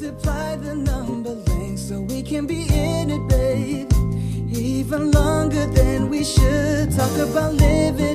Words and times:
Multiply 0.00 0.54
the 0.54 0.76
number 0.76 1.30
lengths 1.30 1.88
so 1.88 2.00
we 2.00 2.22
can 2.22 2.46
be 2.46 2.68
in 2.70 3.10
it, 3.10 3.28
babe. 3.28 3.90
Even 4.56 5.10
longer 5.10 5.66
than 5.66 6.08
we 6.08 6.22
should. 6.22 6.92
Talk 6.92 7.10
about 7.18 7.54
living. 7.54 8.07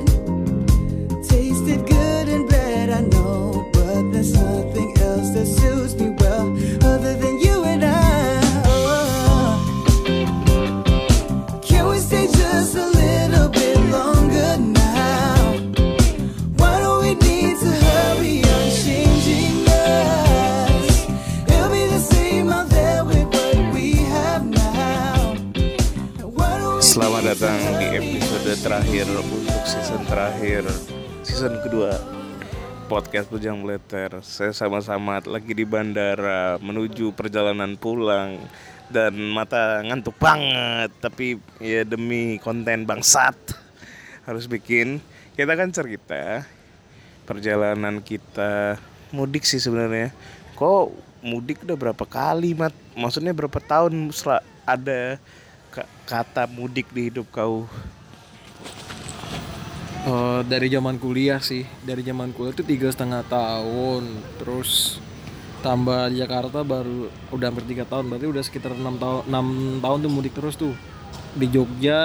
Terakhir 28.64 29.04
untuk 29.12 29.60
season 29.68 30.08
terakhir 30.08 30.64
season 31.20 31.52
kedua 31.60 32.00
podcast 32.88 33.28
Bujang 33.28 33.60
Bleter. 33.60 34.24
Saya 34.24 34.56
sama-sama 34.56 35.20
lagi 35.20 35.52
di 35.52 35.68
bandara 35.68 36.56
menuju 36.64 37.12
perjalanan 37.12 37.76
pulang 37.76 38.40
dan 38.88 39.12
mata 39.36 39.84
ngantuk 39.84 40.16
banget. 40.16 40.88
Tapi 40.96 41.36
ya 41.60 41.84
demi 41.84 42.40
konten 42.40 42.88
bangsat 42.88 43.36
harus 44.24 44.48
bikin. 44.48 44.96
Kita 45.36 45.52
kan 45.60 45.68
cerita 45.68 46.48
perjalanan 47.28 48.00
kita 48.00 48.80
mudik 49.12 49.44
sih 49.44 49.60
sebenarnya. 49.60 50.08
Kok 50.56 50.88
mudik 51.20 51.68
udah 51.68 51.76
berapa 51.76 52.04
kali, 52.08 52.56
Mat? 52.56 52.72
Maksudnya 52.96 53.36
berapa 53.36 53.60
tahun 53.60 54.08
ada 54.64 55.20
ka- 55.68 55.90
kata 56.08 56.48
mudik 56.48 56.88
di 56.96 57.12
hidup 57.12 57.28
kau? 57.28 57.68
Eh, 60.04 60.40
dari 60.44 60.68
zaman 60.68 61.00
kuliah 61.00 61.40
sih. 61.40 61.64
Dari 61.80 62.04
zaman 62.04 62.36
kuliah 62.36 62.52
itu 62.52 62.60
tiga 62.60 62.92
setengah 62.92 63.24
tahun. 63.24 64.20
Terus 64.36 65.00
tambah 65.64 66.12
Jakarta 66.12 66.60
baru 66.60 67.08
udah 67.32 67.46
hampir 67.48 67.64
tiga 67.64 67.88
tahun. 67.88 68.12
Berarti 68.12 68.26
udah 68.28 68.42
sekitar 68.44 68.76
enam 68.76 69.00
tahun 69.00 69.24
enam 69.32 69.46
tahun 69.80 69.98
tuh 70.04 70.12
mudik 70.12 70.36
terus 70.36 70.60
tuh. 70.60 70.76
Di 71.34 71.48
Jogja 71.48 72.04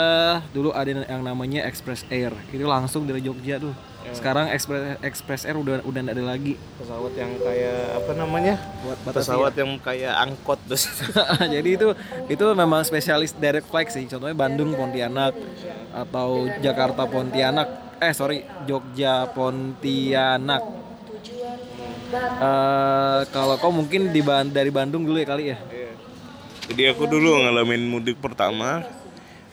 dulu 0.55 0.71
ada 0.71 0.89
yang 0.89 1.27
namanya 1.27 1.67
Express 1.67 2.07
Air. 2.07 2.31
Itu 2.55 2.63
langsung 2.71 3.03
dari 3.03 3.19
Jogja 3.19 3.59
tuh. 3.59 3.75
Sekarang 4.15 4.47
Express 4.47 4.95
Express 5.03 5.43
Air 5.43 5.59
udah 5.59 5.83
udah 5.83 5.99
nggak 5.99 6.15
ada 6.15 6.23
lagi. 6.23 6.55
Pesawat 6.79 7.13
yang 7.19 7.35
kayak 7.35 7.99
apa 7.99 8.11
namanya? 8.15 8.55
buat. 8.79 8.97
Pesawat 9.11 9.53
yang 9.59 9.75
kayak 9.75 10.15
angkot 10.23 10.55
terus. 10.71 10.87
jadi 11.59 11.69
itu 11.75 11.91
itu 12.31 12.45
memang 12.55 12.87
spesialis 12.87 13.35
direct 13.35 13.67
flight 13.67 13.91
sih. 13.91 14.07
Contohnya 14.07 14.39
Bandung 14.39 14.71
Pontianak 14.71 15.35
atau 15.91 16.47
Jakarta 16.63 17.03
Pontianak 17.03 17.88
eh 17.99 18.13
sorry 18.15 18.47
Jogja 18.63 19.27
Pontianak 19.31 20.63
Eh 22.09 23.21
kalau 23.29 23.55
kau 23.61 23.69
mungkin 23.69 24.09
di 24.09 24.25
dari 24.49 24.71
Bandung 24.73 25.05
dulu 25.05 25.21
ya 25.21 25.27
kali 25.29 25.43
ya 25.53 25.57
Jadi 26.69 26.83
aku 26.89 27.05
dulu 27.05 27.45
ngalamin 27.45 27.85
mudik 27.85 28.17
pertama 28.17 28.81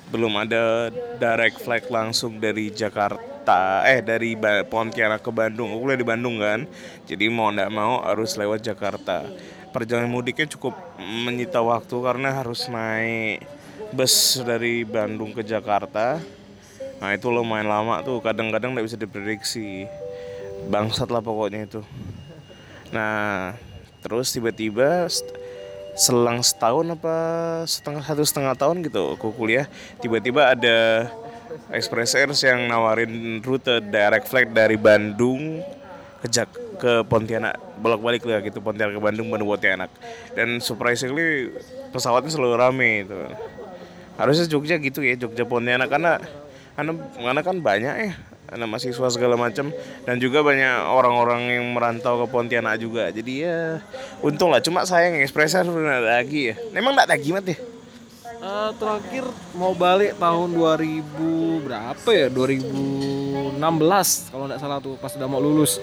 belum 0.06 0.38
ada 0.38 0.94
direct 1.18 1.58
flight 1.66 1.90
langsung 1.90 2.38
dari 2.38 2.70
Jakarta 2.70 3.82
eh 3.82 4.02
dari 4.02 4.38
Pontianak 4.66 5.22
ke 5.22 5.30
Bandung. 5.34 5.74
Aku 5.74 5.86
kuliah 5.86 5.98
di 5.98 6.06
Bandung 6.06 6.38
kan. 6.38 6.66
Jadi 7.06 7.26
mau 7.26 7.50
ndak 7.50 7.70
mau 7.74 8.02
harus 8.02 8.38
lewat 8.38 8.62
Jakarta. 8.62 9.26
Perjalanan 9.74 10.10
mudiknya 10.10 10.46
cukup 10.46 10.78
menyita 10.98 11.58
waktu 11.60 11.96
karena 11.98 12.38
harus 12.38 12.70
naik 12.70 13.42
bus 13.90 14.38
dari 14.46 14.86
Bandung 14.86 15.34
ke 15.34 15.42
Jakarta. 15.42 16.22
Nah 17.00 17.12
itu 17.12 17.28
lumayan 17.28 17.68
lama 17.68 18.00
tuh. 18.00 18.18
Kadang-kadang 18.24 18.72
nggak 18.72 18.86
bisa 18.86 18.98
diprediksi. 18.98 19.84
Bangsat 20.72 21.12
lah 21.12 21.22
pokoknya 21.22 21.68
itu. 21.68 21.80
Nah, 22.90 23.54
terus 24.02 24.30
tiba-tiba 24.30 25.10
selang 25.96 26.44
setahun 26.44 26.92
apa 26.92 27.16
setengah 27.64 28.04
satu 28.04 28.20
setengah 28.20 28.52
tahun 28.52 28.84
gitu 28.84 29.16
aku 29.16 29.32
kuliah 29.32 29.64
tiba-tiba 29.96 30.52
ada 30.52 31.08
Express 31.72 32.12
Air 32.12 32.28
yang 32.36 32.68
nawarin 32.68 33.40
rute 33.40 33.80
direct 33.80 34.28
flight 34.28 34.52
dari 34.52 34.76
Bandung 34.76 35.64
ke 36.20 36.28
Jak 36.28 36.52
ke 36.76 37.00
Pontianak 37.08 37.56
bolak-balik 37.80 38.28
lah 38.28 38.44
gitu 38.44 38.60
Pontianak 38.60 39.00
ke 39.00 39.02
Bandung 39.02 39.32
Bandung 39.32 39.48
Pontianak 39.48 39.88
dan 40.36 40.60
surprisingly 40.60 41.56
pesawatnya 41.96 42.28
selalu 42.28 42.54
rame 42.60 42.90
itu 43.08 43.16
harusnya 44.20 44.44
Jogja 44.52 44.76
gitu 44.76 45.00
ya 45.00 45.16
Jogja 45.16 45.48
Pontianak 45.48 45.88
karena 45.88 46.20
karena, 46.76 46.92
karena 47.16 47.40
kan 47.42 47.56
banyak 47.58 47.94
ya 47.96 48.12
anak 48.52 48.66
mahasiswa 48.70 49.08
segala 49.10 49.34
macam. 49.34 49.70
Dan 50.06 50.16
juga 50.22 50.42
banyak 50.42 50.86
orang-orang 50.86 51.58
yang 51.58 51.66
merantau 51.74 52.22
ke 52.24 52.26
Pontianak 52.30 52.78
juga. 52.78 53.10
Jadi 53.10 53.42
ya 53.42 53.82
untung 54.22 54.54
lah. 54.54 54.62
Cuma 54.62 54.86
sayang 54.86 55.18
nggak 55.18 55.34
ada 55.34 56.22
lagi 56.22 56.52
ya. 56.52 56.54
Emang 56.74 56.94
nggak 56.94 57.10
lagi 57.10 57.28
mat 57.34 57.46
ya? 57.46 57.58
Eh, 58.36 58.70
terakhir 58.76 59.24
mau 59.56 59.72
balik 59.72 60.20
tahun 60.20 60.48
2000 60.54 61.64
berapa 61.66 62.10
ya? 62.12 62.28
2016 62.30 63.58
kalau 64.30 64.44
nggak 64.46 64.60
salah 64.60 64.78
tuh 64.78 64.94
pas 65.00 65.12
udah 65.16 65.28
mau 65.28 65.40
lulus. 65.42 65.82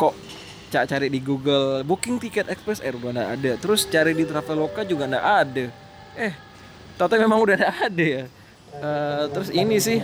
Kok 0.00 0.14
cak 0.66 0.84
cari 0.90 1.06
di 1.06 1.22
Google 1.22 1.86
booking 1.86 2.18
tiket 2.18 2.50
Express 2.50 2.82
Air 2.82 2.98
udah 2.98 3.12
nggak 3.14 3.30
ada. 3.38 3.52
Terus 3.60 3.86
cari 3.86 4.16
di 4.16 4.24
Traveloka 4.26 4.82
juga 4.82 5.06
nggak 5.06 5.26
ada. 5.46 5.66
Eh 6.16 6.34
ternyata 6.96 7.16
memang 7.20 7.38
udah 7.44 7.60
ada 7.60 8.04
ya 8.04 8.24
Eh, 8.76 9.24
terus 9.32 9.48
ini 9.50 9.76
sih 9.80 9.98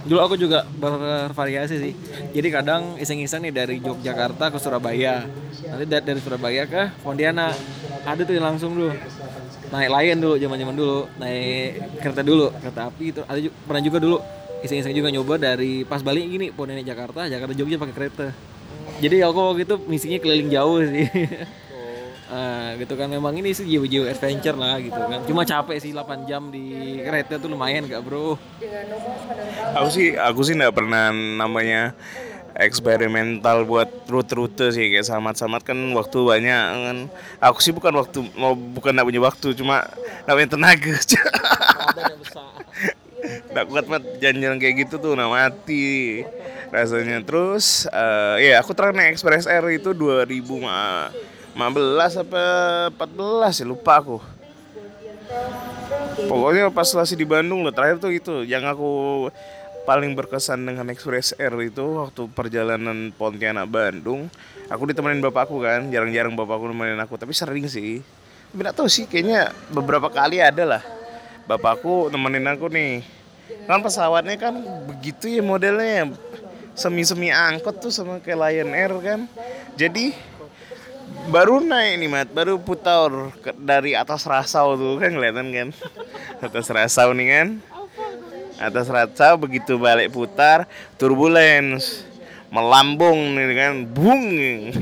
dulu 0.00 0.20
aku 0.22 0.34
juga 0.34 0.64
bervariasi 0.72 1.76
sih. 1.76 1.92
Jadi 2.32 2.48
kadang 2.48 2.96
iseng-iseng 2.96 3.44
nih 3.44 3.52
dari 3.52 3.76
Yogyakarta 3.78 4.48
ke 4.48 4.58
Surabaya. 4.58 5.26
Nanti 5.66 5.84
da- 5.84 6.00
dari 6.02 6.20
Surabaya 6.22 6.64
ke 6.64 6.88
Pontianak. 7.02 7.52
Ada 8.06 8.22
tuh 8.24 8.34
yang 8.34 8.46
langsung 8.54 8.72
dulu. 8.72 8.94
Naik 9.70 9.90
layan 9.90 10.18
dulu 10.18 10.34
zaman 10.34 10.56
zaman 10.56 10.74
dulu. 10.74 10.98
Naik 11.18 11.68
kereta 12.00 12.22
dulu 12.24 12.46
kereta 12.56 12.80
api 12.88 13.04
itu. 13.12 13.20
Ada 13.26 13.38
ju- 13.38 13.54
pernah 13.66 13.82
juga 13.82 13.98
dulu 14.00 14.16
iseng-iseng 14.60 14.92
juga 14.92 15.08
nyoba 15.08 15.34
dari 15.36 15.84
pas 15.84 16.00
balik 16.00 16.24
gini 16.26 16.46
Pontianak 16.52 16.84
Jakarta 16.84 17.26
Jakarta 17.26 17.52
Jogja 17.52 17.76
pakai 17.76 17.94
kereta. 17.94 18.26
Jadi 19.00 19.16
aku 19.24 19.38
waktu 19.38 19.62
itu 19.64 19.76
misinya 19.88 20.18
keliling 20.20 20.48
jauh 20.52 20.80
sih 20.84 21.08
Ah, 22.30 22.78
gitu 22.78 22.94
kan. 22.94 23.10
Memang 23.10 23.34
ini 23.34 23.50
sih 23.50 23.66
jiwa-jiwa 23.66 24.06
adventure 24.06 24.54
lah 24.54 24.78
gitu 24.78 24.94
kan. 24.94 25.20
Cuma 25.26 25.42
capek 25.42 25.82
sih 25.82 25.90
8 25.90 26.30
jam 26.30 26.46
di 26.46 26.98
kereta 27.02 27.42
tuh 27.42 27.50
lumayan 27.50 27.90
gak 27.90 28.06
bro. 28.06 28.38
Aku 29.74 29.88
sih 29.90 30.14
aku 30.14 30.40
sih 30.46 30.54
nggak 30.54 30.70
pernah 30.70 31.10
namanya 31.10 31.90
eksperimental 32.54 33.66
buat 33.66 33.90
rute-rute 34.06 34.70
sih. 34.70 34.94
Kayak 34.94 35.10
samat-samat 35.10 35.66
kan 35.66 35.74
waktu 35.90 36.18
banyak 36.22 36.64
kan. 36.86 36.98
Aku 37.42 37.58
sih 37.58 37.74
bukan 37.74 37.98
waktu 37.98 38.22
mau 38.38 38.54
bukan 38.54 38.94
nggak 38.94 39.06
punya 39.10 39.22
waktu 39.26 39.48
cuma 39.58 39.82
nggak 40.22 40.36
punya 40.38 40.50
tenaga. 40.54 40.94
Nggak 43.50 43.66
kuat 43.66 43.86
mat 43.90 44.02
jalan-jalan 44.22 44.58
kayak 44.62 44.74
gitu 44.86 44.94
tuh 45.02 45.18
nggak 45.18 45.30
mati 45.30 46.22
rasanya. 46.70 47.18
Terus 47.26 47.90
eh 47.90 48.54
ya 48.54 48.62
aku 48.62 48.70
terakhir 48.70 48.94
naik 48.94 49.18
Express 49.18 49.50
Air 49.50 49.66
itu 49.74 49.90
2015 51.54 52.22
apa 52.26 52.44
14 52.94 53.60
ya 53.62 53.66
lupa 53.66 53.92
aku. 53.98 54.18
Pokoknya 56.26 56.70
pas 56.70 56.86
masih 56.90 57.16
di 57.18 57.26
Bandung 57.26 57.62
loh 57.62 57.74
terakhir 57.74 57.98
tuh 58.02 58.12
itu 58.12 58.34
yang 58.46 58.66
aku 58.66 59.26
paling 59.88 60.14
berkesan 60.14 60.62
dengan 60.62 60.86
Express 60.92 61.34
Air 61.40 61.54
itu 61.64 61.82
waktu 61.82 62.28
perjalanan 62.30 63.10
Pontianak 63.16 63.66
Bandung 63.66 64.28
aku 64.70 64.86
ditemenin 64.86 65.18
bapakku 65.18 65.58
kan 65.58 65.90
jarang-jarang 65.90 66.36
bapakku 66.38 66.70
nemenin 66.70 67.00
aku 67.02 67.18
tapi 67.18 67.34
sering 67.34 67.66
sih. 67.66 68.04
Tapi 68.50 68.62
tahu 68.74 68.90
sih 68.90 69.06
kayaknya 69.06 69.54
beberapa 69.70 70.10
kali 70.10 70.42
ada 70.42 70.78
lah. 70.78 70.82
Bapakku 71.46 72.10
nemenin 72.10 72.46
aku 72.46 72.70
nih. 72.70 73.02
Kan 73.66 73.82
pesawatnya 73.82 74.38
kan 74.38 74.54
begitu 74.86 75.26
ya 75.26 75.42
modelnya. 75.42 76.14
Semi-semi 76.78 77.34
angkot 77.34 77.82
tuh 77.82 77.90
sama 77.90 78.22
kayak 78.22 78.38
Lion 78.38 78.70
Air 78.74 78.92
kan. 79.02 79.20
Jadi 79.74 80.14
baru 81.30 81.62
naik 81.62 81.94
nih 82.02 82.08
mat. 82.10 82.28
Baru 82.34 82.58
putar 82.58 83.08
dari 83.56 83.94
atas 83.94 84.26
rasau 84.26 84.74
tuh 84.74 84.98
kan 84.98 85.14
kelihatan 85.14 85.48
kan? 85.54 85.68
Atas 86.42 86.66
rasau 86.68 87.14
nih 87.14 87.26
kan? 87.30 87.48
Atas 88.60 88.90
rasau 88.90 89.38
begitu 89.38 89.78
balik 89.78 90.10
putar 90.10 90.66
turbulence. 90.98 92.04
Melambung 92.50 93.38
nih 93.38 93.54
kan? 93.54 93.72
Bung. 93.86 94.26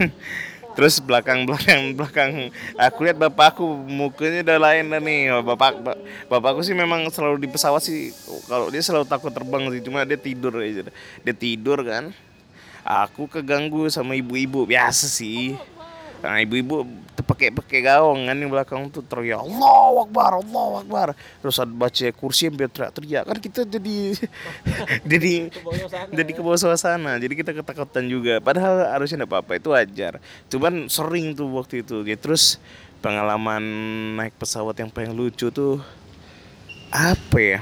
Terus 0.78 1.02
belakang 1.02 1.44
belakang 1.44 1.92
belakang. 1.92 2.54
Aku 2.78 3.02
lihat 3.04 3.18
bapakku 3.18 3.66
mukanya 3.84 4.46
udah 4.46 4.58
lain 4.58 4.84
dah 4.88 5.02
nih. 5.02 5.20
Bapak 5.44 5.72
ba- 5.84 6.00
bapakku 6.32 6.64
sih 6.64 6.72
memang 6.72 7.04
selalu 7.12 7.44
di 7.44 7.48
pesawat 7.50 7.84
sih. 7.84 8.14
Kalau 8.48 8.72
dia 8.72 8.80
selalu 8.80 9.04
takut 9.04 9.34
terbang 9.34 9.68
sih 9.74 9.82
cuma 9.84 10.06
dia 10.08 10.16
tidur 10.16 10.56
aja. 10.64 10.88
Dia 11.22 11.34
tidur 11.36 11.84
kan? 11.84 12.14
Aku 12.86 13.28
keganggu 13.28 13.90
sama 13.92 14.16
ibu-ibu. 14.16 14.64
Biasa 14.64 15.10
sih 15.10 15.58
Nah 16.18 16.42
ibu-ibu 16.42 16.82
pakai 17.28 17.52
pakai 17.52 17.84
gaung 17.84 18.26
kan 18.26 18.34
di 18.34 18.48
belakang 18.48 18.88
tuh 18.88 19.04
teriak 19.04 19.44
Allah 19.44 20.02
Akbar 20.02 20.42
Allah 20.42 20.68
Akbar. 20.82 21.08
Terus 21.14 21.56
ada 21.60 21.70
baca 21.70 22.06
kursi 22.16 22.48
yang 22.48 22.56
biar 22.58 22.70
teriak-teriak. 22.72 23.24
Kan 23.28 23.38
kita 23.38 23.60
jadi 23.68 23.96
jadi 25.14 25.32
jadi 26.10 26.30
ke 26.34 26.40
bawah 26.42 26.58
suasana. 26.58 27.20
Jadi 27.22 27.34
kita 27.38 27.54
ketakutan 27.54 28.08
juga. 28.10 28.42
Padahal 28.42 28.98
harusnya 28.98 29.22
enggak 29.22 29.30
apa-apa 29.30 29.52
itu 29.60 29.68
wajar. 29.70 30.12
Cuman 30.50 30.90
sering 30.90 31.36
tuh 31.36 31.46
waktu 31.54 31.86
itu 31.86 32.02
ya 32.02 32.16
terus 32.18 32.58
pengalaman 32.98 33.62
naik 34.18 34.34
pesawat 34.40 34.74
yang 34.82 34.90
paling 34.90 35.14
lucu 35.14 35.54
tuh 35.54 35.78
apa 36.90 37.38
ya? 37.38 37.60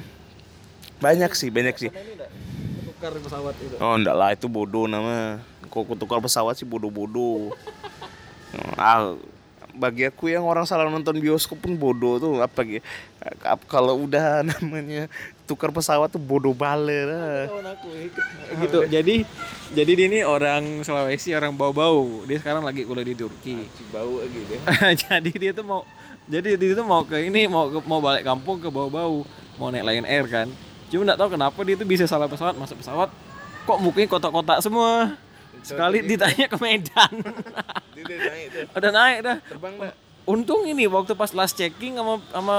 Banyak 1.03 1.37
sih 1.37 1.53
banyak 1.53 1.76
sih. 1.76 1.91
Tukar 1.93 3.12
pesawat 3.20 3.53
itu. 3.61 3.76
Oh 3.82 3.93
enggak 3.99 4.17
lah 4.17 4.32
itu 4.32 4.49
bodoh 4.49 4.88
nama. 4.88 5.44
Kok 5.69 5.99
tukar 6.00 6.25
pesawat 6.25 6.56
sih 6.56 6.64
bodoh-bodoh 6.64 7.53
ah, 8.78 9.14
Bagi 9.76 10.08
aku 10.08 10.32
yang 10.32 10.48
orang 10.48 10.64
salah 10.64 10.88
nonton 10.88 11.20
bioskop 11.20 11.60
pun 11.60 11.76
bodoh 11.76 12.16
tuh. 12.16 12.40
Apa 12.40 12.64
gitu 12.64 12.81
Kalau 13.69 14.08
udah 14.08 14.40
namanya 14.48 15.10
tukar 15.44 15.69
pesawat 15.69 16.08
tuh 16.08 16.22
bodoh 16.22 16.56
bale 16.56 17.04
lah. 17.04 17.44
Gitu. 18.56 18.78
Jadi 18.88 19.28
jadi 19.76 19.93
dia 19.93 20.06
ini 20.08 20.20
orang 20.25 20.81
Sulawesi 20.81 21.37
orang 21.37 21.52
bau-bau. 21.52 22.25
Dia 22.25 22.40
sekarang 22.40 22.64
lagi 22.64 22.88
kuliah 22.88 23.04
di 23.04 23.14
Turki. 23.14 23.69
Bau 23.93 24.25
gitu 24.25 24.56
jadi 25.06 25.31
dia 25.31 25.52
tuh 25.52 25.64
mau 25.69 25.84
jadi 26.26 26.58
dia 26.58 26.75
tuh 26.75 26.87
mau 26.88 27.06
ke 27.06 27.22
ini 27.22 27.46
mau 27.46 27.70
ke, 27.70 27.78
mau 27.84 28.00
balik 28.00 28.25
kampung 28.25 28.58
ke 28.58 28.72
bau-bau. 28.72 29.28
Mau 29.60 29.69
naik 29.69 29.84
Lion 29.84 30.06
Air 30.08 30.25
kan. 30.25 30.48
Cuma 30.88 31.04
nggak 31.04 31.19
tahu 31.20 31.28
kenapa 31.37 31.58
dia 31.69 31.76
tuh 31.76 31.88
bisa 31.88 32.08
salah 32.08 32.26
pesawat 32.32 32.56
masuk 32.56 32.81
pesawat. 32.81 33.12
Kok 33.69 33.78
mukanya 33.82 34.08
kotak-kotak 34.08 34.64
semua 34.64 35.19
sekali 35.62 36.05
ditanya 36.05 36.47
ke 36.49 36.56
Medan. 36.58 37.12
Udah 38.76 38.91
naik 38.91 39.19
dah. 39.25 39.37
Terbang 39.44 39.75
enggak? 39.79 39.94
untung 40.26 40.67
ini 40.67 40.91
waktu 40.91 41.14
pas 41.14 41.31
last 41.31 41.55
checking 41.55 41.94
sama 41.94 42.19
sama 42.35 42.56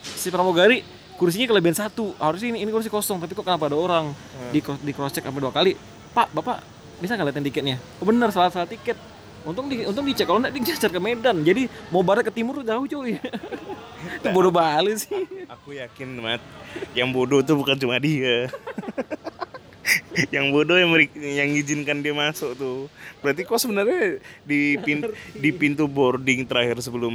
si 0.00 0.32
pramugari 0.32 0.80
kursinya 1.20 1.46
kelebihan 1.52 1.76
satu. 1.76 2.16
Harusnya 2.16 2.56
ini 2.56 2.64
ini 2.64 2.70
kursi 2.72 2.88
kosong 2.88 3.20
tapi 3.20 3.36
kok 3.36 3.44
kenapa 3.44 3.68
ada 3.68 3.76
orang? 3.78 4.16
Di 4.50 4.64
di 4.82 4.92
cross 4.96 5.12
check 5.14 5.22
sampai 5.22 5.38
dua 5.38 5.52
kali. 5.52 5.76
Pak 6.16 6.32
bapak 6.32 6.58
bisa 6.98 7.14
nggak 7.14 7.30
liatin 7.30 7.44
tiketnya? 7.44 7.76
Oh 8.00 8.08
bener 8.08 8.32
salah 8.32 8.50
salah 8.50 8.66
tiket. 8.66 8.96
Untung 9.44 9.68
di 9.68 9.84
untung 9.84 10.08
dicek 10.08 10.24
kalau 10.24 10.40
nggak 10.40 10.56
dicecer 10.56 10.88
ke 10.88 10.98
Medan. 10.98 11.44
Jadi 11.44 11.68
mau 11.92 12.00
barat 12.00 12.24
ke 12.24 12.32
timur 12.32 12.64
jauh 12.64 12.88
cuy. 12.88 13.20
Itu 14.20 14.28
bodoh 14.32 14.52
balik 14.52 15.00
sih. 15.00 15.12
Aku 15.48 15.72
yakin 15.72 16.20
mat 16.20 16.40
Yang 16.92 17.08
bodoh 17.12 17.40
tuh 17.40 17.56
bukan 17.56 17.76
cuma 17.80 17.96
dia 17.96 18.48
yang 20.34 20.50
bodoh 20.50 20.76
yang 20.76 20.90
meri- 20.90 21.12
yang 21.16 21.50
izinkan 21.52 22.00
dia 22.00 22.16
masuk 22.16 22.56
tuh. 22.56 22.88
Berarti 23.20 23.44
kok 23.44 23.60
sebenarnya 23.60 24.18
di 24.44 24.80
pin- 24.80 25.12
di 25.42 25.50
pintu 25.52 25.84
boarding 25.88 26.48
terakhir 26.48 26.80
sebelum 26.80 27.14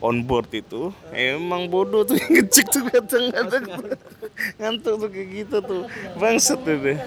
on 0.00 0.16
board 0.24 0.48
itu 0.56 0.88
emang 1.12 1.68
bodoh 1.68 2.08
tuh 2.08 2.16
yang 2.16 2.40
ngecek 2.40 2.66
tuh 2.72 2.82
kadang-kadang 2.88 3.64
ngantuk 4.56 4.94
tuh 4.96 5.08
kayak 5.12 5.28
gitu 5.34 5.56
tuh. 5.60 5.82
Bangset 6.16 6.58
tuh 6.62 6.76
deh. 6.78 6.98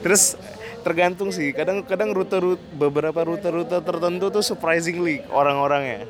Terus 0.00 0.38
tergantung 0.86 1.28
sih 1.34 1.52
kadang-kadang 1.52 2.14
rute-rute 2.14 2.62
beberapa 2.72 3.20
rute-rute 3.26 3.76
tertentu 3.82 4.32
tuh 4.32 4.44
surprisingly 4.44 5.20
orang-orangnya. 5.28 6.08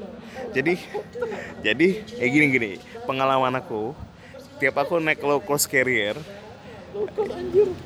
Jadi 0.55 0.79
jadi 1.65 1.89
eh 2.23 2.29
gini 2.31 2.47
gini 2.53 2.71
pengalaman 3.09 3.57
aku. 3.59 3.97
Tiap 4.59 4.75
aku 4.75 4.99
naik 4.99 5.23
low 5.23 5.39
cost 5.39 5.71
carrier 5.71 6.19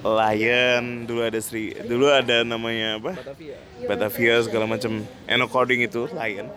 Lion 0.02 0.84
dulu 1.04 1.20
ada 1.24 1.40
Sri 1.42 1.76
dulu 1.84 2.08
ada 2.08 2.42
namanya 2.42 2.96
apa? 2.98 3.12
Batavia. 3.84 4.40
Segala 4.44 4.64
macam 4.64 5.04
Enocoding 5.28 5.84
itu 5.84 6.08
Lion. 6.12 6.48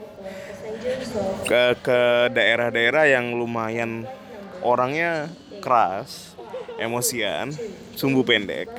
Ke 1.46 1.76
ke 1.82 2.02
daerah-daerah 2.32 3.10
yang 3.10 3.34
lumayan 3.36 4.06
orangnya 4.62 5.30
keras 5.60 6.36
emosian 6.80 7.52
sumbu 7.96 8.24
pendek. 8.24 8.70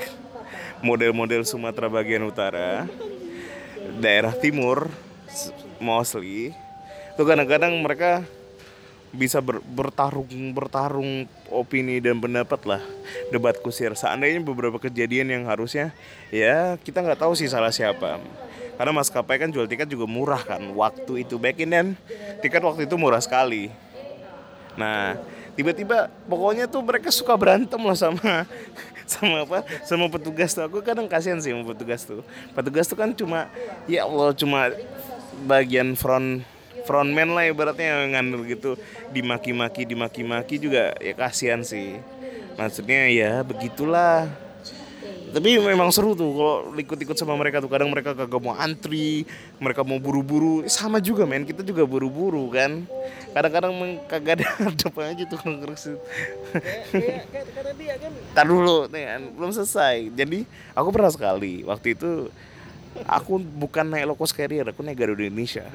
Model-model 0.84 1.43
Sumatera 1.49 1.88
bagian 1.88 2.29
utara. 2.29 2.84
Daerah 3.96 4.37
timur 4.37 4.93
mostly. 5.81 6.52
Itu 7.17 7.25
kadang-kadang 7.25 7.72
mereka 7.81 8.29
bisa 9.14 9.38
ber- 9.38 9.62
bertarung 9.62 10.55
bertarung 10.55 11.25
opini 11.50 12.03
dan 12.03 12.19
pendapat 12.19 12.61
lah 12.67 12.82
debat 13.31 13.56
kusir. 13.61 13.94
Seandainya 13.94 14.43
beberapa 14.43 14.76
kejadian 14.81 15.31
yang 15.31 15.44
harusnya 15.47 15.94
ya 16.35 16.75
kita 16.81 17.03
nggak 17.03 17.20
tahu 17.23 17.32
sih 17.38 17.47
salah 17.47 17.70
siapa. 17.70 18.19
Karena 18.76 18.93
maskapai 18.93 19.41
kan 19.41 19.49
jual 19.49 19.64
tiket 19.64 19.88
juga 19.88 20.05
murah 20.05 20.43
kan 20.44 20.61
waktu 20.76 21.25
itu 21.25 21.41
back 21.41 21.56
in 21.64 21.70
then 21.73 21.88
tiket 22.44 22.61
waktu 22.61 22.85
itu 22.85 22.94
murah 23.00 23.23
sekali. 23.23 23.73
Nah 24.76 25.17
tiba-tiba 25.56 26.12
pokoknya 26.29 26.69
tuh 26.69 26.85
mereka 26.85 27.08
suka 27.08 27.32
berantem 27.32 27.81
lah 27.81 27.97
sama 27.97 28.44
sama 29.12 29.49
apa 29.49 29.64
sama 29.88 30.12
petugas 30.12 30.53
tuh. 30.53 30.69
Aku 30.69 30.85
kadang 30.85 31.08
kasihan 31.08 31.41
sih 31.41 31.56
sama 31.56 31.64
petugas 31.64 32.05
tuh. 32.05 32.20
Petugas 32.53 32.85
tuh 32.85 32.99
kan 33.00 33.11
cuma 33.17 33.49
ya 33.88 34.05
Allah 34.05 34.37
cuma 34.37 34.69
bagian 35.49 35.97
front 35.97 36.44
frontman 36.86 37.34
lah 37.34 37.50
ibaratnya 37.50 38.06
yang 38.06 38.14
ngandel 38.14 38.46
gitu. 38.46 38.70
Dimaki-maki 39.10 39.82
dimaki-maki 39.82 40.62
juga 40.62 40.94
ya 41.02 41.12
kasihan 41.12 41.60
sih. 41.66 41.98
Maksudnya 42.54 43.10
ya 43.10 43.42
begitulah. 43.42 44.30
Tapi 45.26 45.60
memang 45.60 45.92
seru 45.92 46.16
tuh 46.16 46.32
kalau 46.32 46.56
ikut-ikut 46.72 47.18
sama 47.18 47.36
mereka 47.36 47.60
tuh. 47.60 47.68
Kadang 47.68 47.92
mereka 47.92 48.16
kagak 48.16 48.40
mau 48.40 48.56
antri 48.56 49.28
mereka 49.60 49.84
mau 49.84 50.00
buru-buru. 50.00 50.64
Sama 50.70 51.02
juga 51.02 51.28
men 51.28 51.44
kita 51.44 51.60
juga 51.60 51.84
buru-buru 51.84 52.48
kan. 52.48 52.86
Kadang-kadang 53.36 53.74
kagak 54.08 54.40
ada 54.40 54.48
depan 54.80 55.12
aja 55.12 55.24
tuh 55.28 55.40
ngeresit 55.44 55.98
Tar 58.32 58.48
dulu 58.48 58.88
nih 58.88 59.04
kan, 59.04 59.22
belum 59.36 59.50
selesai. 59.52 60.08
Jadi 60.16 60.48
aku 60.72 60.88
pernah 60.88 61.12
sekali 61.12 61.60
waktu 61.68 61.92
itu 61.92 62.32
aku 63.04 63.36
bukan 63.36 63.84
naik 63.92 64.08
low 64.08 64.16
cost 64.16 64.32
carrier 64.32 64.64
aku 64.64 64.80
naik 64.80 64.96
Garuda 64.96 65.28
Indonesia 65.28 65.68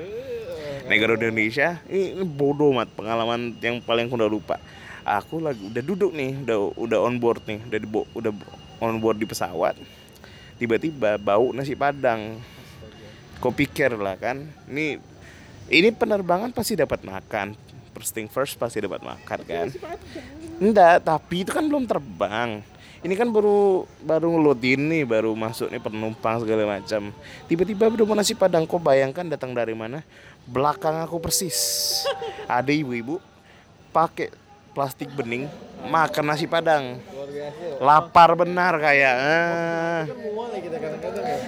naik 0.88 1.00
Garuda 1.02 1.30
Indonesia 1.30 1.78
ini, 1.90 2.24
bodoh 2.26 2.74
mat. 2.74 2.90
Pengalaman 2.94 3.54
yang 3.60 3.82
paling 3.82 4.08
aku 4.10 4.16
udah 4.18 4.32
lupa. 4.32 4.56
Aku 5.02 5.42
lagi 5.42 5.62
udah 5.66 5.82
duduk 5.82 6.14
nih 6.14 6.46
udah 6.46 6.58
udah 6.78 7.00
on 7.02 7.18
board 7.18 7.42
nih 7.50 7.60
udah 7.66 7.80
di, 7.82 7.88
udah 7.90 8.32
on 8.82 8.98
board 9.02 9.18
di 9.18 9.26
pesawat. 9.26 9.78
Tiba-tiba 10.62 11.18
bau 11.18 11.50
nasi 11.54 11.74
padang. 11.74 12.38
Kau 13.42 13.50
pikir 13.50 13.98
lah 13.98 14.14
kan 14.22 14.46
ini 14.70 15.02
ini 15.74 15.90
penerbangan 15.90 16.54
pasti 16.54 16.78
dapat 16.78 17.02
makan. 17.02 17.58
First 17.92 18.14
thing 18.14 18.30
first 18.30 18.54
pasti 18.62 18.78
dapat 18.78 19.02
makan 19.02 19.40
kan. 19.46 19.68
enggak 20.62 21.02
tapi 21.02 21.42
itu 21.42 21.50
kan 21.50 21.66
belum 21.66 21.90
terbang. 21.90 22.62
Ini 23.02 23.18
kan 23.18 23.34
baru 23.34 23.90
baru 24.06 24.30
ngeloadin 24.30 24.86
nih 24.86 25.10
baru 25.10 25.34
masuk 25.34 25.74
nih 25.74 25.82
penumpang 25.82 26.38
segala 26.46 26.78
macam. 26.78 27.10
Tiba-tiba 27.50 27.90
udah 27.90 28.06
mau 28.06 28.14
nasi 28.14 28.38
padang 28.38 28.70
kau 28.70 28.78
bayangkan 28.78 29.26
datang 29.26 29.58
dari 29.58 29.74
mana 29.74 30.06
belakang 30.48 31.02
aku 31.04 31.22
persis. 31.22 32.02
Ada 32.48 32.72
ibu-ibu 32.74 33.22
pakai 33.92 34.32
plastik 34.72 35.12
bening 35.12 35.52
makan 35.90 36.26
nasi 36.30 36.46
padang. 36.46 37.02
Lapar 37.82 38.38
benar 38.38 38.78
kayak 38.78 39.16
eh. 39.18 40.02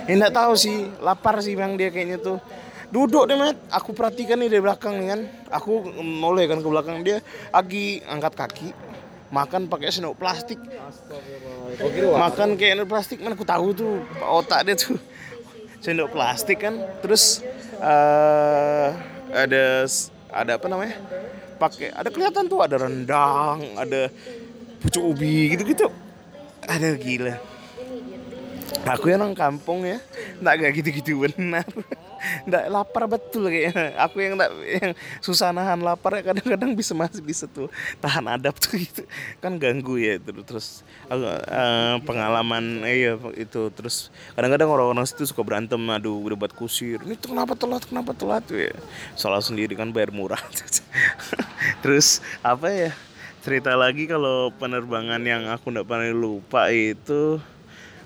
Ya, 0.09 0.13
nggak 0.17 0.33
tahu 0.33 0.53
sih 0.57 0.89
lapar 0.99 1.39
sih 1.45 1.53
bang 1.53 1.77
dia 1.77 1.93
kayaknya 1.93 2.17
tuh. 2.17 2.37
Duduk 2.93 3.25
deh 3.25 3.37
mat. 3.37 3.57
Aku 3.73 3.93
perhatikan 3.93 4.37
nih 4.37 4.53
dari 4.53 4.61
belakang 4.61 5.01
nih 5.01 5.07
kan. 5.17 5.21
Aku 5.49 5.81
noleh 6.01 6.45
kan 6.45 6.61
ke 6.61 6.69
belakang. 6.69 7.01
Dia 7.01 7.21
lagi 7.49 8.01
angkat 8.05 8.33
kaki 8.37 8.69
makan 9.33 9.65
pakai 9.65 9.89
sendok 9.89 10.13
plastik. 10.13 10.61
Makan 12.13 12.53
kayak 12.53 12.85
plastik 12.85 13.17
mana 13.17 13.33
aku 13.33 13.45
tahu 13.45 13.73
tuh 13.73 13.93
otak 14.21 14.61
dia 14.69 14.77
tuh 14.77 14.97
sendok 15.83 16.15
plastik 16.15 16.63
kan. 16.63 16.79
Terus 17.03 17.43
eh 17.83 18.89
ada 19.35 19.63
ada 20.31 20.51
apa 20.55 20.67
namanya? 20.71 20.95
Pakai 21.59 21.91
ada 21.91 22.07
kelihatan 22.07 22.47
tuh 22.47 22.63
ada 22.63 22.79
rendang 22.79 23.59
ada 23.75 24.07
pucuk 24.79 25.03
ubi 25.03 25.51
gitu-gitu. 25.51 25.91
Ada 26.63 26.95
gila 26.95 27.52
aku 28.87 29.11
yang 29.11 29.23
orang 29.23 29.37
kampung 29.37 29.87
ya. 29.87 29.99
Nggak 30.39 30.55
kayak 30.59 30.73
gitu-gitu 30.79 31.11
benar 31.23 31.67
nggak 32.47 32.65
lapar 32.71 33.03
betul 33.07 33.51
kayaknya 33.51 33.95
aku 33.99 34.23
yang 34.23 34.39
nggak 34.39 34.51
yang 34.63 34.91
susah 35.19 35.51
nahan 35.51 35.79
lapar 35.83 36.19
ya 36.19 36.31
kadang-kadang 36.31 36.71
bisa 36.73 36.95
masih 36.95 37.19
bisa 37.19 37.45
tuh 37.51 37.67
tahan 37.99 38.25
adab 38.31 38.55
tuh 38.57 38.79
gitu. 38.79 39.03
Kan 39.43 39.59
ganggu 39.59 39.99
ya 39.99 40.19
terus 40.19 40.43
terus 40.47 40.67
aku, 41.11 41.23
eh, 41.27 41.95
pengalaman 42.07 42.83
eh, 42.87 42.95
iya 43.07 43.13
itu 43.35 43.67
terus 43.75 44.07
kadang-kadang 44.37 44.69
orang-orang 44.71 45.05
situ 45.07 45.27
suka 45.27 45.43
berantem 45.43 45.79
aduh 45.91 46.15
udah 46.23 46.37
buat 46.39 46.53
kusir. 46.55 47.03
Ini 47.03 47.19
tuh 47.19 47.35
kenapa 47.35 47.53
telat 47.59 47.83
kenapa 47.83 48.11
telat? 48.15 48.43
Tuh 48.47 48.59
ya 48.59 48.73
salah 49.19 49.43
sendiri 49.43 49.75
kan 49.75 49.91
bayar 49.91 50.15
murah. 50.15 50.39
Terus 51.83 52.23
apa 52.39 52.71
ya 52.71 52.91
cerita 53.43 53.75
lagi 53.75 54.07
kalau 54.07 54.55
penerbangan 54.55 55.19
yang 55.19 55.51
aku 55.51 55.75
nggak 55.75 55.87
pernah 55.87 56.15
lupa 56.15 56.71
itu 56.71 57.43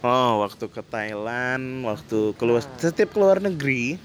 Oh, 0.05 0.45
waktu 0.45 0.69
ke 0.69 0.85
Thailand, 0.85 1.81
waktu 1.81 2.37
keluar 2.37 2.61
setiap 2.61 3.17
keluar 3.17 3.41
negeri, 3.41 3.97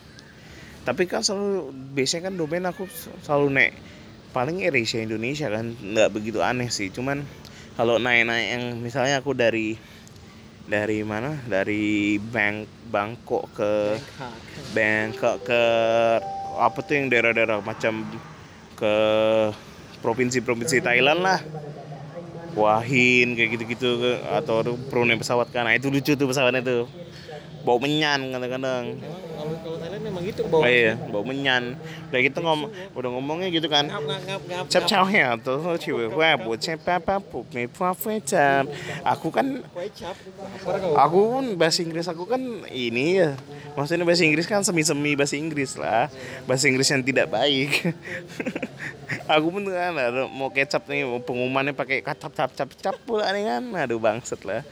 tapi 0.89 1.05
kan 1.05 1.21
selalu 1.21 1.69
biasanya 1.93 2.33
kan 2.33 2.35
domain 2.41 2.65
aku 2.65 2.89
selalu 3.21 3.49
naik. 3.53 3.75
Paling 4.33 4.65
AirAsia 4.65 5.05
Indonesia 5.05 5.53
kan 5.53 5.77
nggak 5.77 6.09
begitu 6.17 6.41
aneh 6.41 6.73
sih. 6.73 6.89
Cuman 6.89 7.21
kalau 7.77 8.01
naik-naik 8.01 8.49
yang 8.57 8.65
misalnya 8.81 9.21
aku 9.21 9.37
dari 9.37 9.77
dari 10.65 11.05
mana? 11.05 11.37
Dari 11.45 12.17
Bang 12.17 12.65
Bangkok 12.89 13.53
ke 13.53 14.01
Bangkok 14.73 15.45
ke 15.45 15.63
apa 16.57 16.79
tuh 16.81 16.95
yang 16.97 17.13
daerah-daerah 17.13 17.61
macam 17.61 18.01
ke 18.81 18.95
provinsi-provinsi 20.01 20.81
Thailand 20.81 21.21
lah 21.21 21.41
Wahin 22.53 23.33
kayak 23.33 23.51
gitu-gitu 23.57 23.87
atau 24.29 24.61
Brunei 24.77 25.17
pesawat 25.17 25.49
kan 25.49 25.65
nah, 25.65 25.73
itu 25.73 25.89
lucu 25.89 26.13
tuh 26.21 26.29
pesawatnya 26.29 26.61
tuh 26.61 26.81
bau 27.63 27.79
menyan 27.79 28.35
kadang-kadang 28.35 28.99
Kalau 28.99 29.55
kalau 29.63 29.77
Thailand 29.79 30.03
memang 30.03 30.23
gitu 30.27 30.43
oh 30.51 30.67
iya 30.67 30.99
bau 31.11 31.23
menyan 31.23 31.79
udah 32.11 32.21
gitu 32.21 32.39
ngom 32.43 32.61
udah 32.93 33.11
ngomongnya 33.15 33.49
gitu 33.49 33.67
kan. 33.71 33.89
Chap 34.69 34.85
chao 34.85 35.07
ya 35.09 35.35
tuh 35.39 35.59
ciwe 35.79 36.11
wah 36.13 36.37
buat 36.37 36.61
siapa 36.61 36.99
apa 37.01 37.19
pup 37.23 37.47
me 37.55 37.67
jam. 38.23 38.69
Aku 39.07 39.33
kan 39.33 39.63
cap. 39.97 40.17
Aku 40.99 41.19
kan 41.39 41.47
bahasa 41.57 41.81
Inggris 41.81 42.07
aku 42.07 42.29
kan 42.29 42.43
ini 42.69 43.23
ya. 43.23 43.35
Maksudnya 43.73 44.05
bahasa 44.05 44.23
Inggris 44.27 44.45
kan 44.45 44.61
semi-semi 44.61 45.17
bahasa 45.17 45.35
Inggris 45.39 45.75
lah. 45.81 46.13
Bahasa 46.45 46.69
Inggris 46.69 46.89
yang 46.93 47.03
tidak 47.03 47.33
baik. 47.33 47.95
aku 49.33 49.47
pun 49.49 49.63
kan 49.69 49.93
mau 50.29 50.53
kecap 50.53 50.85
nih 50.89 51.09
mau 51.09 51.21
pengumumannya 51.25 51.73
pakai 51.73 52.05
kacap 52.05 52.33
cap 52.37 52.51
cap 52.53 52.69
cap 52.77 52.97
pula 53.09 53.33
nih 53.33 53.49
kan. 53.49 53.63
Aduh 53.89 53.99
bangset 53.99 54.41
lah. 54.45 54.63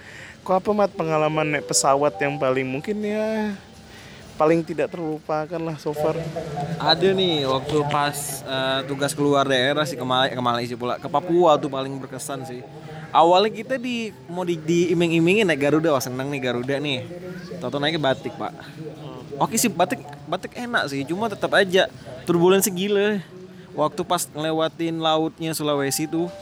Kok 0.40 0.54
apa 0.56 0.70
mat 0.72 0.90
pengalaman 0.96 1.46
naik 1.52 1.68
pesawat 1.68 2.16
yang 2.16 2.40
paling 2.40 2.64
mungkin 2.64 2.96
ya 3.04 3.52
paling 4.40 4.64
tidak 4.64 4.88
terlupakan 4.88 5.60
lah 5.60 5.76
so 5.76 5.92
far. 5.92 6.16
Ada 6.80 7.12
nih 7.12 7.44
waktu 7.44 7.76
pas 7.92 8.40
eh, 8.40 8.80
tugas 8.88 9.12
keluar 9.12 9.44
daerah 9.44 9.84
sih 9.84 10.00
ke 10.00 10.06
Malai, 10.06 10.32
ke 10.32 10.40
Malaysia 10.40 10.80
pula 10.80 10.96
ke 10.96 11.04
Papua 11.12 11.60
tuh 11.60 11.68
paling 11.68 11.92
berkesan 12.00 12.48
sih. 12.48 12.64
Awalnya 13.12 13.52
kita 13.52 13.74
di 13.76 14.16
mau 14.32 14.40
di, 14.48 14.56
diiming-imingin 14.56 15.44
naik 15.44 15.60
Garuda, 15.60 15.92
wah 15.92 16.00
seneng 16.00 16.32
nih 16.32 16.40
Garuda 16.40 16.80
nih. 16.80 17.04
Tahu 17.60 17.76
naiknya 17.76 18.00
batik 18.00 18.32
pak. 18.32 18.56
Oke 19.36 19.60
sih 19.60 19.68
batik 19.68 20.00
batik 20.24 20.56
enak 20.56 20.88
sih, 20.88 21.04
cuma 21.04 21.28
tetap 21.28 21.52
aja 21.52 21.92
turbulensi 22.24 22.72
gila. 22.72 23.20
Waktu 23.76 24.00
pas 24.08 24.24
ngelewatin 24.24 25.04
lautnya 25.04 25.52
Sulawesi 25.52 26.08
tuh 26.08 26.32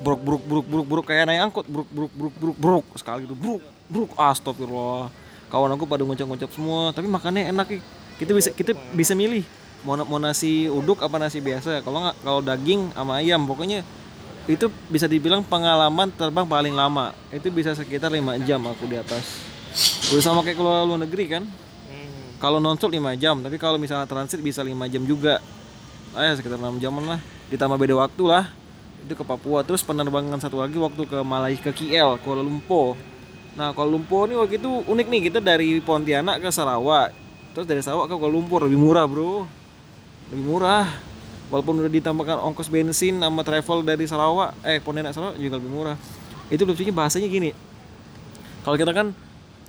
bruk 0.00 0.20
bruk 0.20 0.42
bruk 0.42 0.66
bruk 0.66 0.86
bruk 0.86 1.04
kayak 1.06 1.30
naik 1.30 1.50
angkot. 1.50 1.66
Bruk 1.68 1.88
bruk 1.92 2.12
bruk 2.14 2.34
bruk 2.34 2.56
bruk. 2.58 2.86
Sekali 2.98 3.28
tuh 3.28 3.38
bruk 3.38 3.62
bruk. 3.86 4.10
Astagfirullah. 4.18 5.12
Kawan 5.52 5.70
aku 5.76 5.86
pada 5.86 6.02
nguncap-nguncap 6.02 6.50
semua 6.50 6.90
tapi 6.90 7.06
makannya 7.06 7.52
enak 7.54 7.66
Ki. 7.68 7.78
kita 8.18 8.32
bisa 8.34 8.50
kita 8.50 8.72
bisa 8.96 9.12
milih. 9.14 9.46
Mau 9.84 10.00
mau 10.08 10.18
nasi 10.18 10.66
uduk 10.66 11.04
apa 11.04 11.20
nasi 11.20 11.38
biasa. 11.38 11.84
Kalau 11.84 12.02
nggak 12.02 12.16
kalau 12.24 12.40
daging 12.42 12.90
sama 12.96 13.20
ayam 13.20 13.44
pokoknya 13.46 13.86
itu 14.44 14.68
bisa 14.90 15.06
dibilang 15.08 15.44
pengalaman 15.44 16.10
terbang 16.10 16.46
paling 16.48 16.74
lama. 16.74 17.14
Itu 17.30 17.52
bisa 17.54 17.76
sekitar 17.76 18.10
5 18.10 18.40
jam 18.42 18.60
aku 18.66 18.88
di 18.88 18.96
atas. 18.98 19.44
Udah 20.10 20.22
sama 20.22 20.40
kayak 20.42 20.58
keluar 20.58 20.82
luar 20.86 21.00
negeri 21.04 21.26
kan? 21.28 21.44
Kalau 22.42 22.58
nonstop 22.58 22.92
5 22.92 23.14
jam 23.16 23.40
tapi 23.40 23.56
kalau 23.56 23.78
misalnya 23.78 24.08
transit 24.08 24.40
bisa 24.40 24.64
5 24.64 24.74
jam 24.90 25.02
juga. 25.04 25.38
Ah, 26.14 26.30
ya 26.30 26.32
sekitar 26.34 26.58
6 26.58 26.82
jaman 26.82 27.04
lah. 27.16 27.20
Ditambah 27.52 27.76
beda 27.78 27.94
waktu 28.00 28.24
lah 28.26 28.63
itu 29.04 29.12
ke 29.12 29.24
Papua 29.24 29.60
terus 29.60 29.84
penerbangan 29.84 30.40
satu 30.40 30.64
lagi 30.64 30.80
waktu 30.80 31.04
ke 31.04 31.20
Malaysia 31.20 31.60
ke 31.68 31.72
KL 31.76 32.16
Kuala 32.24 32.40
Lumpur. 32.40 32.96
Nah 33.54 33.76
Kuala 33.76 33.92
Lumpur 33.92 34.26
ini 34.26 34.40
waktu 34.40 34.56
itu 34.56 34.70
unik 34.88 35.06
nih 35.12 35.20
kita 35.28 35.38
dari 35.44 35.76
Pontianak 35.84 36.40
ke 36.40 36.48
Sarawak 36.48 37.12
terus 37.52 37.68
dari 37.68 37.84
Sarawak 37.84 38.08
ke 38.08 38.16
Kuala 38.16 38.32
Lumpur 38.32 38.64
lebih 38.64 38.80
murah 38.80 39.04
bro. 39.04 39.44
Lebih 40.32 40.44
murah. 40.44 40.88
Walaupun 41.52 41.84
udah 41.84 41.92
ditambahkan 41.92 42.40
ongkos 42.40 42.72
bensin 42.72 43.20
sama 43.20 43.44
travel 43.44 43.84
dari 43.84 44.08
Sarawak 44.08 44.56
eh 44.64 44.80
Pontianak 44.80 45.12
Sarawak 45.12 45.36
juga 45.36 45.60
lebih 45.60 45.70
murah. 45.70 45.96
Itu 46.48 46.64
lucunya 46.64 46.90
bahasanya 46.90 47.28
gini. 47.28 47.52
Kalau 48.64 48.80
kita 48.80 48.96
kan 48.96 49.12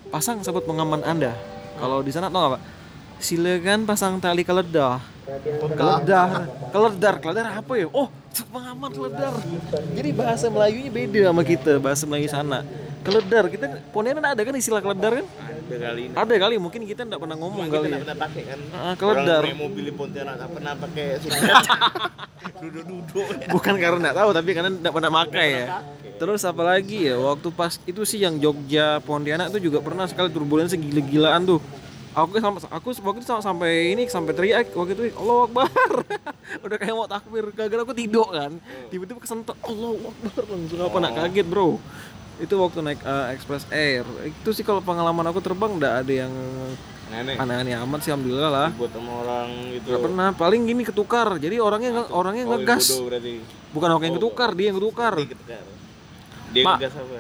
pasang 0.08 0.40
sabut 0.48 0.64
pengaman 0.64 1.04
anda. 1.04 1.36
Kalau 1.76 2.00
di 2.00 2.08
sana 2.16 2.32
tau 2.32 2.48
gak 2.48 2.52
pak? 2.56 2.62
Silakan 3.20 3.84
pasang 3.84 4.24
tali 4.24 4.48
keledah 4.48 5.15
keledar. 5.26 6.30
keledar. 6.70 7.16
Keledar 7.22 7.46
apa 7.60 7.74
ya? 7.78 7.88
Oh 7.90 8.08
pengaman 8.52 8.90
keledar. 8.92 9.34
Jadi 9.96 10.10
bahasa 10.12 10.46
Melayunya 10.52 10.92
beda 10.92 11.20
sama 11.32 11.42
kita 11.44 11.72
bahasa 11.82 12.04
Melayu 12.06 12.28
sana. 12.30 12.60
Keledar 13.06 13.46
kita 13.54 13.66
Pontianak 13.94 14.34
ada 14.34 14.42
kan 14.42 14.56
istilah 14.58 14.82
keledar 14.82 15.22
kan? 15.22 15.28
Ada 15.66 15.78
kali 15.82 16.02
ini. 16.10 16.14
ada 16.14 16.36
kali 16.38 16.56
mungkin 16.62 16.82
kita 16.86 17.02
nggak 17.06 17.22
pernah 17.22 17.38
ngomong 17.42 17.66
kali 17.70 17.90
ya. 17.90 17.98
pernah 18.02 18.18
pakai 18.18 18.44
kan. 18.46 18.60
Ah, 18.74 18.94
keledar. 18.98 19.42
Orang 19.46 19.62
mobil 19.62 19.84
di 19.90 19.94
Pontianak 19.94 20.34
nggak 20.42 20.52
pernah 20.58 20.74
pakai 20.78 21.06
duduk-duduk. 22.62 23.28
bukan 23.50 23.74
karena 23.82 23.98
nggak 24.10 24.18
tahu 24.22 24.30
tapi 24.32 24.50
karena 24.54 24.70
nggak 24.74 24.94
pernah 24.94 25.12
pakai 25.26 25.48
ya. 25.50 25.66
Terus 26.16 26.42
apalagi 26.48 26.98
ya? 27.12 27.16
Waktu 27.18 27.48
pas 27.54 27.74
itu 27.86 28.02
sih 28.06 28.22
yang 28.22 28.38
Jogja 28.42 29.02
Pontianak 29.06 29.54
tuh 29.54 29.62
juga 29.62 29.82
pernah 29.82 30.06
sekali 30.10 30.30
turbulensi 30.30 30.78
gila-gilaan 30.78 31.46
tuh 31.46 31.60
aku 32.16 32.40
sama 32.40 32.58
aku 32.66 32.88
waktu 32.96 33.20
itu 33.20 33.36
sampai 33.36 33.72
ini 33.92 34.08
sampai 34.08 34.32
teriak 34.32 34.72
waktu 34.72 34.96
itu 34.96 35.04
Allah 35.14 35.38
Akbar 35.44 35.68
udah 36.66 36.78
kayak 36.80 36.96
mau 36.96 37.06
takbir 37.06 37.52
gara-gara 37.52 37.84
aku 37.84 37.92
tidur 37.94 38.28
kan 38.28 38.56
tiba-tiba 38.88 39.20
kesentuh 39.20 39.54
Allah 39.60 40.00
Akbar 40.00 40.44
langsung 40.48 40.80
apa 40.80 40.98
nak 40.98 41.12
kaget 41.14 41.46
bro 41.46 41.76
itu 42.36 42.52
waktu 42.54 42.80
naik 42.82 43.00
eh, 43.00 43.26
Express 43.32 43.64
Air 43.70 44.04
itu 44.24 44.50
sih 44.52 44.64
kalau 44.64 44.80
pengalaman 44.80 45.24
aku 45.26 45.40
terbang 45.40 45.76
nggak 45.76 45.94
ada 46.02 46.14
yang 46.18 46.34
aneh-aneh 47.38 47.76
amat 47.78 48.00
sih 48.02 48.10
alhamdulillah 48.10 48.50
lah 48.50 48.70
Buat 48.74 48.92
sama 48.92 49.12
orang 49.22 49.48
gitu. 49.72 49.88
nggak 49.88 50.02
pernah 50.02 50.28
paling 50.34 50.62
gini 50.64 50.82
ketukar 50.82 51.28
jadi 51.38 51.60
orangnya 51.60 51.92
nge- 51.94 52.12
orangnya 52.12 52.44
Oh, 52.44 52.52
ngegas 52.56 52.86
bukan 53.72 53.90
aku 53.90 54.04
yang 54.04 54.16
ketukar 54.16 54.50
dia 54.52 54.66
yang 54.68 54.78
ketukar 54.80 55.14
Dia 55.16 55.28
ketukar. 55.28 55.64
Dia 56.50 56.64
Pak. 56.64 56.76
ngegas 56.80 56.94
apa? 56.96 57.18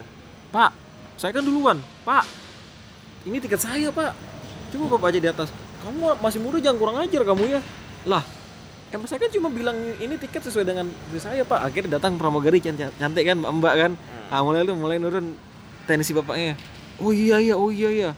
Pak, 0.47 0.71
saya 1.15 1.31
kan 1.31 1.43
duluan. 1.43 1.77
Pak, 2.01 2.23
ini 3.27 3.37
tiket 3.37 3.59
saya, 3.59 3.91
Pak. 3.91 4.15
Coba 4.73 4.85
Bapak 4.97 5.07
aja 5.13 5.19
di 5.21 5.29
atas. 5.29 5.49
Kamu 5.85 6.17
masih 6.17 6.39
muda 6.41 6.57
jangan 6.57 6.77
kurang 6.81 6.97
ajar 7.01 7.21
kamu 7.21 7.43
ya. 7.45 7.59
Lah, 8.09 8.23
emang 8.89 9.05
saya 9.05 9.21
kan 9.21 9.29
cuma 9.29 9.49
bilang 9.53 9.77
ini 10.01 10.15
tiket 10.17 10.45
sesuai 10.49 10.65
dengan 10.65 10.89
saya, 11.21 11.45
Pak. 11.45 11.59
Akhirnya 11.61 12.01
datang 12.01 12.17
pramugari 12.17 12.57
cantik, 12.61 12.95
kan, 12.97 13.37
Mbak 13.37 13.75
kan. 13.77 13.91
Ah, 14.33 14.41
mulai 14.41 14.65
lu 14.65 14.73
mulai 14.73 14.97
nurun 14.97 15.37
tensi 15.85 16.11
bapaknya. 16.13 16.57
Oh 16.97 17.13
iya 17.13 17.37
iya, 17.37 17.53
oh 17.53 17.69
iya 17.69 17.89
iya. 17.91 18.11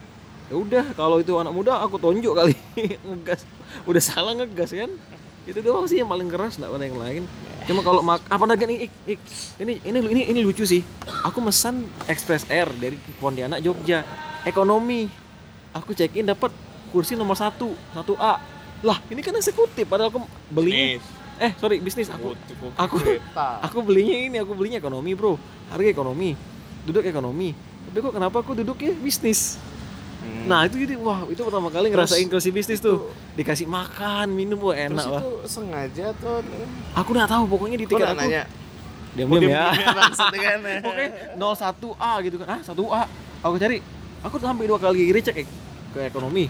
Ya 0.47 0.55
udah, 0.55 0.85
kalau 0.95 1.19
itu 1.19 1.35
anak 1.35 1.51
muda 1.51 1.75
aku 1.83 1.99
tonjok 1.99 2.33
kali 2.39 2.55
ngegas. 3.07 3.43
Udah 3.83 3.99
salah 3.99 4.31
ngegas 4.37 4.71
kan. 4.71 4.91
Itu 5.47 5.59
doang 5.63 5.87
sih 5.87 5.99
yang 5.99 6.11
paling 6.11 6.27
keras, 6.27 6.59
enggak 6.59 6.71
ada 6.75 6.85
yang 6.87 6.99
lain. 6.99 7.23
Cuma 7.67 7.83
kalau 7.83 7.99
mak 7.99 8.23
apa 8.31 8.43
lagi 8.47 8.87
Ik. 8.87 8.91
ini 9.59 9.79
ini 9.83 9.99
ini 9.99 10.21
ini 10.31 10.39
lucu 10.39 10.63
sih. 10.63 10.79
Aku 11.27 11.43
mesan 11.43 11.83
Express 12.07 12.47
Air 12.47 12.71
dari 12.79 12.95
Pontianak 13.19 13.59
Jogja 13.59 14.07
ekonomi. 14.47 15.26
Aku 15.77 15.93
check 15.93 16.13
in 16.13 16.25
dapat 16.25 16.49
kursi 16.89 17.13
nomor 17.13 17.35
satu 17.35 17.73
satu 17.93 18.17
A. 18.17 18.41
Lah 18.81 18.97
ini 19.09 19.21
kan 19.21 19.33
eksekutif 19.33 19.85
padahal 19.85 20.09
aku 20.09 20.19
belinya 20.49 21.01
eh 21.37 21.53
sorry 21.61 21.77
bisnis 21.77 22.09
aku 22.09 22.33
aku 22.73 22.97
aku 23.61 23.77
belinya 23.85 24.17
ini 24.17 24.37
aku 24.41 24.57
belinya 24.57 24.81
ekonomi 24.81 25.13
bro 25.13 25.37
harga 25.69 25.85
ekonomi 25.85 26.33
duduk 26.81 27.05
ekonomi 27.05 27.53
tapi 27.85 27.97
kok 28.01 28.13
kenapa 28.13 28.41
aku 28.41 28.57
duduknya 28.57 28.93
bisnis 28.97 29.61
Hmm. 30.17 30.49
nah 30.49 30.65
itu 30.65 30.81
jadi 30.81 30.97
wah 30.97 31.29
itu 31.29 31.37
pertama 31.45 31.69
kali 31.69 31.93
ngerasain 31.93 32.25
inklusi 32.25 32.49
bisnis 32.49 32.81
tuh 32.81 33.13
dikasih 33.37 33.69
makan 33.69 34.33
minum 34.33 34.57
wah 34.57 34.73
Terus 34.73 34.89
enak 34.89 35.05
lah 35.13 35.21
itu 35.21 35.31
sengaja 35.45 36.03
atau 36.09 36.41
aku 36.97 37.09
nggak 37.13 37.29
tahu 37.29 37.43
pokoknya 37.45 37.77
di 37.77 37.85
tiket 37.85 38.01
aku 38.01 38.25
nanya? 38.25 38.43
diam 39.13 39.29
Oh, 39.29 39.37
diam 39.37 39.53
ya 39.53 39.69
diam-diam 39.77 39.93
bangsat 39.93 40.33
ya 40.33 40.41
kan. 40.41 40.59
Oke, 40.89 41.05
01A 41.37 42.11
gitu 42.25 42.35
kan. 42.41 42.47
Ah, 42.49 42.61
1A. 42.65 43.01
Aku 43.45 43.55
cari. 43.57 43.77
Aku 44.25 44.35
sampai 44.41 44.65
dua 44.65 44.81
kali 44.81 45.09
recek 45.09 45.37
eh, 45.37 45.47
ke 45.93 45.99
ekonomi. 46.07 46.47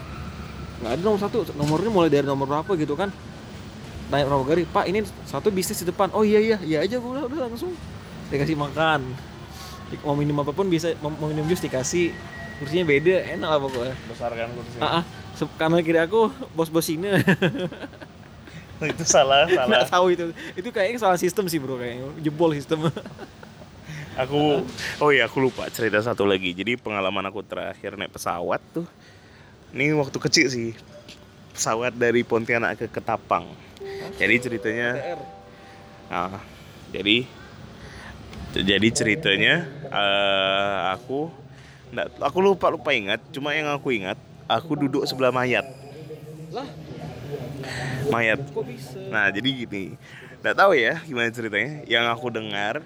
Nggak 0.82 0.92
ada 0.98 1.02
nomor 1.02 1.20
satu. 1.20 1.38
Nomornya 1.54 1.90
mulai 1.90 2.10
dari 2.10 2.26
nomor 2.26 2.46
berapa 2.46 2.70
gitu 2.78 2.94
kan. 2.94 3.10
Tanya 4.08 4.24
pramugari, 4.24 4.64
Pak 4.64 4.88
ini 4.88 5.04
satu 5.28 5.52
bisnis 5.52 5.84
di 5.84 5.86
depan. 5.92 6.08
Oh 6.16 6.24
iya 6.24 6.40
iya, 6.40 6.56
iya 6.64 6.78
aja 6.80 6.96
udah, 6.96 7.28
udah 7.28 7.38
langsung 7.50 7.76
dikasih 8.32 8.56
makan. 8.56 9.04
Mau 10.00 10.16
minum 10.16 10.36
apa 10.40 10.52
pun 10.56 10.68
bisa, 10.68 10.96
mau 11.04 11.12
minum 11.28 11.44
jus 11.44 11.60
dikasih. 11.60 12.16
Kursinya 12.58 12.88
beda, 12.88 13.22
enak 13.38 13.48
lah 13.48 13.60
pokoknya. 13.60 13.94
Besar 14.08 14.30
kan 14.32 14.48
kursi. 14.56 14.78
Ah, 14.80 15.02
ah. 15.02 15.04
Kanan 15.60 15.86
kiri 15.86 16.02
aku 16.02 16.34
bos-bos 16.50 16.90
ini 16.90 17.06
itu 18.90 19.04
salah, 19.06 19.46
salah. 19.50 19.66
nggak 19.70 19.86
tahu 19.90 20.06
itu 20.14 20.24
itu 20.54 20.68
kayaknya 20.70 20.98
salah 20.98 21.18
sistem 21.18 21.50
sih 21.50 21.58
bro 21.58 21.78
kayaknya 21.78 22.10
jebol 22.22 22.50
sistem 22.54 22.90
Aku 24.18 24.66
oh 24.98 25.10
iya 25.14 25.30
aku 25.30 25.38
lupa 25.38 25.70
cerita 25.70 26.02
satu 26.02 26.26
lagi. 26.26 26.50
Jadi 26.50 26.74
pengalaman 26.74 27.22
aku 27.30 27.38
terakhir 27.46 27.94
naik 27.94 28.10
pesawat 28.10 28.58
tuh. 28.74 28.82
Ini 29.74 29.92
waktu 29.96 30.18
kecil 30.20 30.46
sih. 30.48 30.70
Pesawat 31.52 31.96
dari 31.96 32.22
Pontianak 32.22 32.78
ke 32.78 32.86
Ketapang. 32.88 33.48
Jadi 34.16 34.34
ceritanya 34.40 34.88
Nah, 36.08 36.40
jadi 36.88 37.28
jadi 38.56 38.88
ceritanya 38.88 39.68
eh, 39.92 40.78
aku 40.96 41.28
nggak 41.92 42.08
aku 42.24 42.38
lupa 42.40 42.72
lupa 42.72 42.96
ingat. 42.96 43.20
Cuma 43.28 43.52
yang 43.52 43.68
aku 43.68 43.92
ingat 43.92 44.16
aku 44.48 44.72
duduk 44.72 45.04
sebelah 45.04 45.28
mayat. 45.28 45.68
lah 46.48 46.64
mayat 48.08 48.40
Nah 49.12 49.28
jadi 49.28 49.48
gini 49.64 49.94
Nggak 50.48 50.64
tahu 50.64 50.72
ya 50.80 50.96
gimana 51.04 51.28
ceritanya. 51.28 51.84
Yang 51.84 52.04
aku 52.08 52.26
dengar 52.32 52.80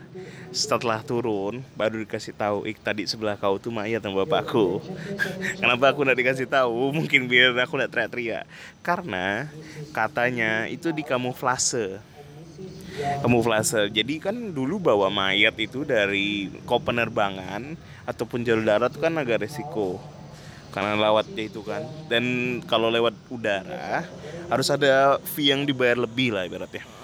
Setelah 0.50 0.99
turun 1.07 1.62
Baru 1.78 2.02
dikasih 2.02 2.35
tahu 2.35 2.66
Ik 2.66 2.83
tadi 2.83 3.07
sebelah 3.07 3.38
kau 3.38 3.54
tuh 3.54 3.71
mayat 3.71 4.02
sama 4.02 4.26
bapakku. 4.26 4.83
Kenapa 5.62 5.95
aku 5.95 6.02
nggak 6.02 6.19
dikasih 6.19 6.50
tahu? 6.50 6.90
Mungkin 6.90 7.31
biar 7.31 7.54
aku 7.62 7.78
nggak 7.78 7.95
teriak-teriak. 7.95 8.50
Karena 8.83 9.47
Katanya 9.95 10.66
itu 10.66 10.90
di 10.90 11.07
kamuflase. 11.07 12.02
Kamuflase. 13.23 13.95
Jadi 13.95 14.19
kan 14.19 14.35
dulu 14.35 14.83
bawa 14.83 15.07
mayat 15.07 15.54
itu 15.62 15.87
dari 15.87 16.50
Kau 16.66 16.83
penerbangan 16.83 17.78
Ataupun 18.11 18.42
jalur 18.42 18.66
darat 18.66 18.90
kan 18.99 19.14
agak 19.23 19.47
resiko. 19.47 20.02
Karena 20.75 20.99
lewatnya 20.99 21.47
itu 21.47 21.62
kan. 21.62 21.87
Dan 22.11 22.59
kalau 22.66 22.90
lewat 22.90 23.14
udara 23.31 24.02
harus 24.50 24.66
ada 24.66 25.23
fee 25.23 25.54
yang 25.54 25.62
dibayar 25.62 25.95
lebih 25.95 26.35
lah 26.35 26.42
ibaratnya 26.42 27.01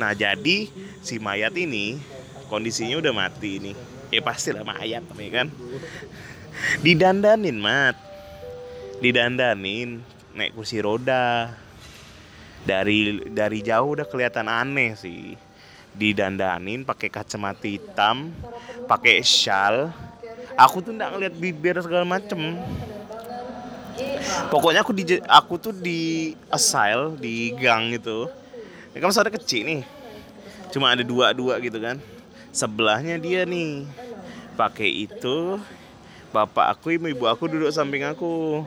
nah 0.00 0.16
jadi 0.16 0.72
si 1.04 1.20
mayat 1.20 1.52
ini 1.60 2.00
kondisinya 2.48 2.96
udah 2.96 3.12
mati 3.12 3.60
nih. 3.60 3.76
Ya 4.08 4.24
pasti 4.24 4.50
lah 4.50 4.64
mayat 4.64 5.04
ya 5.04 5.30
kan? 5.30 5.52
Didandanin 6.80 7.60
mat. 7.60 8.00
Didandanin 9.04 10.00
naik 10.32 10.56
kursi 10.56 10.80
roda. 10.80 11.52
Dari 12.64 13.28
dari 13.28 13.60
jauh 13.60 13.92
udah 13.92 14.08
kelihatan 14.08 14.48
aneh 14.48 14.96
sih. 14.96 15.36
Didandanin 15.92 16.88
pakai 16.88 17.12
kacamata 17.12 17.68
hitam 17.68 18.32
pakai 18.88 19.20
shawl. 19.20 19.92
Aku 20.56 20.80
tuh 20.80 20.96
nggak 20.96 21.10
ngeliat 21.12 21.34
bibir 21.36 21.76
segala 21.84 22.08
macem. 22.08 22.56
Pokoknya 24.48 24.80
aku 24.80 24.96
di 24.96 25.04
aku 25.28 25.60
tuh 25.60 25.76
di 25.76 26.32
asile 26.48 27.20
di 27.20 27.52
gang 27.52 27.92
gitu 27.92 28.39
ya 28.94 28.98
kan 28.98 29.10
ada 29.10 29.30
kecil 29.30 29.62
nih. 29.66 29.82
Cuma 30.70 30.94
ada 30.94 31.02
dua 31.02 31.34
dua 31.34 31.58
gitu 31.62 31.78
kan. 31.78 31.98
Sebelahnya 32.50 33.18
dia 33.18 33.46
nih. 33.46 33.86
Pakai 34.58 35.08
itu 35.08 35.56
bapak 36.30 36.78
aku 36.78 36.94
ibu 36.94 37.26
aku 37.26 37.50
duduk 37.50 37.70
samping 37.74 38.06
aku. 38.06 38.62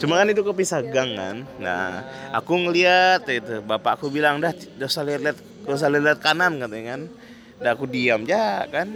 Cuma 0.00 0.18
kan 0.18 0.30
itu 0.30 0.42
kepisah 0.42 0.82
gang 0.88 1.14
kan. 1.14 1.36
Nah 1.60 2.06
aku 2.34 2.54
ngeliat 2.56 3.26
itu 3.28 3.60
bapak 3.62 3.98
aku 4.00 4.10
bilang 4.10 4.42
dah 4.42 4.54
dah 4.54 4.88
usah 4.88 5.04
lihat 5.04 5.20
lihat 5.20 5.38
gak 5.66 5.76
usah 5.78 5.90
lihat 5.90 6.18
kanan 6.22 6.58
katanya 6.58 6.96
kan. 6.96 7.02
Dah 7.58 7.70
aku 7.74 7.84
diam 7.90 8.22
ya 8.24 8.66
kan. 8.70 8.88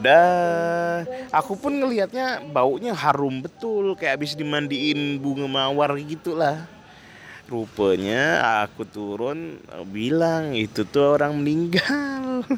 Dah 0.00 1.04
aku 1.34 1.58
pun 1.58 1.74
ngelihatnya 1.74 2.42
baunya 2.48 2.94
harum 2.94 3.42
betul 3.42 3.94
kayak 3.98 4.18
habis 4.18 4.38
dimandiin 4.38 5.18
bunga 5.20 5.46
mawar 5.50 5.94
gitulah 6.00 6.75
rupanya 7.46 8.42
aku 8.66 8.82
turun 8.82 9.62
bilang 9.90 10.54
itu 10.54 10.82
tuh 10.82 11.14
orang 11.18 11.38
meninggal. 11.38 12.42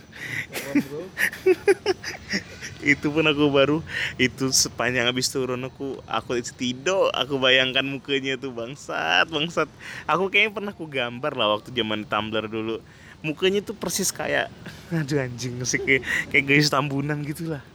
Itu 2.78 3.10
pun 3.10 3.26
aku 3.26 3.50
baru 3.50 3.82
itu 4.22 4.54
sepanjang 4.54 5.10
habis 5.10 5.26
turun 5.26 5.66
aku 5.66 5.98
aku 6.06 6.38
tidur 6.54 7.10
aku 7.10 7.34
bayangkan 7.42 7.82
mukanya 7.82 8.38
tuh 8.38 8.54
bangsat 8.54 9.26
bangsat. 9.26 9.66
Aku 10.06 10.30
kayaknya 10.30 10.54
pernah 10.54 10.70
aku 10.70 10.86
gambar 10.86 11.34
lah 11.34 11.58
waktu 11.58 11.74
zaman 11.74 12.06
Tumblr 12.06 12.46
dulu. 12.46 12.78
Mukanya 13.18 13.66
tuh 13.66 13.74
persis 13.74 14.14
kayak 14.14 14.46
aduh 14.94 15.18
anjing 15.18 15.58
sih 15.66 15.82
kayak 15.82 16.06
kayak 16.30 16.44
guys 16.46 16.70
tambunan 16.70 17.18
gitu 17.26 17.50
lah 17.50 17.66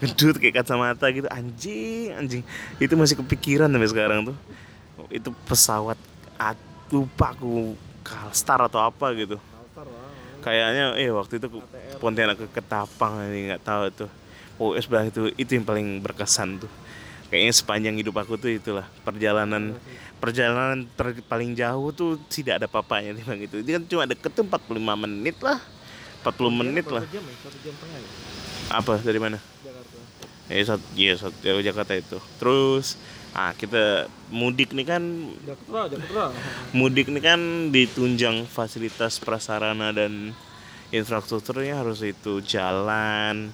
ngedut 0.00 0.40
kayak 0.40 0.64
kacamata 0.64 1.12
gitu 1.12 1.28
anjing 1.28 2.16
anjing. 2.16 2.42
Itu 2.80 2.96
masih 2.96 3.20
kepikiran 3.20 3.68
sampai 3.68 3.90
sekarang 3.92 4.32
tuh. 4.32 4.36
Itu 5.12 5.36
pesawat 5.44 6.00
lupa 6.92 7.36
aku 7.36 7.76
Kalstar 8.02 8.64
atau 8.64 8.80
apa 8.80 9.12
gitu. 9.12 9.36
Kayaknya 10.40 10.96
eh 10.96 11.12
waktu 11.12 11.36
itu 11.36 11.48
Pontianak 12.00 12.40
ke 12.40 12.46
Ketapang 12.48 13.20
ini 13.28 13.52
nggak 13.52 13.62
tahu 13.66 13.82
tuh. 13.92 14.10
Oh 14.56 14.72
sebelah 14.74 15.06
itu 15.06 15.28
itu 15.36 15.50
yang 15.58 15.66
paling 15.66 16.00
berkesan 16.00 16.62
tuh. 16.62 16.70
Kayaknya 17.28 17.52
sepanjang 17.52 17.94
hidup 18.00 18.16
aku 18.16 18.40
tuh 18.40 18.56
itulah 18.56 18.88
perjalanan 19.04 19.76
perjalanan 20.16 20.88
ter- 20.96 21.20
paling 21.28 21.52
jauh 21.52 21.92
tuh 21.92 22.16
tidak 22.32 22.64
ada 22.64 22.66
papanya 22.70 23.12
bang 23.20 23.44
itu. 23.44 23.60
Dia 23.60 23.76
kan 23.76 23.84
cuma 23.84 24.04
deket 24.08 24.32
tuh 24.32 24.44
45 24.48 25.04
menit 25.04 25.36
lah. 25.44 25.60
40 26.24 26.60
menit 26.64 26.86
lah. 26.88 27.04
jam 27.06 27.22
ya 27.22 27.36
satu 27.44 27.58
jam 27.62 27.74
ya? 27.76 28.00
Apa 28.74 28.92
dari 29.04 29.20
mana? 29.20 29.38
Jakarta. 29.62 29.96
Ya 30.48 30.62
satu 30.64 30.84
ya 30.96 31.14
satu 31.14 31.36
dari 31.44 31.62
Jakarta 31.62 31.92
itu. 31.94 32.18
Terus 32.40 32.96
ah 33.36 33.52
kita 33.52 34.08
mudik 34.32 34.72
nih 34.72 34.86
kan. 34.88 35.02
Jakarta 35.44 35.96
Jakarta 35.96 36.24
mudik 36.72 37.08
nih 37.12 37.22
kan 37.22 37.40
ditunjang 37.72 38.48
fasilitas 38.48 39.20
prasarana 39.20 39.92
dan 39.92 40.32
infrastrukturnya 40.88 41.80
harus 41.80 42.00
itu 42.00 42.40
jalan 42.44 43.52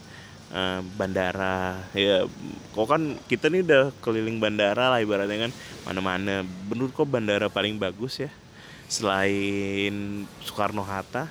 eh, 0.55 0.81
bandara. 0.95 1.83
Ya 1.95 2.27
kok 2.75 2.87
kan 2.87 3.19
kita 3.27 3.51
nih 3.51 3.67
udah 3.67 3.85
keliling 4.03 4.39
bandara 4.39 4.95
lah 4.95 5.01
ibaratnya 5.03 5.51
kan. 5.51 5.53
Mana-mana. 5.85 6.47
Menurut 6.71 6.95
kok 6.95 7.11
bandara 7.11 7.51
paling 7.51 7.77
bagus 7.77 8.23
ya? 8.23 8.31
Selain 8.87 10.25
Soekarno 10.45 10.85
Hatta 10.85 11.27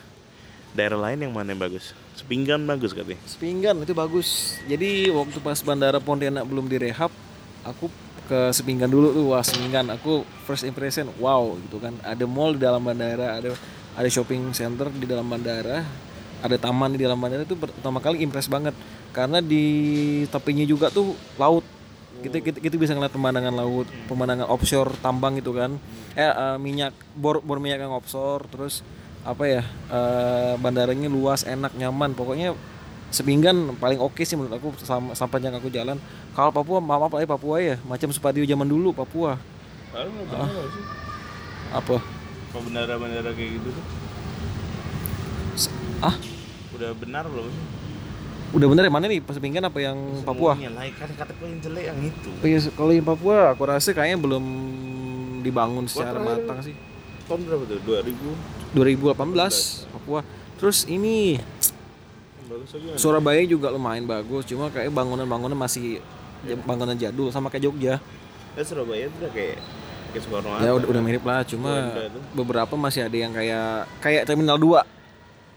daerah 0.74 0.98
lain 0.98 1.30
yang 1.30 1.34
mana 1.34 1.54
yang 1.54 1.62
bagus? 1.62 1.94
Sepinggan 2.18 2.66
bagus 2.66 2.94
katanya. 2.94 3.22
Sepinggan 3.26 3.78
itu 3.82 3.94
bagus. 3.94 4.58
Jadi 4.66 5.10
waktu 5.10 5.38
pas 5.42 5.58
bandara 5.62 5.98
Pontianak 6.02 6.46
belum 6.46 6.70
direhab, 6.70 7.10
aku 7.66 7.90
ke 8.28 8.52
Sepinggan 8.56 8.90
dulu 8.90 9.12
tuh. 9.12 9.26
Wah, 9.34 9.44
Sepinggan 9.44 9.90
aku 9.92 10.24
first 10.48 10.64
impression 10.64 11.10
wow 11.20 11.56
gitu 11.68 11.78
kan. 11.80 11.96
Ada 12.04 12.24
mall 12.28 12.56
di 12.58 12.62
dalam 12.64 12.84
bandara, 12.84 13.40
ada 13.40 13.56
ada 13.94 14.08
shopping 14.10 14.52
center 14.52 14.90
di 14.90 15.06
dalam 15.06 15.28
bandara, 15.28 15.86
ada 16.42 16.56
taman 16.58 16.98
di 16.98 17.02
dalam 17.02 17.20
bandara 17.20 17.46
itu 17.46 17.56
pertama 17.56 18.00
kali 18.02 18.24
impress 18.24 18.50
banget. 18.50 18.76
Karena 19.14 19.40
di 19.40 19.66
tepinya 20.28 20.66
juga 20.66 20.90
tuh 20.90 21.14
laut. 21.38 21.66
Kita, 22.24 22.40
kita, 22.40 22.64
kita 22.64 22.80
bisa 22.80 22.96
ngeliat 22.96 23.12
pemandangan 23.12 23.52
laut, 23.52 23.84
pemandangan 24.08 24.48
offshore 24.48 24.96
tambang 25.04 25.36
gitu 25.38 25.52
kan. 25.52 25.76
Eh 26.16 26.24
eh, 26.24 26.56
minyak 26.56 26.96
bor 27.18 27.44
bor 27.44 27.60
minyak 27.60 27.84
yang 27.84 27.92
offshore 27.92 28.48
terus 28.48 28.80
apa 29.24 29.44
ya 29.48 29.64
eh, 29.92 30.54
bandaranya 30.60 31.08
luas 31.08 31.48
enak 31.48 31.76
nyaman 31.80 32.12
pokoknya 32.16 32.56
sepinggan 33.14 33.78
paling 33.78 34.02
oke 34.02 34.26
sih 34.26 34.34
menurut 34.34 34.58
aku 34.58 34.74
sama 34.82 35.14
sampai 35.14 35.38
yang 35.40 35.54
aku 35.54 35.70
jalan. 35.70 36.02
Kalau 36.34 36.50
Papua 36.50 36.82
maaf 36.82 37.14
apa 37.14 37.22
Papua 37.30 37.62
ya 37.62 37.76
macam 37.86 38.10
Supadio 38.10 38.42
zaman 38.42 38.66
dulu 38.66 38.90
Papua. 38.92 39.38
Apa? 41.70 42.02
Kok 42.54 42.62
bandara-bandara 42.66 43.30
kayak 43.38 43.62
gitu 43.62 43.70
tuh? 43.70 43.86
Ah? 46.02 46.18
Udah 46.74 46.90
benar 46.98 47.30
belum 47.30 47.54
udah 48.54 48.68
bener 48.70 48.86
ya 48.86 48.94
mana 48.94 49.06
nih? 49.10 49.18
Sepinggan 49.26 49.66
apa 49.66 49.82
yang 49.82 49.98
Papua? 50.22 50.54
Semuanya 50.54 50.78
lah, 50.78 50.86
kan 50.94 51.10
kata 51.10 51.34
yang 51.42 51.58
jelek 51.58 51.84
yang 51.90 52.00
itu. 52.06 52.30
Oh 52.30 52.46
iya, 52.46 52.60
kalau 52.78 52.94
yang 52.94 53.06
Papua 53.06 53.38
aku 53.58 53.66
rasa 53.66 53.90
kayaknya 53.98 54.22
belum 54.22 54.46
dibangun 55.42 55.90
secara 55.90 56.22
terakhir- 56.22 56.46
matang 56.46 56.60
sih. 56.62 56.76
Tahun 57.26 57.40
berapa 57.50 57.64
tuh? 57.66 57.80
2000 57.82 58.30
2018 58.78 59.90
Papua. 59.90 60.22
Terus 60.62 60.86
ini? 60.86 61.42
Surabaya 62.96 63.42
juga 63.44 63.68
lumayan 63.70 64.04
bagus 64.04 64.44
cuma 64.46 64.68
kayak 64.70 64.92
bangunan-bangunan 64.92 65.56
masih 65.56 66.00
ya, 66.44 66.56
bangunan 66.64 66.96
jadul 66.96 67.32
sama 67.32 67.48
kayak 67.48 67.70
Jogja. 67.70 67.96
Ya 68.54 68.64
Surabaya 68.64 69.10
tuh 69.10 69.18
udah 69.26 69.32
kayak 69.34 69.58
Kayak 70.14 70.30
Soekarno 70.30 70.62
ya 70.62 70.72
udah, 70.78 70.88
udah 70.94 71.02
mirip 71.02 71.26
lah 71.26 71.42
cuma 71.42 71.90
beberapa 72.38 72.78
masih 72.78 73.10
ada 73.10 73.18
yang 73.18 73.34
kayak 73.34 73.90
kayak 73.98 74.30
terminal 74.30 74.62
2 74.62 74.86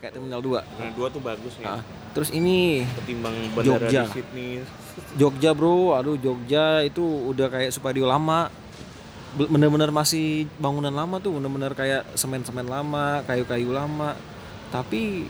kayak 0.00 0.12
terminal 0.16 0.40
2 0.40 0.64
Nah 0.64 0.90
dua 0.96 1.08
tuh 1.12 1.20
bagus 1.20 1.52
nih. 1.60 1.68
Ah, 1.68 1.84
terus 2.16 2.32
ini 2.32 2.88
Ketimbang 2.96 3.36
bandara 3.52 3.84
Jogja. 3.84 4.02
di 4.08 4.12
Sydney. 4.16 4.50
Jogja 5.20 5.52
bro. 5.52 5.92
Aduh 5.92 6.16
Jogja 6.16 6.80
itu 6.80 7.04
udah 7.04 7.52
kayak 7.52 7.68
Supadio 7.68 8.08
lama. 8.08 8.48
Be- 9.36 9.48
bener-bener 9.48 9.92
masih 9.92 10.48
bangunan 10.56 10.92
lama 10.92 11.20
tuh 11.20 11.36
bener-bener 11.36 11.76
kayak 11.76 12.08
semen-semen 12.16 12.64
lama 12.64 13.20
kayu-kayu 13.28 13.68
lama. 13.68 14.16
Tapi 14.72 15.28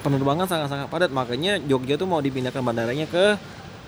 penerbangan 0.00 0.44
sangat-sangat 0.44 0.86
padat. 0.86 1.10
Makanya 1.10 1.60
Jogja 1.60 1.94
tuh 1.94 2.04
mau 2.04 2.18
dipindahkan 2.18 2.60
bandaranya 2.60 3.04
ke 3.04 3.36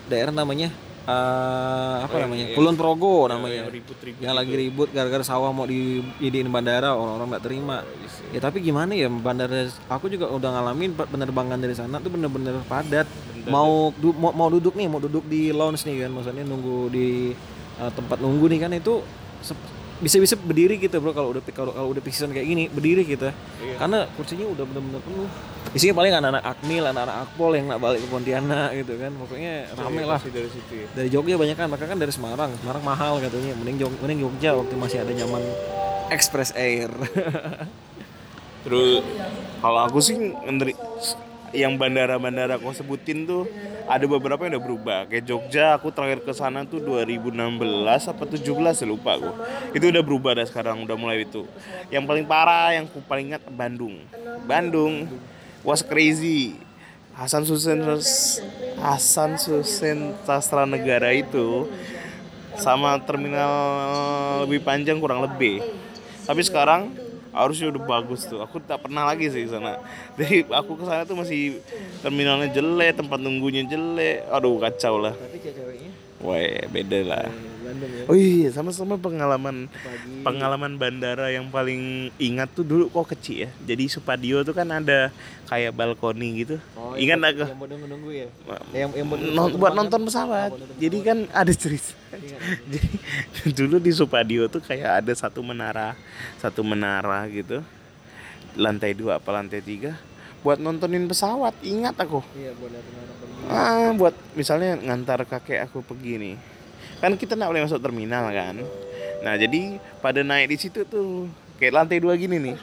daerah 0.05 0.31
namanya 0.31 0.69
eh, 1.03 1.95
apa 1.99 2.07
Oh, 2.07 2.15
yang- 2.15 2.31
namanya? 2.31 2.45
yang- 2.47 2.55
Kulon 2.55 2.75
Progo 2.75 3.15
Yang 3.19 3.31
namanya. 3.33 3.55
yang 3.59 3.75
gitu. 3.75 4.23
lagi 4.23 4.53
ribut 4.55 4.87
gara-gara 4.89 5.19
sawah 5.21 5.51
mau 5.51 5.67
dijadiin 5.67 6.47
bandara 6.47 6.95
orang-orang 6.95 7.27
nggak 7.29 7.43
terima. 7.43 7.83
Ya 8.31 8.39
tapi 8.39 8.63
gimana 8.63 8.95
ya 8.95 9.11
bandara 9.11 9.67
aku 9.87 10.07
juga 10.07 10.31
udah 10.31 10.49
ngalamin 10.53 10.95
pe- 10.95 11.05
penerbangan 11.05 11.59
dari 11.59 11.75
sana 11.75 11.99
tuh 11.99 12.07
bener-bener 12.07 12.55
padat. 12.65 13.03
Mau, 13.43 13.91
du- 13.93 14.15
mau 14.15 14.31
mau 14.31 14.47
duduk 14.47 14.71
nih 14.73 14.87
mau 14.87 15.03
duduk 15.03 15.27
di 15.27 15.51
lounge 15.51 15.83
nih 15.83 16.07
kan. 16.07 16.11
Maksudnya 16.13 16.43
nunggu 16.43 16.87
di 16.87 17.35
uh, 17.77 17.91
tempat 17.91 18.17
nunggu 18.17 18.47
nih 18.47 18.59
kan 18.63 18.71
itu 18.71 19.03
bisa-bisa 20.03 20.35
berdiri 20.35 20.75
gitu 20.75 20.99
bro 20.99 21.15
kalau 21.15 21.31
udah 21.31 21.41
kalau 21.49 21.71
kalau 21.71 21.87
udah 21.89 22.03
season 22.05 22.29
kayak 22.29 22.43
gini 22.43 22.63
berdiri 22.67 23.01
kita 23.01 23.31
Iya. 23.63 23.79
karena 23.79 23.99
kursinya 24.13 24.45
udah 24.51 24.63
bener-bener 24.67 24.99
penuh. 24.99 25.29
Isinya 25.73 25.95
paling 25.95 26.13
anak-anak 26.13 26.43
akmil 26.43 26.83
anak-anak 26.85 27.17
akpol 27.25 27.51
yang 27.55 27.65
nak 27.65 27.79
balik 27.81 28.03
ke 28.03 28.07
Pontianak 28.11 28.69
gitu 28.77 28.93
kan. 28.99 29.11
Pokoknya 29.17 29.53
rame 29.73 30.03
lah. 30.03 30.19
dari 30.21 30.49
situ 30.51 30.73
ya. 30.75 30.87
Dari 30.93 31.09
Jogja 31.09 31.33
banyak 31.33 31.55
kan 31.55 31.65
mereka 31.65 31.85
kan 31.89 31.97
dari 31.97 32.13
Semarang. 32.13 32.51
Semarang 32.61 32.83
mahal 32.83 33.17
katanya. 33.17 33.57
Mending 33.57 33.81
Jog 33.81 33.93
mending 33.97 34.19
Jogja 34.21 34.53
waktu 34.53 34.75
masih 34.77 35.01
ada 35.01 35.13
zaman 35.15 35.41
Express 36.11 36.53
Air. 36.53 36.93
Terus 38.67 39.01
kalau 39.59 39.79
aku 39.81 39.97
sih 39.97 40.13
ngeri 40.19 40.77
yang 41.53 41.77
bandara-bandara 41.77 42.57
kau 42.57 42.73
sebutin 42.73 43.29
tuh 43.29 43.45
ada 43.85 44.03
beberapa 44.09 44.43
yang 44.43 44.57
udah 44.57 44.63
berubah. 44.65 44.99
Kayak 45.05 45.23
Jogja 45.29 45.77
aku 45.77 45.93
terakhir 45.93 46.25
ke 46.25 46.33
sana 46.33 46.65
tuh 46.65 46.81
2016 46.81 47.29
apa 48.09 48.23
17 48.25 48.41
ya 48.81 48.85
lupa 48.89 49.21
aku. 49.21 49.31
Itu 49.77 49.93
udah 49.93 50.03
berubah 50.03 50.31
dah 50.41 50.45
sekarang 50.49 50.81
udah 50.83 50.97
mulai 50.97 51.23
itu. 51.23 51.45
Yang 51.93 52.03
paling 52.09 52.25
parah 52.25 52.73
yang 52.73 52.89
aku 52.89 52.99
paling 53.05 53.31
ingat 53.31 53.45
Bandung. 53.53 54.01
Bandung 54.49 55.07
was 55.61 55.85
crazy. 55.85 56.57
Hasan 57.13 57.45
Susen 57.45 57.85
Hasan 58.81 59.37
Susen 59.37 60.17
Sastra 60.25 60.65
Negara 60.65 61.13
itu 61.13 61.69
sama 62.57 62.97
terminal 63.05 63.53
lebih 64.49 64.65
panjang 64.65 64.97
kurang 64.97 65.21
lebih. 65.21 65.61
Tapi 66.25 66.41
sekarang 66.41 67.02
harusnya 67.33 67.73
udah 67.73 67.83
bagus 67.83 68.29
tuh. 68.29 68.39
Aku 68.39 68.61
tak 68.61 68.85
pernah 68.85 69.09
lagi 69.09 69.27
sih 69.27 69.49
sana. 69.49 69.81
Jadi 70.17 70.47
aku 70.47 70.77
ke 70.77 70.83
sana 70.85 71.03
tuh 71.03 71.17
masih 71.17 71.59
terminalnya 72.05 72.53
jelek, 72.53 73.01
tempat 73.01 73.19
nunggunya 73.19 73.65
jelek. 73.65 74.29
Aduh 74.29 74.61
kacau 74.61 75.01
lah. 75.01 75.17
Tapi 75.17 75.37
ceweknya 75.41 75.91
Wah 76.23 76.39
beda 76.71 76.99
lah. 77.03 77.27
Bandung 77.73 77.91
ya. 77.91 78.03
Oh 78.05 78.15
iya, 78.15 78.49
sama-sama 78.53 78.93
pengalaman 79.01 79.65
pengalaman 80.21 80.77
bandara 80.77 81.33
yang 81.33 81.49
paling 81.49 82.13
ingat 82.21 82.53
tuh 82.53 82.61
dulu 82.61 82.93
kok 82.93 83.17
kecil 83.17 83.45
ya. 83.45 83.49
Jadi 83.65 83.89
Supadio 83.89 84.45
tuh 84.45 84.53
kan 84.53 84.69
ada 84.69 85.09
kayak 85.49 85.73
balkoni 85.73 86.45
gitu. 86.45 86.61
Oh, 86.77 86.93
ingat 86.93 87.17
yang, 87.17 87.29
aku? 87.33 87.43
Yang 87.49 87.57
mau 87.57 87.87
nunggu 87.89 88.09
ya. 88.13 88.27
Yang 88.71 88.89
yang 88.93 89.07
buat 89.09 89.19
Non- 89.33 89.55
buat 89.57 89.73
nonton 89.73 90.01
pesawat. 90.05 90.49
Jadi 90.77 90.97
kan 91.01 91.17
ada 91.33 91.53
cerita. 91.57 91.97
Jadi 92.69 93.49
dulu 93.57 93.81
di 93.81 93.89
Supadio 93.89 94.45
tuh 94.45 94.61
kayak 94.61 95.01
ada 95.01 95.13
satu 95.17 95.41
menara, 95.41 95.97
satu 96.37 96.61
menara 96.61 97.25
gitu. 97.25 97.65
Lantai 98.53 98.93
dua 98.93 99.17
apa 99.17 99.33
lantai 99.33 99.65
tiga 99.65 99.97
buat 100.43 100.59
nontonin 100.59 101.07
pesawat. 101.07 101.55
Ingat 101.63 101.95
aku. 101.97 102.19
Iya, 102.35 102.51
buat 102.59 102.71
pergi. 102.75 103.47
Ah, 103.49 103.89
buat 103.95 104.15
misalnya 104.35 104.75
ngantar 104.77 105.23
kakek 105.23 105.63
aku 105.65 105.81
pergi 105.81 106.19
nih. 106.19 106.35
Kan 107.03 107.19
kita 107.19 107.35
nggak 107.35 107.51
boleh 107.51 107.63
masuk 107.67 107.83
terminal 107.83 108.31
kan. 108.31 108.63
Nah, 109.27 109.35
jadi 109.35 109.75
pada 109.99 110.23
naik 110.23 110.55
di 110.55 110.57
situ 110.59 110.87
tuh 110.87 111.27
kayak 111.59 111.83
lantai 111.83 111.99
dua 111.99 112.15
gini 112.15 112.39
nih. 112.39 112.55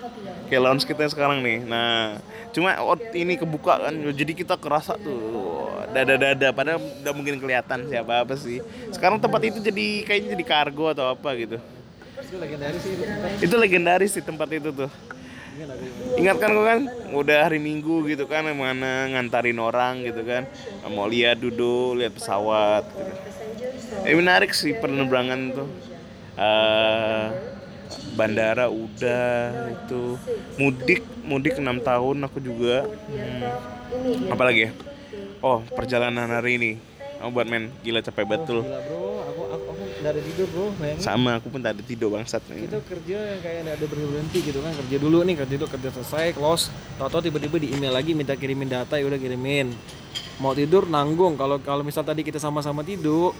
Kayak 0.48 0.62
lounge 0.64 0.88
kita 0.88 1.12
sekarang 1.12 1.44
nih. 1.44 1.60
Nah, 1.68 2.16
cuma 2.56 2.72
out 2.80 3.04
ini 3.12 3.36
kebuka 3.36 3.84
kan. 3.84 3.92
Jadi 3.92 4.32
kita 4.32 4.56
kerasa 4.56 4.96
tuh 4.96 5.68
dada-dada 5.92 6.56
padahal 6.56 6.80
udah 6.80 7.12
mungkin 7.12 7.36
kelihatan 7.36 7.84
siapa 7.92 8.24
apa 8.24 8.32
sih. 8.40 8.64
Sekarang 8.88 9.20
tempat 9.20 9.44
itu 9.44 9.60
jadi 9.60 10.08
kayaknya 10.08 10.28
jadi 10.40 10.44
kargo 10.48 10.88
atau 10.88 11.12
apa 11.12 11.36
gitu. 11.36 11.60
Itu 12.24 12.40
legendaris 12.40 12.80
sih 12.80 12.92
itu 12.96 13.04
tempat. 13.04 13.44
Itu 13.44 13.54
legendaris 13.60 14.12
di 14.16 14.22
tempat 14.24 14.48
itu 14.56 14.68
tuh. 14.72 14.90
Iya, 15.50 15.64
lagi. 15.68 15.86
Ingat 16.16 16.36
kan 16.40 16.48
kok 16.56 16.64
kan 16.64 16.80
udah 17.12 17.38
hari 17.44 17.60
Minggu 17.60 18.08
gitu 18.08 18.24
kan 18.24 18.48
mana 18.48 19.12
ngantarin 19.12 19.60
orang 19.60 20.00
gitu 20.00 20.24
kan 20.24 20.48
mau 20.88 21.04
lihat 21.04 21.36
duduk 21.36 22.00
lihat 22.00 22.16
pesawat 22.16 22.88
gitu. 22.88 23.29
Eh 24.06 24.14
menarik 24.16 24.54
sih 24.54 24.74
penerbangan 24.76 25.40
tuh. 25.54 25.68
Eh, 26.40 27.24
bandara 28.14 28.70
udah 28.70 29.50
itu 29.72 30.16
mudik 30.56 31.02
mudik 31.26 31.58
enam 31.58 31.82
tahun 31.82 32.26
aku 32.26 32.38
juga. 32.38 32.86
Hmm. 32.86 34.30
Apalagi 34.30 34.68
ya? 34.68 34.70
Oh 35.40 35.64
perjalanan 35.74 36.30
hari 36.30 36.56
ini. 36.60 36.72
Oh 37.20 37.28
buat 37.28 37.44
men 37.44 37.68
gila 37.84 38.00
capek 38.00 38.24
betul. 38.24 38.64
Gila 38.64 38.80
bro, 38.88 39.20
aku 39.28 39.42
aku 39.52 39.70
aku 39.76 39.82
ada 40.00 40.20
tidur 40.24 40.46
bro, 40.48 40.66
bayangin. 40.80 41.04
Sama 41.04 41.36
aku 41.36 41.52
pun 41.52 41.60
tak 41.60 41.76
ada 41.76 41.82
tidur 41.84 42.08
bangsat 42.16 42.40
Kita 42.48 42.80
kerja 42.80 43.18
yang 43.36 43.40
kayak 43.44 43.76
ada 43.76 43.86
berhenti 43.86 44.38
gitu 44.40 44.64
kan, 44.64 44.72
kerja 44.72 44.96
dulu 44.96 45.20
nih, 45.28 45.36
kerja 45.36 45.54
dulu, 45.60 45.68
kerja 45.68 45.88
selesai, 46.00 46.32
close, 46.32 46.72
tau-tau 46.96 47.20
tiba-tiba 47.20 47.60
di 47.60 47.76
email 47.76 47.92
lagi 47.92 48.16
minta 48.16 48.32
kirimin 48.32 48.72
data, 48.72 48.96
ya 48.96 49.04
udah 49.04 49.20
kirimin. 49.20 49.76
Mau 50.40 50.56
tidur 50.56 50.88
nanggung, 50.88 51.36
kalau 51.36 51.60
kalau 51.60 51.84
misal 51.84 52.00
tadi 52.00 52.24
kita 52.24 52.40
sama-sama 52.40 52.80
tidur, 52.80 53.36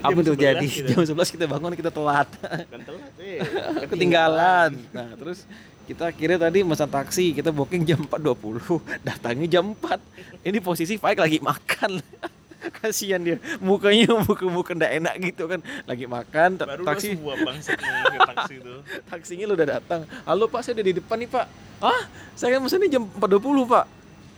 apa 0.00 0.16
Jam 0.16 0.24
tuh 0.24 0.36
11 0.36 0.40
jadi? 0.40 0.66
kita. 0.66 0.88
jam 0.96 1.00
11 1.04 1.34
kita 1.36 1.44
bangun 1.44 1.72
kita 1.76 1.90
telat. 1.92 2.28
Kan 2.40 2.80
telat, 2.88 3.12
eh. 3.20 3.38
ketinggalan. 3.92 4.70
nah 4.96 5.08
terus 5.12 5.44
kita 5.84 6.08
kira 6.14 6.38
tadi 6.38 6.62
pesan 6.62 6.88
taksi 6.88 7.34
kita 7.34 7.50
booking 7.52 7.82
jam 7.84 8.00
4.20 8.08 8.80
datangnya 9.08 9.60
jam 9.60 9.74
4 9.76 10.46
ini 10.48 10.58
posisi 10.62 10.96
Faik 10.96 11.20
lagi 11.20 11.38
makan. 11.42 12.00
Kasihan 12.80 13.20
dia. 13.24 13.36
Mukanya 13.60 14.20
muka 14.20 14.44
muka 14.44 14.72
ndak 14.76 14.92
enak 15.00 15.14
gitu 15.20 15.48
kan. 15.48 15.60
Lagi 15.88 16.04
makan 16.04 16.60
Baru 16.60 16.84
taksi. 16.84 17.16
sebuah 17.16 17.36
ngomongin 17.40 18.20
taksi 18.36 18.54
itu. 18.60 18.74
taksinya 19.08 19.44
lu 19.48 19.54
udah 19.56 19.68
datang. 19.80 20.00
Halo 20.28 20.44
pak 20.44 20.60
saya 20.64 20.76
udah 20.80 20.86
di 20.88 20.94
depan 21.00 21.16
nih 21.24 21.28
pak. 21.28 21.46
Ah 21.80 22.04
saya 22.36 22.56
kan 22.56 22.60
mesennya 22.64 22.88
jam 22.88 23.04
4.20 23.16 23.64
pak. 23.64 23.84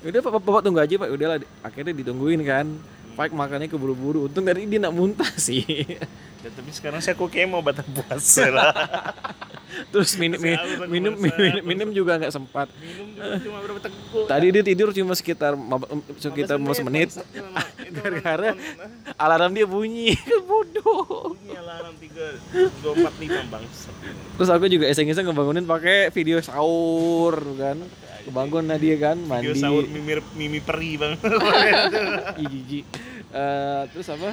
Udah 0.07 0.20
pak 0.22 0.33
bapak 0.38 0.61
tunggu 0.62 0.81
aja 0.83 0.94
pak. 1.03 1.09
Udahlah 1.11 1.38
akhirnya 1.66 1.92
ditungguin 1.98 2.40
kan 2.46 2.66
Faik 3.12 3.33
makannya 3.37 3.68
keburu-buru 3.68 4.27
untung 4.29 4.44
tadi 4.44 4.64
dia 4.64 4.81
nak 4.81 4.96
muntah 4.96 5.29
sih 5.37 5.64
Ya, 6.42 6.51
tapi 6.51 6.75
sekarang 6.75 6.98
saya 6.98 7.14
kok 7.14 7.31
kayak 7.31 7.55
mau 7.55 7.62
batal 7.62 7.87
puasa 7.87 8.51
lah. 8.51 8.75
terus 9.94 10.18
minum 10.20 10.37
minum 10.90 11.14
merasa. 11.16 11.38
minum, 11.38 11.62
minum 11.64 11.88
juga 11.96 12.20
nggak 12.20 12.35
sempat 12.35 12.68
Minum 12.77 13.09
juga 13.14 13.38
cuma 13.40 13.59
berapa 13.62 13.81
teguk. 13.81 14.27
Tadi 14.27 14.46
dia 14.51 14.62
tidur 14.66 14.90
cuma 14.90 15.14
sekitar 15.14 15.55
sekitar 16.18 16.59
15 16.59 16.88
menit. 16.90 17.14
Gara-gara 17.94 18.59
alarm 19.14 19.55
dia 19.55 19.70
bunyi. 19.70 20.18
Bodoh. 20.51 21.38
Ini 21.46 21.62
alarm 21.62 21.94
3 21.94 22.83
245 22.90 23.53
bangsat. 23.53 23.94
Terus 24.35 24.51
aku 24.51 24.66
juga 24.66 24.90
iseng-iseng 24.90 25.31
ngebangunin 25.31 25.62
pakai 25.62 26.11
video 26.11 26.42
sahur 26.42 27.38
kan. 27.55 27.79
Kebangun 28.23 28.65
nah 28.71 28.79
dia 28.79 28.97
kan 28.99 29.17
mandi. 29.19 29.59
Sahur 29.59 29.85
mimi, 29.91 30.15
mimi 30.39 30.61
peri 30.63 30.95
bang. 30.95 31.19
Ih, 32.43 32.47
jijik. 32.47 32.85
Eh, 33.33 33.83
terus 33.91 34.07
apa? 34.13 34.31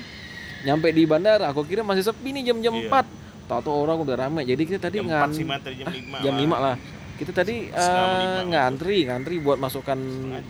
Nyampe 0.68 0.92
di 0.92 1.04
bandara, 1.08 1.50
aku 1.50 1.64
kira 1.66 1.82
masih 1.82 2.04
sepi 2.04 2.36
nih 2.36 2.52
jam-jam 2.52 2.76
Iya. 2.76 2.92
4. 2.92 3.50
Tahu-tahu 3.50 3.76
orang 3.82 3.98
udah 4.06 4.16
ramai. 4.28 4.44
Jadi 4.46 4.62
kita 4.68 4.78
tadi 4.78 5.02
jam 5.02 5.10
ngan 5.10 5.30
4 5.34 5.38
sih 5.40 5.46
mati 5.48 5.72
jam 5.74 5.88
5. 5.90 6.22
jam 6.26 6.36
5 6.38 6.54
lah. 6.54 6.76
Kita 7.20 7.36
tadi 7.36 7.68
lima. 7.68 8.48
ngantri, 8.48 9.04
ngantri 9.04 9.36
buat 9.44 9.60
masukkan 9.60 10.00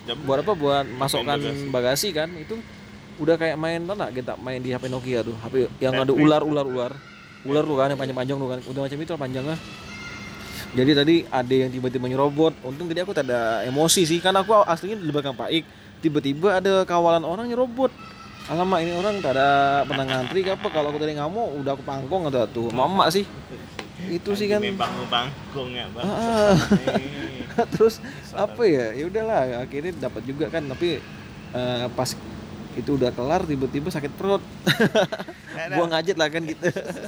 jam. 0.06 0.18
buat 0.22 0.46
apa? 0.46 0.54
Buat 0.54 0.86
masukkan 0.86 1.42
bagasi. 1.42 1.66
bagasi 1.74 2.08
kan. 2.14 2.30
Itu 2.38 2.62
udah 3.18 3.42
kayak 3.42 3.58
main 3.58 3.82
mana 3.82 4.14
kita 4.14 4.38
main 4.38 4.62
di 4.62 4.70
HP 4.70 4.86
Nokia 4.86 5.26
tuh. 5.26 5.34
HP 5.42 5.66
yang 5.82 5.98
ada 5.98 6.14
ular 6.14 6.46
ular 6.46 6.70
ular. 6.70 6.94
Ular 7.42 7.64
tuh 7.66 7.74
kan 7.74 7.90
yang 7.90 7.98
panjang-panjang 7.98 8.38
tuh 8.38 8.50
kan. 8.54 8.60
Udah 8.70 8.82
macam 8.86 8.98
itu 9.02 9.14
panjangnya. 9.18 9.58
Jadi 10.70 10.92
tadi 10.94 11.16
ada 11.26 11.54
yang 11.54 11.74
tiba-tiba 11.74 12.06
nyerobot. 12.06 12.54
Untung 12.62 12.86
tadi 12.86 13.02
aku 13.02 13.14
tak 13.14 13.26
ada 13.26 13.66
emosi 13.66 14.06
sih. 14.06 14.20
Kan 14.22 14.38
aku 14.38 14.54
aslinya 14.66 15.02
di 15.02 15.10
belakang 15.10 15.34
Pak 15.34 15.50
Ik. 15.50 15.66
Tiba-tiba 16.00 16.62
ada 16.62 16.86
kawalan 16.86 17.26
orang 17.26 17.50
nyerobot. 17.50 17.90
Alamak 18.50 18.82
ini 18.82 18.98
orang 18.98 19.22
tak 19.22 19.38
ada 19.38 19.82
pernah 19.86 20.10
ngantri 20.10 20.42
apa 20.42 20.68
kalau 20.74 20.90
aku 20.90 20.98
tadi 20.98 21.14
ngamuk 21.14 21.62
udah 21.62 21.78
aku 21.78 21.86
pangkong 21.86 22.34
atau 22.34 22.50
tuh 22.50 22.68
mama 22.74 23.06
sih 23.14 23.22
itu 24.10 24.32
sih 24.34 24.48
kan 24.48 24.58
Memang 24.58 25.06
bangkong 25.06 25.70
ya 25.76 25.86
bang. 25.92 26.04
Ah. 26.08 26.58
terus 27.76 28.02
apa 28.32 28.64
ya 28.64 28.96
ya 28.96 29.06
udahlah 29.06 29.68
akhirnya 29.68 29.92
dapat 30.10 30.24
juga 30.24 30.48
kan 30.48 30.64
tapi 30.66 30.98
eh, 31.54 31.86
pas 31.94 32.16
itu 32.80 32.96
udah 32.96 33.12
kelar 33.12 33.44
tiba-tiba 33.44 33.92
sakit 33.92 34.12
perut. 34.16 34.44
Buang 35.78 35.92
aja 35.92 36.12
lah 36.16 36.28
kan 36.32 36.42
gitu. 36.48 36.64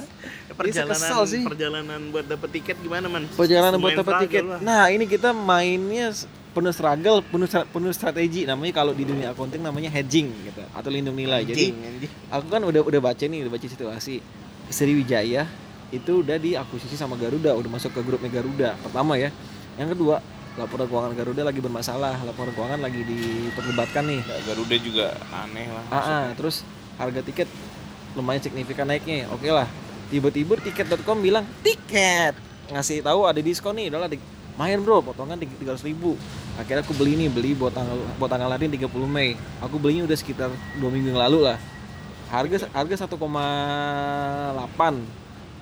Perjalanan 0.60 1.00
kesel 1.00 1.22
sih. 1.26 1.44
perjalanan 1.48 2.02
buat 2.12 2.28
dapet 2.28 2.60
tiket 2.60 2.78
gimana 2.84 3.08
man? 3.08 3.24
perjalanan 3.34 3.80
buat 3.80 3.96
struggle 3.98 4.22
tiket. 4.28 4.44
lah. 4.46 4.60
nah 4.60 4.84
ini 4.92 5.08
kita 5.08 5.32
mainnya 5.32 6.12
penuh 6.52 6.76
struggle 6.76 7.24
penuh 7.24 7.48
penuh 7.48 7.92
strategi. 7.96 8.44
Namanya 8.44 8.84
kalau 8.84 8.92
di 8.92 9.08
dunia 9.08 9.32
accounting 9.32 9.64
namanya 9.64 9.90
hedging 9.90 10.30
gitu 10.46 10.62
atau 10.76 10.90
lindung 10.92 11.16
nilai. 11.16 11.48
Jadi 11.48 11.74
aku 12.28 12.46
kan 12.52 12.62
udah 12.62 12.84
udah 12.84 13.02
baca 13.02 13.24
nih 13.24 13.48
udah 13.48 13.52
baca 13.56 13.66
situasi. 13.66 14.22
Sriwijaya 14.72 15.48
itu 15.92 16.24
udah 16.24 16.40
diakuisisi 16.40 16.96
sama 16.96 17.20
Garuda 17.20 17.52
udah 17.52 17.72
masuk 17.72 17.92
ke 17.92 18.00
grupnya 18.04 18.30
Garuda 18.30 18.76
pertama 18.84 19.16
ya. 19.18 19.32
Yang 19.80 19.98
kedua 19.98 20.20
laporan 20.54 20.86
keuangan 20.86 21.14
Garuda 21.14 21.42
lagi 21.44 21.60
bermasalah. 21.60 22.20
Laporan 22.22 22.52
keuangan 22.52 22.80
lagi 22.80 23.02
diperdebatkan 23.02 24.04
nih. 24.04 24.22
Ya, 24.22 24.38
Garuda 24.46 24.76
juga 24.76 25.06
aneh 25.32 25.68
lah. 25.68 25.84
ah, 25.88 25.98
ah, 25.98 26.26
terus 26.34 26.68
harga 26.96 27.22
tiket 27.22 27.48
lumayan 28.14 28.42
signifikan 28.42 28.84
naiknya. 28.84 29.32
Oke 29.32 29.48
lah. 29.48 29.68
Tiba-tiba 30.12 30.60
tiket.com 30.60 31.18
bilang 31.18 31.48
tiket! 31.64 32.36
Ngasih 32.68 33.00
tahu 33.00 33.24
ada 33.24 33.40
diskon 33.40 33.72
nih 33.74 33.88
udahlah 33.88 34.08
di- 34.08 34.20
main 34.52 34.76
bro 34.78 35.00
potongan 35.00 35.40
tiga 35.40 35.72
ratus 35.72 35.88
ribu. 35.88 36.20
Akhirnya 36.54 36.84
aku 36.84 36.92
beli 36.92 37.16
nih 37.16 37.32
beli 37.32 37.56
buat 37.56 37.72
tanggal 37.72 37.96
buat 38.20 38.28
tanggal 38.28 38.52
hari 38.52 38.68
30 38.68 38.92
Mei. 39.08 39.40
Aku 39.64 39.80
belinya 39.80 40.04
udah 40.04 40.18
sekitar 40.20 40.52
dua 40.76 40.92
minggu 40.92 41.16
yang 41.16 41.22
lalu 41.24 41.48
lah. 41.48 41.56
Harga 42.28 42.68
harga 42.70 43.08
1,8 43.08 43.16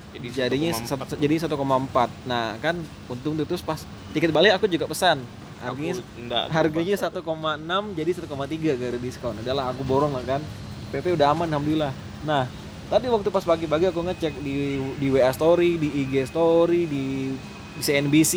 Jadi 0.09 0.27
jadinya 0.29 0.69
1,4. 0.71 0.85
sat- 0.85 1.17
jadi 1.17 1.35
1,4 1.39 2.09
nah 2.25 2.57
kan 2.57 2.77
untung 3.05 3.37
terus 3.39 3.61
pas 3.61 3.81
tiket 4.13 4.31
balik 4.33 4.57
aku 4.57 4.65
juga 4.69 4.89
pesan. 4.89 5.21
Harganya 5.59 5.99
Aku 5.99 6.03
enggak, 6.15 6.43
harganya 6.55 6.95
1,6 6.95 7.99
jadi 7.99 8.11
1,3 8.15 8.79
gara 8.79 8.97
diskon. 8.97 9.35
Adalah 9.43 9.75
aku 9.75 9.83
borong 9.83 10.15
lah 10.15 10.23
kan. 10.23 10.41
PP 10.89 11.19
udah 11.19 11.35
aman 11.35 11.51
alhamdulillah. 11.51 11.91
Nah 12.23 12.47
tadi 12.89 13.05
waktu 13.11 13.29
pas 13.29 13.43
pagi-pagi 13.45 13.91
aku 13.91 14.01
ngecek 14.01 14.33
di 14.41 14.79
di 14.97 15.07
WA 15.11 15.29
story 15.35 15.77
di 15.77 15.89
IG 16.07 16.25
story 16.31 16.89
di, 16.89 17.35
di 17.75 17.81
CNBC 17.83 18.33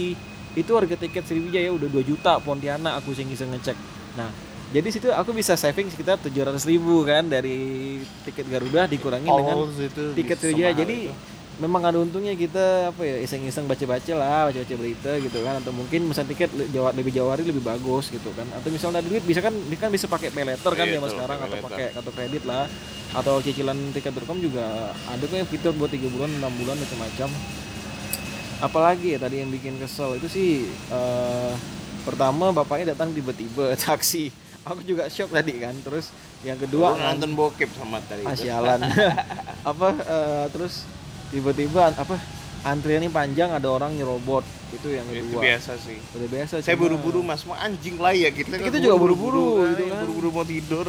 itu 0.52 0.70
harga 0.76 1.00
tiket 1.00 1.24
Sriwijaya 1.24 1.72
udah 1.72 1.88
2 1.88 2.04
juta 2.04 2.36
Pontianak 2.42 3.00
aku 3.00 3.16
iseng-iseng 3.16 3.54
ngecek. 3.54 3.78
Nah 4.18 4.28
jadi 4.72 4.88
situ 4.88 5.08
aku 5.12 5.36
bisa 5.36 5.52
saving 5.54 5.92
sekitar 5.92 6.16
700 6.18 6.58
ribu 6.64 7.04
kan 7.04 7.28
dari 7.28 8.00
tiket 8.24 8.48
Garuda 8.48 8.88
dikurangi 8.88 9.28
dengan 9.28 9.56
tiket 10.16 10.36
bisa 10.36 10.48
Sriwijaya. 10.48 10.74
jadi 10.74 10.96
itu. 11.06 11.14
Memang 11.60 11.84
ada 11.84 12.00
untungnya 12.00 12.32
kita 12.32 12.94
apa 12.94 13.02
ya 13.04 13.16
iseng-iseng 13.20 13.68
baca-baca 13.68 14.12
lah 14.16 14.48
baca-baca 14.48 14.74
berita 14.78 15.10
gitu 15.20 15.38
kan. 15.44 15.60
Atau 15.60 15.72
mungkin 15.76 16.08
pesan 16.08 16.26
tiket 16.30 16.48
jawa 16.72 16.96
lebih 16.96 17.12
jauh 17.12 17.28
hari 17.28 17.44
lebih 17.44 17.60
bagus 17.60 18.08
gitu 18.08 18.32
kan. 18.32 18.48
Atau 18.56 18.72
misalnya 18.72 19.04
ada 19.04 19.08
duit 19.08 19.20
bisa 19.26 19.44
kan 19.44 19.52
kan 19.76 19.90
bisa 19.92 20.08
pakai 20.08 20.32
pay 20.32 20.48
later 20.48 20.72
kan 20.72 20.86
Iya, 20.88 20.96
zaman 20.96 21.08
betul, 21.08 21.16
sekarang 21.18 21.38
atau 21.44 21.56
pakai 21.68 21.86
kartu 21.92 22.10
kredit 22.16 22.42
lah. 22.48 22.64
Atau 23.12 23.34
cicilan 23.44 23.78
tiket.com 23.92 24.38
juga 24.40 24.96
ada 24.96 25.20
kok 25.20 25.36
yang 25.36 25.50
fitur 25.50 25.72
buat 25.76 25.92
tiga 25.92 26.08
bulan 26.08 26.32
enam 26.32 26.52
bulan 26.56 26.80
macam-macam. 26.80 27.28
Apalagi 28.62 29.06
ya 29.14 29.18
tadi 29.18 29.42
yang 29.42 29.50
bikin 29.50 29.74
kesel 29.76 30.16
itu 30.16 30.30
sih 30.30 30.50
eh, 30.70 31.52
pertama 32.06 32.54
bapaknya 32.54 32.96
datang 32.96 33.12
tiba-tiba 33.12 33.74
taksi. 33.84 34.32
Aku 34.62 34.78
juga 34.86 35.10
shock 35.10 35.34
tadi 35.34 35.58
kan 35.58 35.74
terus 35.82 36.14
yang 36.46 36.54
kedua 36.54 36.94
nonton 36.94 37.34
bokep 37.34 37.70
sama 37.74 37.98
tadi. 38.06 38.22
Ah 38.22 38.38
sialan. 38.38 38.80
Apa 39.70 39.88
eh, 39.98 40.46
terus 40.54 40.86
tiba-tiba 41.32 41.96
apa 41.96 42.20
antriannya 42.62 43.10
panjang 43.10 43.50
ada 43.50 43.68
orang 43.72 43.96
nyerobot. 43.96 44.44
Itu 44.72 44.88
yang 44.88 45.04
itu 45.10 45.28
kedua. 45.28 45.40
biasa 45.42 45.72
sih. 45.76 45.98
Udah 46.16 46.28
biasa 46.30 46.54
saya 46.62 46.76
buru-buru 46.78 47.20
mas. 47.20 47.42
Mau 47.44 47.56
anjing 47.58 47.98
lah 47.98 48.14
ya 48.14 48.30
kita 48.30 48.56
Kita 48.56 48.78
juga 48.78 48.96
buru-buru, 48.96 49.64
kan, 49.64 49.68
gitu 49.74 49.82
kan. 49.90 49.98
buru-buru 50.06 50.28
mau 50.32 50.44
tidur. 50.46 50.86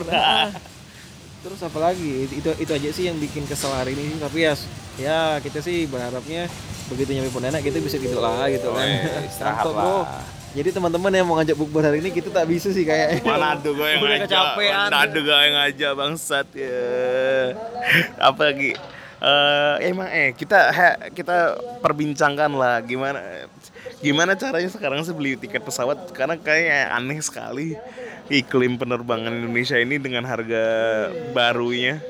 Terus 1.43 1.59
apa 1.59 1.79
lagi? 1.91 2.11
Itu 2.31 2.51
itu 2.55 2.71
aja 2.71 2.89
sih 2.93 3.03
yang 3.11 3.17
bikin 3.19 3.43
kesel 3.43 3.73
hari 3.75 3.97
ini 3.97 4.15
tapi 4.21 4.47
ya 4.47 4.53
ya 4.95 5.19
kita 5.43 5.59
sih 5.59 5.89
berharapnya 5.89 6.47
begitu 6.87 7.15
nyampe 7.15 7.31
Pontianak 7.33 7.63
kita 7.65 7.81
bisa 7.83 7.97
tidur 7.99 8.21
lah 8.23 8.47
gitu 8.47 8.71
kan. 8.71 8.87
Istirahat 9.27 9.65
bro 9.67 10.07
lah. 10.07 10.23
jadi 10.53 10.69
teman-teman 10.71 11.11
yang 11.11 11.25
mau 11.27 11.35
ngajak 11.41 11.57
bukber 11.57 11.83
hari 11.83 11.99
ini 11.99 12.13
kita 12.15 12.29
tak 12.31 12.45
bisa 12.47 12.69
sih 12.71 12.85
kayaknya 12.87 13.25
Mana 13.27 13.59
ada 13.59 13.69
gue 13.73 13.87
yang 13.91 13.99
ngajak. 13.99 14.43
Mana 14.55 14.97
ada 15.03 15.19
gue 15.19 15.35
yang 15.35 15.55
ngajak 15.59 15.91
bangsat 15.99 16.47
ya. 16.55 16.79
Apa 18.23 18.53
lagi 18.53 18.71
Eh, 19.23 19.75
emang 19.87 20.11
eh 20.11 20.35
kita 20.35 20.67
he- 20.75 20.99
kita 21.15 21.55
perbincangkan 21.79 22.51
lah 22.51 22.83
gimana 22.83 23.47
gimana 24.03 24.35
caranya 24.35 24.67
sekarang 24.67 24.99
sih 25.07 25.15
beli 25.15 25.39
tiket 25.39 25.63
pesawat. 25.63 26.11
Karena 26.11 26.35
kayak 26.35 26.91
aneh 26.91 27.23
sekali 27.23 27.79
iklim 28.27 28.75
penerbangan 28.75 29.31
Indonesia 29.31 29.79
ini 29.79 29.95
dengan 29.95 30.27
harga 30.27 30.63
barunya. 31.31 32.03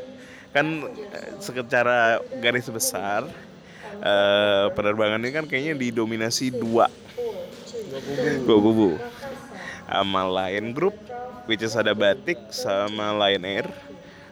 Kan 0.57 0.89
eh, 0.89 1.37
secara 1.37 2.17
garis 2.41 2.65
besar 2.73 3.29
eh, 4.01 4.65
penerbangan 4.73 5.21
ini 5.21 5.29
kan 5.37 5.45
kayaknya 5.45 5.77
didominasi 5.77 6.49
dua. 6.49 6.89
Dua 8.41 8.57
kubu. 8.57 8.97
Sama 9.85 10.25
Lion 10.25 10.73
Group 10.73 10.97
which 11.45 11.61
is 11.61 11.77
ada 11.77 11.93
Batik 11.93 12.41
sama 12.49 13.13
Lion 13.13 13.45
Air 13.45 13.69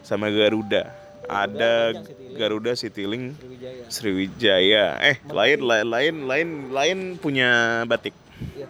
sama 0.02 0.34
Garuda 0.34 1.01
ada 1.26 1.94
Garuda 2.34 2.74
Citylink 2.74 3.38
Sriwijaya. 3.38 3.84
Sriwijaya 3.88 4.86
eh 5.00 5.18
lain 5.28 5.60
lain 5.62 5.86
lain 5.88 6.16
lain 6.26 6.48
lain 6.72 6.98
punya 7.18 7.82
Batik. 7.86 8.16
Iya. 8.56 8.68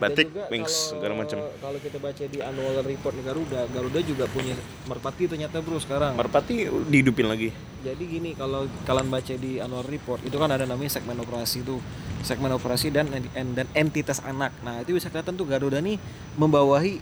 Batik 0.00 0.32
juga 0.32 0.48
Wings 0.48 0.72
kalau- 0.72 0.88
segala 0.96 1.12
macam. 1.12 1.38
kalau 1.60 1.76
kita 1.76 1.98
baca 2.00 2.24
di 2.24 2.38
annual 2.40 2.80
report 2.80 3.14
Garuda 3.20 3.60
Garuda 3.68 4.00
juga 4.00 4.24
punya 4.26 4.56
merpati 4.88 5.28
ternyata 5.28 5.60
bro 5.60 5.76
sekarang. 5.76 6.16
Merpati 6.16 6.72
dihidupin 6.88 7.28
lagi. 7.28 7.52
Jadi 7.84 8.04
gini 8.08 8.32
kalau 8.32 8.64
kalian 8.84 9.08
baca 9.08 9.34
di 9.36 9.60
annual 9.60 9.84
report 9.84 10.24
itu 10.24 10.36
kan 10.36 10.48
ada 10.48 10.64
namanya 10.64 10.88
segmen 10.90 11.20
operasi 11.20 11.60
tuh. 11.60 11.84
Segmen 12.24 12.48
operasi 12.48 12.88
dan 12.88 13.12
dan 13.32 13.66
entitas 13.72 14.24
anak. 14.24 14.56
Nah 14.64 14.80
itu 14.80 14.96
bisa 14.96 15.12
kelihatan 15.12 15.36
tuh 15.36 15.44
Garuda 15.44 15.84
nih 15.84 16.00
membawahi 16.36 17.00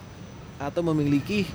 atau 0.58 0.82
memiliki 0.82 1.46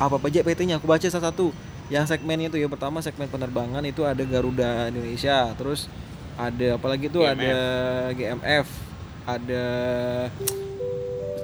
apa 0.00 0.16
aja 0.24 0.40
PT-nya. 0.40 0.80
Aku 0.80 0.88
baca 0.88 1.04
salah 1.04 1.28
satu 1.28 1.52
yang 1.92 2.08
segmennya 2.08 2.48
itu 2.48 2.56
ya 2.56 2.72
pertama 2.72 3.04
segmen 3.04 3.28
penerbangan 3.28 3.84
itu 3.84 4.00
ada 4.08 4.24
Garuda 4.24 4.88
Indonesia, 4.88 5.52
terus 5.60 5.92
ada 6.40 6.80
apalagi 6.80 7.12
itu 7.12 7.20
GMF. 7.20 7.36
ada 7.36 7.52
GMF, 8.16 8.66
ada 9.28 9.64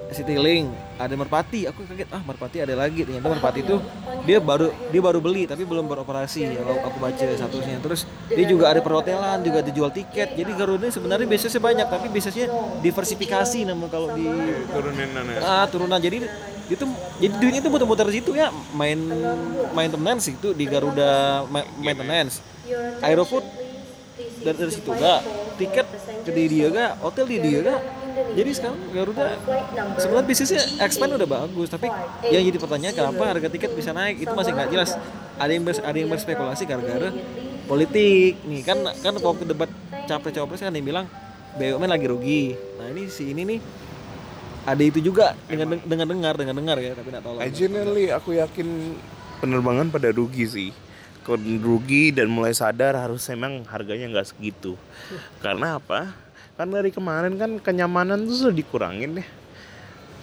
Citylink, 0.08 0.72
ada 0.96 1.12
Merpati. 1.12 1.68
Aku 1.68 1.84
kaget 1.84 2.08
ah 2.16 2.24
Merpati 2.24 2.64
ada 2.64 2.72
lagi. 2.72 3.04
Ternyata 3.04 3.28
Merpati 3.28 3.60
itu 3.60 3.76
dia 4.24 4.40
baru 4.40 4.72
dia 4.88 5.00
baru 5.04 5.20
beli 5.20 5.44
tapi 5.44 5.68
belum 5.68 5.84
beroperasi. 5.84 6.48
Ya, 6.48 6.64
aku, 6.64 6.80
aku 6.80 6.96
baca 6.96 7.24
statusnya. 7.28 7.76
Terus 7.84 8.08
dia 8.32 8.46
juga 8.48 8.72
ada 8.72 8.80
perhotelan, 8.80 9.44
juga 9.44 9.60
dijual 9.60 9.92
tiket. 9.92 10.32
Jadi 10.32 10.50
Garuda 10.56 10.88
ini 10.88 10.92
sebenarnya 10.96 11.28
bisnisnya 11.28 11.60
banyak 11.60 11.86
tapi 11.92 12.06
bisnisnya 12.08 12.48
diversifikasi 12.80 13.68
namun 13.68 13.92
kalau 13.92 14.16
di 14.16 14.24
turunin 14.72 15.12
ah 15.44 15.68
turunan 15.68 16.00
jadi 16.00 16.24
itu 16.68 16.84
jadi 17.18 17.34
duitnya 17.40 17.60
itu 17.64 17.70
muter-muter 17.72 18.06
di 18.12 18.20
situ 18.20 18.36
ya. 18.36 18.52
Main 18.76 19.00
maintenance 19.72 20.28
itu 20.28 20.52
di 20.52 20.64
Garuda 20.68 21.44
ma- 21.48 21.68
maintenance. 21.80 22.44
Aerofood 23.00 23.44
dari, 24.44 24.56
dari 24.56 24.72
situ 24.72 24.90
gak 24.92 25.20
tiket 25.58 25.86
ke 26.22 26.30
di 26.30 26.44
dia 26.46 26.66
gak 26.70 26.92
hotel 27.02 27.24
di 27.26 27.38
dia 27.40 27.58
gak 27.64 27.80
jadi 28.34 28.50
sekarang 28.54 28.78
Garuda 28.92 29.24
sebenarnya 29.98 30.26
bisnisnya 30.26 30.62
expand 30.82 31.14
udah 31.14 31.28
bagus 31.28 31.68
tapi 31.70 31.86
yang 32.28 32.42
jadi 32.44 32.58
pertanyaan 32.58 32.94
kenapa 32.94 33.22
harga 33.30 33.48
tiket 33.50 33.70
bisa 33.72 33.94
naik? 33.94 34.22
Itu 34.22 34.34
masih 34.34 34.52
nggak 34.54 34.68
jelas. 34.74 34.90
Ada 35.38 35.50
yang 35.54 35.64
ada 35.66 35.96
yang 35.98 36.10
berspekulasi 36.10 36.62
gara-gara 36.66 37.10
politik. 37.70 38.42
Nih 38.46 38.62
kan 38.66 38.78
kan 39.00 39.14
waktu 39.22 39.44
debat 39.46 39.70
capres 40.10 40.34
cawapres 40.34 40.60
kan 40.62 40.74
yang 40.74 40.86
bilang 40.86 41.06
BUMN 41.58 41.90
lagi 41.90 42.06
rugi. 42.10 42.44
Nah 42.78 42.90
ini 42.90 43.06
si 43.06 43.30
ini 43.30 43.42
nih 43.46 43.58
ada 44.68 44.82
itu 44.84 45.00
juga 45.00 45.32
dengan 45.48 45.80
dengan 45.80 46.06
dengar 46.12 46.34
dengan 46.36 46.54
dengar 46.60 46.76
ya 46.76 46.92
tapi 46.92 47.08
nggak 47.08 47.24
tahu 47.24 47.34
lah 47.40 47.48
Generally 47.48 48.12
aku 48.12 48.36
yakin 48.36 48.68
penerbangan 49.40 49.88
pada 49.88 50.12
rugi 50.12 50.44
sih. 50.44 50.70
Rugi 51.60 52.08
dan 52.12 52.32
mulai 52.32 52.56
sadar 52.56 52.96
harus 52.96 53.28
emang 53.28 53.64
harganya 53.68 54.08
nggak 54.08 54.28
segitu. 54.32 54.80
Karena 55.44 55.76
apa? 55.76 56.12
Kan 56.56 56.72
dari 56.72 56.88
kemarin 56.88 57.36
kan 57.36 57.60
kenyamanan 57.60 58.24
tuh 58.24 58.36
sudah 58.48 58.54
dikurangin 58.56 59.20
ya. 59.20 59.26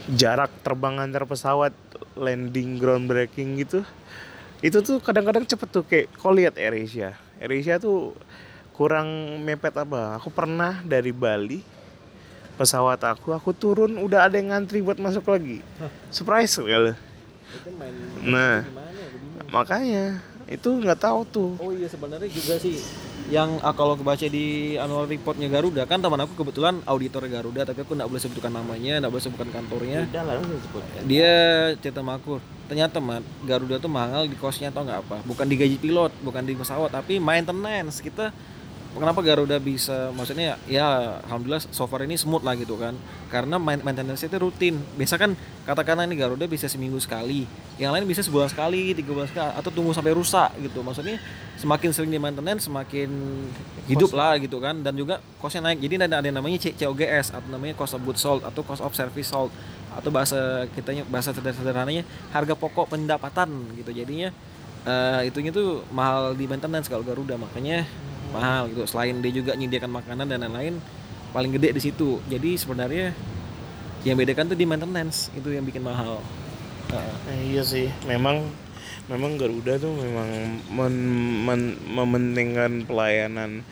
Jarak 0.06 0.54
terbang 0.66 1.02
antar 1.02 1.30
pesawat 1.30 1.74
landing 2.18 2.82
groundbreaking 2.82 3.62
gitu. 3.62 3.86
Itu 4.66 4.82
tuh 4.82 4.98
kadang-kadang 4.98 5.46
cepet 5.46 5.70
tuh 5.70 5.86
kayak 5.86 6.10
kau 6.18 6.34
lihat 6.34 6.58
AirAsia. 6.58 7.14
AirAsia 7.38 7.78
tuh 7.78 8.18
kurang 8.74 9.42
mepet 9.46 9.78
apa? 9.78 10.18
Aku 10.18 10.34
pernah 10.34 10.82
dari 10.82 11.14
Bali 11.14 11.75
pesawat 12.56 13.00
aku 13.04 13.36
aku 13.36 13.52
turun 13.52 14.00
udah 14.00 14.28
ada 14.28 14.40
yang 14.40 14.56
ngantri 14.56 14.80
buat 14.82 14.98
masuk 14.98 15.28
lagi. 15.28 15.60
Surprise 16.10 16.56
itu 17.56 17.72
main 17.80 17.96
nah 18.26 18.66
gimana 18.68 18.90
ya 18.92 19.08
makanya 19.54 20.06
itu 20.46 20.70
nggak 20.70 21.02
tahu 21.02 21.20
tuh. 21.26 21.52
Oh 21.58 21.74
iya 21.74 21.90
sebenarnya 21.90 22.30
juga 22.30 22.62
sih 22.62 22.78
yang 23.34 23.58
ah, 23.66 23.74
kalau 23.74 23.98
kebaca 23.98 24.30
di 24.30 24.78
annual 24.78 25.10
reportnya 25.10 25.50
Garuda 25.50 25.90
kan 25.90 25.98
teman 25.98 26.22
aku 26.22 26.38
kebetulan 26.38 26.78
auditor 26.86 27.26
Garuda 27.26 27.66
tapi 27.66 27.82
aku 27.82 27.98
nggak 27.98 28.06
boleh 28.06 28.22
sebutkan 28.22 28.54
namanya 28.54 29.02
nggak 29.02 29.10
boleh 29.10 29.24
sebutkan 29.26 29.50
kantornya. 29.50 30.06
Udah 30.06 30.22
lah 30.22 30.34
sebut 30.38 30.84
dia 31.10 31.34
cerita 31.82 32.06
sama 32.06 32.22
aku 32.22 32.38
ternyata 32.70 33.02
mat 33.02 33.26
Garuda 33.42 33.82
tuh 33.82 33.90
mahal 33.90 34.30
di 34.30 34.38
kosnya 34.38 34.70
atau 34.70 34.86
nggak 34.86 35.00
apa. 35.10 35.18
Bukan 35.26 35.46
di 35.50 35.56
gaji 35.58 35.78
pilot 35.82 36.14
bukan 36.22 36.46
di 36.46 36.54
pesawat 36.54 36.94
tapi 36.94 37.18
maintenance. 37.18 38.06
Kita 38.06 38.30
kenapa 38.96 39.20
Garuda 39.20 39.58
bisa 39.58 40.10
maksudnya 40.12 40.56
ya 40.66 41.20
alhamdulillah 41.26 41.64
so 41.70 41.84
far 41.86 42.04
ini 42.04 42.16
smooth 42.16 42.42
lah 42.42 42.56
gitu 42.56 42.76
kan. 42.76 42.96
Karena 43.28 43.60
main- 43.60 43.84
maintenance 43.84 44.24
itu 44.24 44.38
rutin. 44.38 44.80
Biasa 44.96 45.20
kan 45.20 45.36
katakanlah 45.64 46.08
ini 46.08 46.16
Garuda 46.16 46.46
bisa 46.46 46.66
seminggu 46.66 46.96
sekali. 46.98 47.44
Yang 47.76 47.92
lain 47.92 48.06
bisa 48.08 48.22
sebulan 48.24 48.48
sekali 48.48 48.96
tiga 48.96 49.12
bulan 49.12 49.28
sekali 49.28 49.52
atau 49.52 49.70
tunggu 49.70 49.92
sampai 49.92 50.16
rusak 50.16 50.50
gitu. 50.64 50.80
Maksudnya 50.80 51.20
semakin 51.60 51.90
sering 51.92 52.12
di 52.12 52.20
maintenance 52.20 52.66
semakin 52.66 53.10
hidup. 53.86 54.16
lah 54.16 54.40
gitu 54.40 54.58
kan. 54.58 54.80
Dan 54.80 54.96
juga 54.96 55.20
costnya 55.38 55.72
naik. 55.72 55.84
Jadi 55.84 55.94
ada 56.00 56.22
ada 56.22 56.28
yang 56.28 56.38
namanya 56.40 56.58
COGS 56.64 57.36
atau 57.36 57.50
namanya 57.52 57.76
cost 57.76 57.94
of 57.94 58.02
goods 58.02 58.24
sold 58.24 58.42
atau 58.48 58.64
cost 58.64 58.80
of 58.80 58.96
service 58.96 59.28
sold. 59.28 59.52
Atau 59.96 60.12
bahasa 60.12 60.68
kitanya 60.76 61.04
bahasa 61.08 61.32
seder- 61.32 61.56
sederhananya 61.56 62.04
harga 62.32 62.56
pokok 62.56 62.92
pendapatan 62.92 63.52
gitu. 63.76 63.92
Jadinya 63.92 64.32
eh 64.86 65.28
itunya 65.28 65.50
tuh 65.50 65.82
mahal 65.90 66.38
di 66.38 66.46
maintenance 66.46 66.86
kalau 66.88 67.02
Garuda. 67.02 67.36
Makanya 67.36 67.84
mahal 68.36 68.62
gitu. 68.72 68.84
Selain 68.86 69.16
dia 69.24 69.32
juga 69.32 69.56
menyediakan 69.56 69.92
makanan 69.92 70.26
dan 70.28 70.40
lain-lain 70.44 70.76
paling 71.32 71.52
gede 71.56 71.76
di 71.76 71.82
situ. 71.84 72.20
Jadi 72.28 72.60
sebenarnya 72.60 73.16
yang 74.06 74.16
bedakan 74.20 74.52
tuh 74.52 74.58
di 74.60 74.68
maintenance 74.68 75.34
itu 75.34 75.50
yang 75.50 75.66
bikin 75.66 75.82
mahal. 75.82 76.22
Heeh. 76.92 77.16
Eh, 77.32 77.40
iya 77.56 77.64
sih. 77.66 77.88
Memang 78.06 78.46
memang 79.10 79.38
Garuda 79.38 79.78
tuh 79.82 79.94
memang 79.96 80.30
men- 80.70 81.42
men- 81.46 81.80
mementingkan 81.90 82.86
pelayanan 82.86 83.66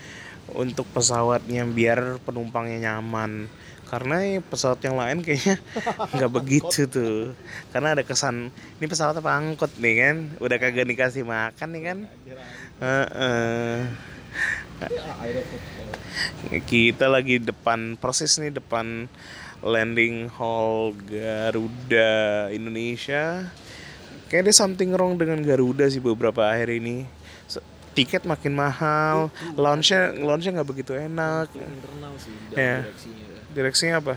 untuk 0.51 0.89
pesawatnya 0.89 1.63
biar 1.69 2.17
penumpangnya 2.25 2.91
nyaman. 2.91 3.47
Karena 3.87 4.41
pesawat 4.41 4.81
yang 4.81 4.97
lain 4.97 5.21
kayaknya 5.21 5.61
nggak 6.17 6.31
begitu 6.33 6.89
tuh. 6.89 7.37
Karena 7.69 7.93
ada 7.93 8.01
kesan 8.01 8.49
ini 8.81 8.85
pesawat 8.89 9.21
apa 9.21 9.37
angkot 9.37 9.69
nih 9.77 9.95
kan? 10.01 10.15
Udah 10.41 10.57
kagak 10.57 10.89
dikasih 10.89 11.21
makan 11.21 11.69
nih 11.77 11.83
kan? 11.85 11.97
Heeh. 12.81 13.77
Kita 16.69 17.09
lagi 17.09 17.39
depan 17.41 17.95
proses 17.97 18.37
nih 18.37 18.53
depan 18.53 19.07
landing 19.63 20.27
hall 20.35 20.91
Garuda 21.07 22.51
Indonesia 22.51 23.47
kayak 24.27 24.49
ada 24.49 24.53
something 24.53 24.91
wrong 24.93 25.15
dengan 25.15 25.39
Garuda 25.41 25.87
sih 25.87 26.03
beberapa 26.03 26.43
akhir 26.45 26.73
ini 26.77 27.07
tiket 27.93 28.25
makin 28.25 28.57
mahal 28.57 29.29
launchnya 29.53 30.17
launchnya 30.17 30.59
nggak 30.59 30.69
begitu 30.69 30.97
enak 30.97 31.53
internal 31.53 32.13
sih 32.17 32.33
Ya. 32.57 32.81
direksinya 32.81 33.25
ya. 33.29 33.39
direksinya 33.53 33.95
apa 34.01 34.13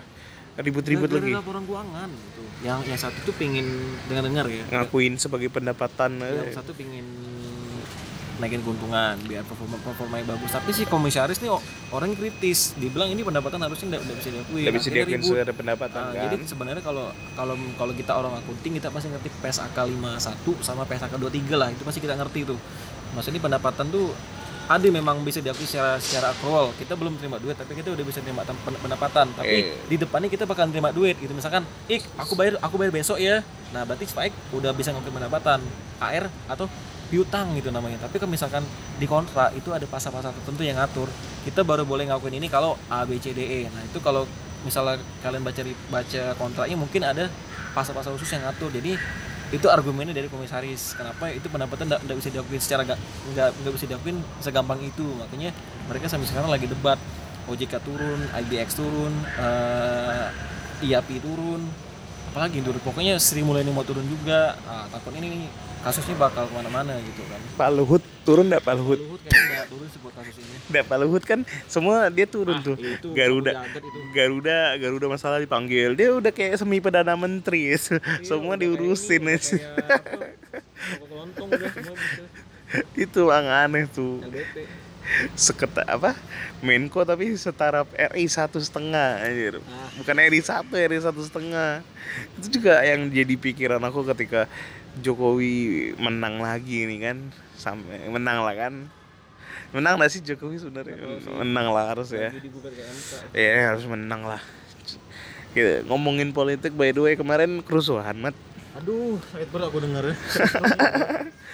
ribut-ribut 0.57 1.13
lagi 1.13 1.37
laporan 1.37 1.69
keuangan 1.69 2.09
gitu. 2.09 2.41
Yang 2.65 2.79
yang 2.89 3.01
satu 3.01 3.19
tuh 3.29 3.35
pingin 3.37 3.69
dengar-dengar 4.09 4.49
ya. 4.49 4.65
ngakuin 4.73 5.21
sebagai 5.21 5.53
pendapatan 5.53 6.17
eh. 6.25 6.49
Yang 6.49 6.65
satu 6.65 6.73
pingin 6.73 7.05
naikin 8.37 8.61
keuntungan 8.61 9.17
biar 9.25 9.43
performa 9.49 9.81
performanya 9.81 10.37
bagus. 10.37 10.53
Tapi 10.53 10.71
si 10.77 10.85
komisaris 10.85 11.41
nih 11.41 11.49
orang 11.93 12.13
kritis. 12.13 12.77
Dibilang 12.77 13.09
ini 13.09 13.25
pendapatan 13.25 13.61
harusnya 13.65 13.97
nggak 13.97 14.17
bisa 14.21 14.29
diakui. 14.29 14.63
nggak 14.69 14.77
bisa 14.77 14.89
ribut. 14.93 15.25
sebagai 15.25 15.57
pendapatan 15.57 16.01
Nah, 16.01 16.13
kan 16.13 16.23
Jadi 16.29 16.37
sebenarnya 16.45 16.83
kalau 16.85 17.07
kalau 17.33 17.55
kalau 17.81 17.93
kita 17.97 18.13
orang 18.13 18.37
akunting 18.37 18.77
kita 18.77 18.93
pasti 18.93 19.09
ngerti 19.09 19.29
PSAK 19.41 19.77
51 19.77 20.61
sama 20.61 20.83
PSAK 20.85 21.17
23 21.17 21.57
lah 21.57 21.69
itu 21.73 21.83
pasti 21.83 22.01
kita 22.05 22.15
ngerti 22.15 22.45
tuh. 22.45 22.59
Maksudnya 23.17 23.41
pendapatan 23.41 23.89
tuh 23.89 24.13
ada 24.67 24.89
memang 24.91 25.23
bisa 25.23 25.39
diakui 25.39 25.63
secara 25.63 25.97
secara 26.03 26.35
accrual. 26.35 26.75
Kita 26.75 26.99
belum 26.99 27.17
terima 27.17 27.39
duit 27.39 27.55
tapi 27.55 27.79
kita 27.79 27.95
udah 27.95 28.05
bisa 28.05 28.19
terima 28.19 28.43
pendapatan. 28.83 29.31
Tapi 29.33 29.57
Eh. 29.63 29.79
di 29.87 29.97
depannya 29.97 30.27
kita 30.27 30.43
bakal 30.43 30.67
terima 30.69 30.91
duit 30.91 31.15
gitu. 31.23 31.31
Misalkan, 31.33 31.63
"Ik, 31.87 32.03
aku 32.19 32.35
bayar 32.35 32.59
aku 32.59 32.75
bayar 32.75 32.91
besok 32.91 33.23
ya." 33.23 33.47
Nah, 33.71 33.87
berarti 33.87 34.11
Spike 34.11 34.35
udah 34.51 34.75
bisa 34.75 34.91
ngakuin 34.91 35.23
pendapatan 35.23 35.63
AR 36.03 36.27
atau 36.51 36.67
piutang 37.09 37.55
gitu 37.55 37.71
namanya. 37.71 38.03
Tapi 38.03 38.19
kalau 38.19 38.33
misalkan 38.33 38.63
di 38.99 39.07
kontrak 39.07 39.55
itu 39.55 39.71
ada 39.71 39.87
pasal-pasal 39.87 40.35
tertentu 40.35 40.63
yang 40.67 40.79
ngatur. 40.79 41.07
Kita 41.47 41.63
baru 41.63 41.87
boleh 41.87 42.11
ngakuin 42.11 42.43
ini 42.43 42.51
kalau 42.51 42.75
A 42.91 43.07
B 43.07 43.17
C 43.23 43.31
D 43.31 43.41
E. 43.41 43.61
Nah, 43.71 43.83
itu 43.87 43.99
kalau 44.03 44.27
misalnya 44.67 44.99
kalian 45.23 45.47
baca 45.47 45.63
baca 45.89 46.23
kontraknya 46.35 46.77
mungkin 46.79 47.03
ada 47.07 47.31
pasal-pasal 47.73 48.19
khusus 48.19 48.35
yang 48.35 48.43
ngatur. 48.45 48.71
Jadi 48.75 48.99
itu 49.55 49.67
argumennya 49.71 50.11
dari 50.11 50.27
komisaris 50.27 50.99
kenapa 50.99 51.31
itu 51.31 51.47
pendapatan 51.47 51.87
tidak 51.87 52.17
bisa 52.19 52.35
diakuin 52.35 52.59
secara 52.59 52.83
nggak 52.83 52.99
nggak 53.63 53.73
bisa 53.79 53.87
diakuin 53.87 54.19
segampang 54.43 54.83
itu 54.83 55.07
makanya 55.23 55.55
mereka 55.87 56.11
sampai 56.11 56.27
sekarang 56.27 56.51
lagi 56.51 56.67
debat 56.67 56.99
OJK 57.47 57.79
turun 57.87 58.27
IBX 58.43 58.69
turun 58.75 59.15
eh, 59.39 60.27
IAP 60.83 61.23
turun 61.23 61.63
apalagi 62.37 62.61
turun 62.61 62.77
pokoknya 62.85 63.17
Sri 63.17 63.41
Mulyani 63.41 63.73
mau 63.73 63.81
turun 63.81 64.05
juga. 64.05 64.61
Ah, 64.69 64.85
takut 64.93 65.17
ini 65.17 65.49
kasusnya 65.81 66.21
bakal 66.21 66.45
ke 66.45 66.53
mana-mana 66.53 67.01
gitu 67.01 67.25
kan. 67.25 67.41
Pak 67.57 67.69
Luhut 67.73 68.05
turun 68.29 68.53
nggak 68.53 68.61
Pak 68.61 68.77
Luhut? 68.77 69.01
Luhut 69.01 69.25
kayaknya 69.25 69.57
nggak 69.57 69.69
turun 69.73 69.89
sebut 69.89 70.13
kasus 70.13 70.37
ini. 70.37 70.57
Nggak 70.69 70.85
Pak 70.85 70.97
Luhut 71.01 71.23
kan 71.25 71.41
semua 71.65 72.13
dia 72.13 72.29
turun 72.29 72.61
tuh. 72.61 72.77
Ah, 72.77 72.93
itu 72.93 73.09
Garuda. 73.17 73.53
itu. 73.65 74.01
Garuda 74.13 74.59
Garuda 74.77 75.07
masalah 75.09 75.41
dipanggil. 75.41 75.97
Dia 75.97 76.13
udah 76.13 76.29
kayak 76.29 76.61
semi 76.61 76.77
perdana 76.77 77.17
menteri. 77.17 77.73
Semua 78.29 78.61
diurusin 78.61 79.25
Iya, 79.25 79.33
Udah 79.33 79.41
aja. 79.41 79.57
kayak 79.57 80.29
apa, 81.01 81.41
udah 81.41 81.71
semua 81.73 81.97
bisa. 81.97 82.23
itu 83.09 83.23
aneh 83.33 83.85
tuh. 83.89 84.21
LBP 84.21 84.57
seketa 85.39 85.83
apa? 85.87 86.15
Menko 86.61 87.05
tapi 87.05 87.33
setara 87.39 87.85
RI 88.15 88.27
satu 88.27 88.59
setengah 88.59 89.23
anjir. 89.23 89.61
Ah. 89.65 89.91
bukan 90.01 90.17
RI 90.17 90.41
satu 90.43 90.75
RI 90.75 90.99
satu 91.01 91.21
setengah. 91.23 91.85
Itu 92.41 92.61
juga 92.61 92.83
yang 92.83 93.09
jadi 93.11 93.35
pikiran 93.37 93.83
aku 93.85 94.05
ketika 94.15 94.51
Jokowi 95.01 95.93
menang 96.01 96.41
lagi 96.41 96.89
nih 96.89 96.99
kan. 97.13 97.17
Sampai 97.57 98.09
menang 98.09 98.45
lah 98.45 98.55
kan. 98.57 98.75
Menang 99.75 99.99
gak 99.99 100.13
sih 100.13 100.23
Jokowi 100.23 100.63
sebenarnya? 100.63 100.97
Menang 101.43 101.75
lah 101.75 101.93
harus 101.93 102.15
ya. 102.15 102.33
Ya 103.35 103.75
harus 103.75 103.85
menang 103.85 104.25
lah. 104.25 104.41
Gitu, 105.57 105.89
ngomongin 105.89 106.37
politik 106.37 106.77
by 106.77 106.93
the 106.93 107.01
way 107.01 107.15
kemarin 107.17 107.65
kerusuhan 107.65 108.17
mat. 108.21 108.37
Aduh 108.77 109.17
itu 109.41 109.49
baru 109.49 109.73
aku 109.73 109.81
denger 109.81 110.13
ya 110.13 110.17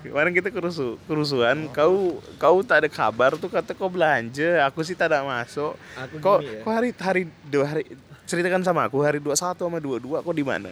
Kemarin 0.00 0.32
kita 0.32 0.48
kerusu, 0.48 0.96
kerusuhan, 1.04 1.68
kau 1.76 2.24
kau 2.40 2.64
tak 2.64 2.84
ada 2.84 2.88
kabar 2.88 3.36
tuh 3.36 3.52
kata 3.52 3.76
kau 3.76 3.92
belanja, 3.92 4.64
aku 4.64 4.80
sih 4.80 4.96
tak 4.96 5.12
ada 5.12 5.20
masuk. 5.20 5.76
Aku 5.92 6.14
Kok 6.16 6.38
gini 6.40 6.56
ya. 6.56 6.60
kok 6.64 6.72
hari 6.72 6.88
hari 6.96 7.22
dua 7.44 7.64
hari 7.68 7.84
ceritakan 8.24 8.64
sama 8.64 8.88
aku 8.88 9.04
hari 9.04 9.20
21 9.20 9.58
sama 9.58 9.76
22 9.76 10.24
kok 10.24 10.32
di 10.32 10.44
mana? 10.46 10.70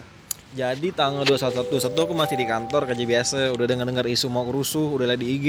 Jadi 0.57 0.89
tanggal 0.97 1.29
21 1.29 1.61
21 1.69 1.93
aku 1.93 2.15
masih 2.17 2.37
di 2.41 2.47
kantor 2.49 2.89
kerja 2.89 3.05
biasa, 3.05 3.39
udah 3.53 3.67
dengar-dengar 3.69 4.09
isu 4.09 4.33
mau 4.33 4.49
kerusuh, 4.49 4.97
udah 4.97 5.13
liat 5.13 5.21
di 5.21 5.29
IG. 5.37 5.47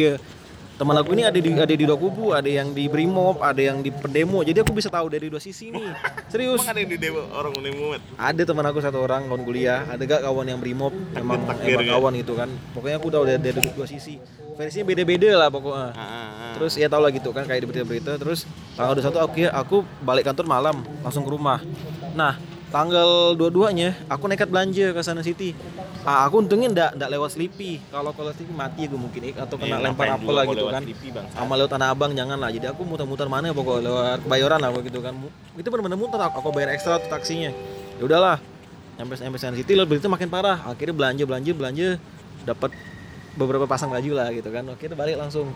Teman 0.80 0.96
aku 0.96 1.12
ini 1.12 1.28
ada 1.28 1.36
di 1.36 1.52
ada 1.52 1.76
di 1.76 1.84
dua 1.84 2.00
kubu, 2.00 2.32
ada 2.32 2.48
yang 2.48 2.72
di 2.72 2.88
Brimob, 2.88 3.44
ada 3.44 3.60
yang 3.60 3.84
di 3.84 3.92
pendemo. 3.92 4.40
Jadi 4.48 4.64
aku 4.64 4.72
bisa 4.72 4.88
tahu 4.88 5.12
dari 5.12 5.28
dua 5.28 5.44
sisi 5.44 5.76
nih. 5.76 5.92
Serius. 6.32 6.64
ada 6.64 6.80
yang 6.80 6.88
di 6.88 6.96
demo 6.96 7.20
orang 7.36 7.52
demo 7.60 8.00
Ada 8.16 8.48
teman 8.48 8.64
aku 8.64 8.80
satu 8.80 9.04
orang 9.04 9.28
kawan 9.28 9.44
kuliah, 9.44 9.84
ada 9.92 10.00
gak 10.00 10.24
kawan 10.24 10.48
yang 10.48 10.64
Brimob, 10.64 10.96
emang 11.20 11.44
takdir 11.44 11.76
emang 11.76 11.84
kan? 11.84 11.94
kawan 12.00 12.12
gitu 12.24 12.34
kan. 12.40 12.50
Pokoknya 12.72 12.96
aku 12.96 13.08
tahu 13.12 13.24
dari, 13.28 13.44
dari 13.44 13.60
dua 13.76 13.88
sisi. 13.92 14.24
Versinya 14.56 14.88
beda-beda 14.88 15.30
lah 15.36 15.52
pokoknya. 15.52 15.92
Terus 16.56 16.72
ya 16.80 16.88
tau 16.88 17.04
lah 17.04 17.12
gitu 17.12 17.36
kan 17.36 17.44
kayak 17.44 17.60
di 17.60 17.68
berita-berita 17.68 18.16
terus 18.16 18.48
tanggal 18.80 18.96
21 18.96 19.20
aku 19.20 19.36
aku 19.52 19.78
balik 20.00 20.32
kantor 20.32 20.48
malam 20.48 20.80
langsung 21.04 21.28
ke 21.28 21.32
rumah. 21.36 21.60
Nah, 22.16 22.40
tanggal 22.70 23.34
22-nya 23.34 23.98
aku 24.10 24.30
nekat 24.30 24.50
belanja 24.50 24.94
ke 24.94 25.02
sana 25.02 25.26
City. 25.26 25.58
Ah, 26.06 26.26
aku 26.26 26.46
untungnya 26.46 26.70
ndak 26.72 26.90
ndak 26.96 27.10
lewat 27.12 27.36
Sleepy. 27.36 27.82
Kalau 27.92 28.14
kalau 28.16 28.32
Sleepy 28.32 28.54
mati 28.56 28.88
gue 28.88 28.96
mungkin 28.96 29.22
ik 29.30 29.36
atau 29.36 29.60
kena 29.60 29.78
Iya, 29.78 29.86
lempar 29.90 30.06
juga 30.16 30.32
lah 30.32 30.44
gitu 30.48 30.64
lewat 30.64 30.74
kan. 30.74 30.82
Sleepy. 30.86 31.08
Sama 31.34 31.54
lewat 31.60 31.72
Tanah 31.76 31.88
Abang 31.92 32.12
jangan 32.16 32.38
lah. 32.40 32.50
Jadi 32.54 32.66
aku 32.70 32.82
muter-muter 32.88 33.28
mana 33.28 33.52
ya 33.52 33.56
pokoknya 33.58 33.82
lewat 33.90 34.20
Kebayoran 34.24 34.60
lah 34.62 34.70
gitu 34.80 35.00
kan. 35.02 35.14
Itu 35.58 35.68
benar-benar 35.68 36.00
muter 36.00 36.20
aku, 36.22 36.36
aku 36.40 36.50
bayar 36.56 36.70
ekstra 36.72 37.02
tuh 37.02 37.10
taksinya. 37.12 37.52
Ya 38.00 38.04
udahlah. 38.06 38.38
Nyampe 38.96 39.16
nyampe 39.20 39.38
sana 39.42 39.58
City 39.58 39.74
lalu 39.76 39.98
berita 39.98 40.08
makin 40.08 40.30
parah. 40.32 40.64
Akhirnya 40.64 40.96
belanja 40.96 41.24
belanja 41.26 41.52
belanja 41.52 41.88
dapat 42.48 42.72
beberapa 43.36 43.66
pasang 43.68 43.88
baju 43.92 44.12
lah 44.16 44.28
gitu 44.36 44.52
kan. 44.52 44.64
Akhirnya 44.72 44.96
balik 44.96 45.16
langsung. 45.20 45.52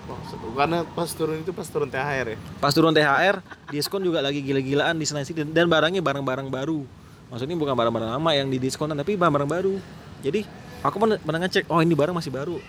Karena 0.56 0.88
pas 0.88 1.08
turun 1.12 1.40
itu 1.40 1.52
pas 1.56 1.68
turun 1.68 1.92
THR 1.92 2.36
ya. 2.36 2.38
Pas 2.60 2.72
turun 2.72 2.96
THR, 2.96 3.44
diskon 3.72 4.04
juga 4.04 4.20
lagi 4.24 4.40
gila-gilaan 4.40 4.96
di 4.96 5.06
Senayan 5.08 5.28
City 5.28 5.44
dan 5.44 5.68
barangnya 5.68 6.04
barang-barang 6.04 6.48
baru. 6.48 7.03
Maksudnya 7.34 7.58
bukan 7.58 7.74
barang-barang 7.74 8.14
lama 8.14 8.32
yang 8.38 8.46
didiskonan 8.54 8.94
tapi 8.94 9.18
barang-barang 9.18 9.50
baru. 9.50 9.76
Jadi 10.22 10.46
aku 10.86 11.02
pernah, 11.02 11.18
pernah 11.18 11.42
ngecek, 11.42 11.66
oh 11.66 11.82
ini 11.82 11.98
barang 11.98 12.14
masih 12.14 12.30
baru. 12.30 12.62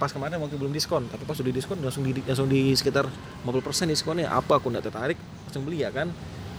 Pas 0.00 0.08
kemarin 0.08 0.40
mungkin 0.40 0.56
belum 0.56 0.72
diskon, 0.72 1.04
tapi 1.12 1.28
pas 1.28 1.36
udah 1.36 1.52
diskon 1.52 1.76
langsung 1.84 2.00
di 2.00 2.16
langsung 2.24 2.48
di 2.48 2.72
sekitar 2.72 3.04
50% 3.44 3.92
diskonnya. 3.92 4.32
Apa 4.32 4.56
aku 4.56 4.72
nggak 4.72 4.88
tertarik, 4.88 5.20
langsung 5.44 5.68
beli 5.68 5.84
ya 5.84 5.92
kan. 5.92 6.08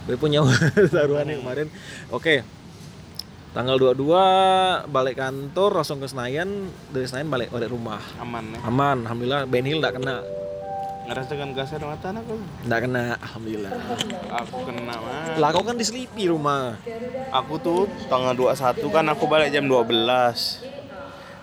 Gue 0.06 0.14
punya 0.14 0.46
taruhannya 0.94 1.42
kemarin. 1.42 1.66
Oke. 2.14 2.46
Tanggal 3.50 3.74
22 3.74 4.94
balik 4.94 5.18
kantor 5.18 5.82
langsung 5.82 5.98
ke 5.98 6.06
Senayan, 6.06 6.70
dari 6.94 7.10
Senayan 7.10 7.26
balik 7.26 7.50
balik 7.50 7.74
rumah. 7.74 7.98
Aman 8.22 8.54
ya. 8.54 8.58
Aman, 8.62 9.02
alhamdulillah 9.02 9.50
Ben 9.50 9.66
Hill 9.66 9.82
nggak 9.82 9.98
kena. 9.98 10.22
Ngerasakan 11.08 11.56
gas 11.56 11.72
air 11.72 11.84
mata 11.88 12.12
aku. 12.12 12.36
Nggak 12.68 12.80
kena, 12.84 13.16
alhamdulillah. 13.24 13.72
Aku 14.44 14.56
kena 14.68 14.94
mah. 15.00 15.40
Lah 15.40 15.48
kau 15.56 15.64
kan 15.64 15.80
di 15.80 15.84
Sleepy 15.88 16.28
rumah. 16.28 16.76
Aku 17.32 17.56
tuh 17.56 17.88
tanggal 18.12 18.36
21 18.36 18.84
kan 18.92 19.04
aku 19.08 19.24
balik 19.24 19.48
jam 19.48 19.64
12 19.64 20.68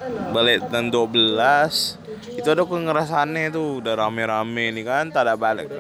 Balik 0.06 0.70
jam 0.70 0.92
12 0.92 2.38
Itu 2.38 2.48
ada 2.52 2.62
aku 2.62 2.78
ngerasaannya 2.78 3.50
tuh 3.50 3.82
Udah 3.82 3.96
rame-rame 4.06 4.70
nih 4.76 4.84
kan 4.86 5.10
Tak 5.10 5.26
ada 5.26 5.34
balik 5.40 5.72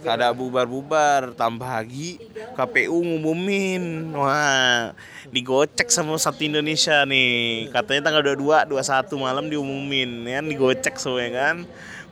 Tak 0.00 0.14
ada 0.20 0.32
bubar-bubar 0.32 1.34
Tambah 1.34 1.66
lagi 1.66 2.22
KPU 2.54 2.96
ngumumin 3.02 4.14
Wah 4.14 4.94
Digocek 5.28 5.90
sama 5.90 6.16
satu 6.16 6.46
Indonesia 6.46 7.02
nih 7.04 7.68
Katanya 7.74 8.08
tanggal 8.08 8.22
22 8.36 8.72
21 8.72 9.16
malam 9.20 9.44
diumumin 9.50 10.24
ya 10.24 10.40
kan 10.40 10.46
Digocek 10.48 10.94
semua 10.96 11.20
ya 11.24 11.30
kan 11.34 11.56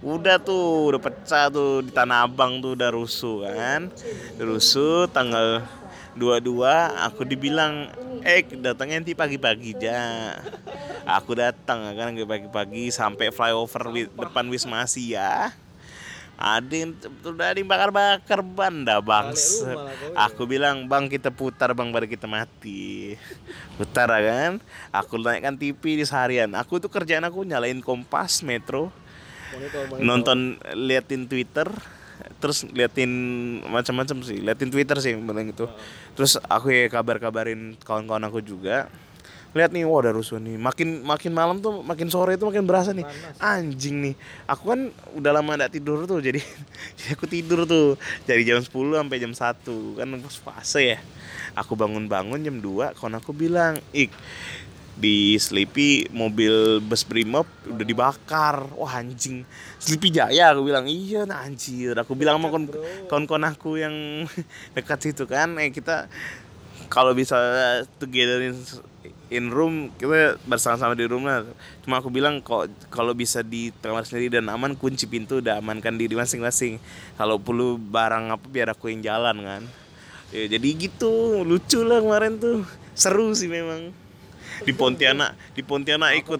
Udah 0.02 0.34
tuh, 0.42 0.90
udah 0.90 0.98
pecah 0.98 1.46
tuh 1.46 1.86
di 1.86 1.94
Tanah 1.94 2.26
Abang 2.26 2.58
tuh 2.58 2.74
udah 2.74 2.90
rusuh 2.90 3.46
kan. 3.46 3.86
Rusuh 4.34 5.06
tanggal 5.06 5.62
22 6.18 6.58
aku 7.06 7.22
dibilang 7.22 7.86
eh 8.26 8.42
datangnya 8.42 8.98
nanti 8.98 9.14
pagi-pagi 9.14 9.78
aja. 9.78 10.34
Aku 11.06 11.38
datang 11.38 11.94
kan 11.94 12.18
pagi-pagi 12.18 12.90
sampai 12.90 13.30
flyover 13.30 13.94
wi- 13.94 14.10
depan 14.10 14.50
Wisma 14.50 14.82
Asia. 14.82 15.54
Ada 16.34 16.74
yang 16.74 16.98
udah 17.22 17.54
dibakar-bakar 17.54 18.42
ban 18.42 18.82
dah 18.82 18.98
bangsa. 18.98 19.78
kau. 19.78 19.86
Aku 20.18 20.42
bilang 20.50 20.90
bang 20.90 21.06
kita 21.06 21.30
putar 21.30 21.70
bang 21.70 21.94
pada 21.94 22.10
kita 22.10 22.26
mati. 22.26 23.14
Putar 23.78 24.10
kan. 24.10 24.58
Aku 24.90 25.22
naikkan 25.22 25.54
TV 25.54 26.02
di 26.02 26.02
seharian. 26.02 26.50
Aku 26.58 26.82
tuh 26.82 26.90
kerjaan 26.90 27.22
aku 27.22 27.46
nyalain 27.46 27.78
Kompas 27.78 28.42
Metro 28.42 28.90
Monitor, 29.52 29.82
monitor. 29.88 30.04
nonton 30.04 30.38
liatin 30.74 31.28
Twitter 31.28 31.68
terus 32.38 32.62
liatin 32.70 33.10
macam-macam 33.66 34.22
sih. 34.22 34.38
Liatin 34.38 34.70
Twitter 34.70 34.96
sih 35.02 35.14
paling 35.14 35.52
gitu 35.52 35.66
terus 36.16 36.38
aku 36.46 36.70
ya 36.72 36.86
kabar-kabarin 36.88 37.76
kawan-kawan 37.84 38.24
aku 38.26 38.40
juga. 38.40 38.88
Lihat 39.52 39.68
nih 39.68 39.84
wah 39.84 40.00
ada 40.00 40.16
rusuh 40.16 40.40
nih. 40.40 40.56
Makin 40.56 41.04
makin 41.04 41.32
malam 41.36 41.60
tuh 41.60 41.84
makin 41.84 42.08
sore 42.08 42.40
tuh 42.40 42.48
makin 42.48 42.64
berasa 42.64 42.96
nih. 42.96 43.04
Anjing 43.36 44.00
nih. 44.00 44.14
Aku 44.48 44.72
kan 44.72 44.88
udah 45.12 45.30
lama 45.36 45.60
gak 45.60 45.76
tidur 45.76 46.08
tuh 46.08 46.24
jadi 46.24 46.40
jadi 46.98 47.10
aku 47.12 47.28
tidur 47.28 47.68
tuh. 47.68 48.00
Dari 48.24 48.48
jam 48.48 48.64
10 48.64 48.72
sampai 48.72 49.18
jam 49.20 49.32
1 49.36 50.00
kan 50.00 50.08
pas 50.08 50.36
fase 50.40 50.96
ya. 50.96 50.98
Aku 51.52 51.76
bangun-bangun 51.76 52.40
jam 52.40 52.56
2 52.64 52.96
kawan 52.96 53.20
aku 53.20 53.36
bilang 53.36 53.76
ik 53.92 54.08
di 54.92 55.40
Sleepy 55.40 56.12
mobil 56.12 56.78
bus 56.84 57.02
Brimob 57.08 57.48
udah 57.64 57.86
dibakar. 57.86 58.68
Wah 58.76 59.00
anjing. 59.00 59.42
Sleepy 59.80 60.12
Jaya 60.12 60.52
aku 60.52 60.68
bilang. 60.68 60.84
Iya 60.84 61.24
nah 61.24 61.42
anjir. 61.42 61.96
Aku 61.96 62.12
bilang 62.12 62.36
sama 62.38 62.52
kawan- 62.52 62.72
kawan-kawan 63.08 63.44
aku 63.48 63.80
yang 63.80 63.94
dekat 64.76 65.10
situ 65.10 65.24
kan 65.24 65.56
eh 65.56 65.72
kita 65.72 66.06
kalau 66.92 67.16
bisa 67.16 67.36
together 67.96 68.52
in, 68.52 68.52
in 69.32 69.48
room 69.48 69.88
kita 69.96 70.36
bersama-sama 70.44 70.92
di 70.92 71.08
room 71.08 71.24
cuma 71.80 72.04
aku 72.04 72.12
bilang 72.12 72.44
kok 72.44 72.68
kalau 72.92 73.16
bisa 73.16 73.40
di 73.40 73.72
kamar 73.80 74.04
sendiri 74.04 74.28
dan 74.28 74.52
aman 74.52 74.76
kunci 74.76 75.08
pintu 75.08 75.40
udah 75.40 75.56
amankan 75.64 75.96
diri 75.96 76.12
masing-masing. 76.12 76.76
Kalau 77.16 77.40
perlu 77.40 77.80
barang 77.80 78.28
apa 78.28 78.44
biar 78.44 78.76
aku 78.76 78.92
yang 78.92 79.00
jalan 79.00 79.40
kan. 79.40 79.62
Ya, 80.32 80.48
jadi 80.52 80.68
gitu. 80.76 81.44
Lucu 81.44 81.80
lah 81.80 82.04
kemarin 82.04 82.36
tuh. 82.36 82.64
Seru 82.92 83.32
sih 83.32 83.48
memang 83.48 84.01
di 84.68 84.72
Pontianak 84.72 85.30
di 85.52 85.62
Pontianak 85.66 86.10
ikut 86.18 86.38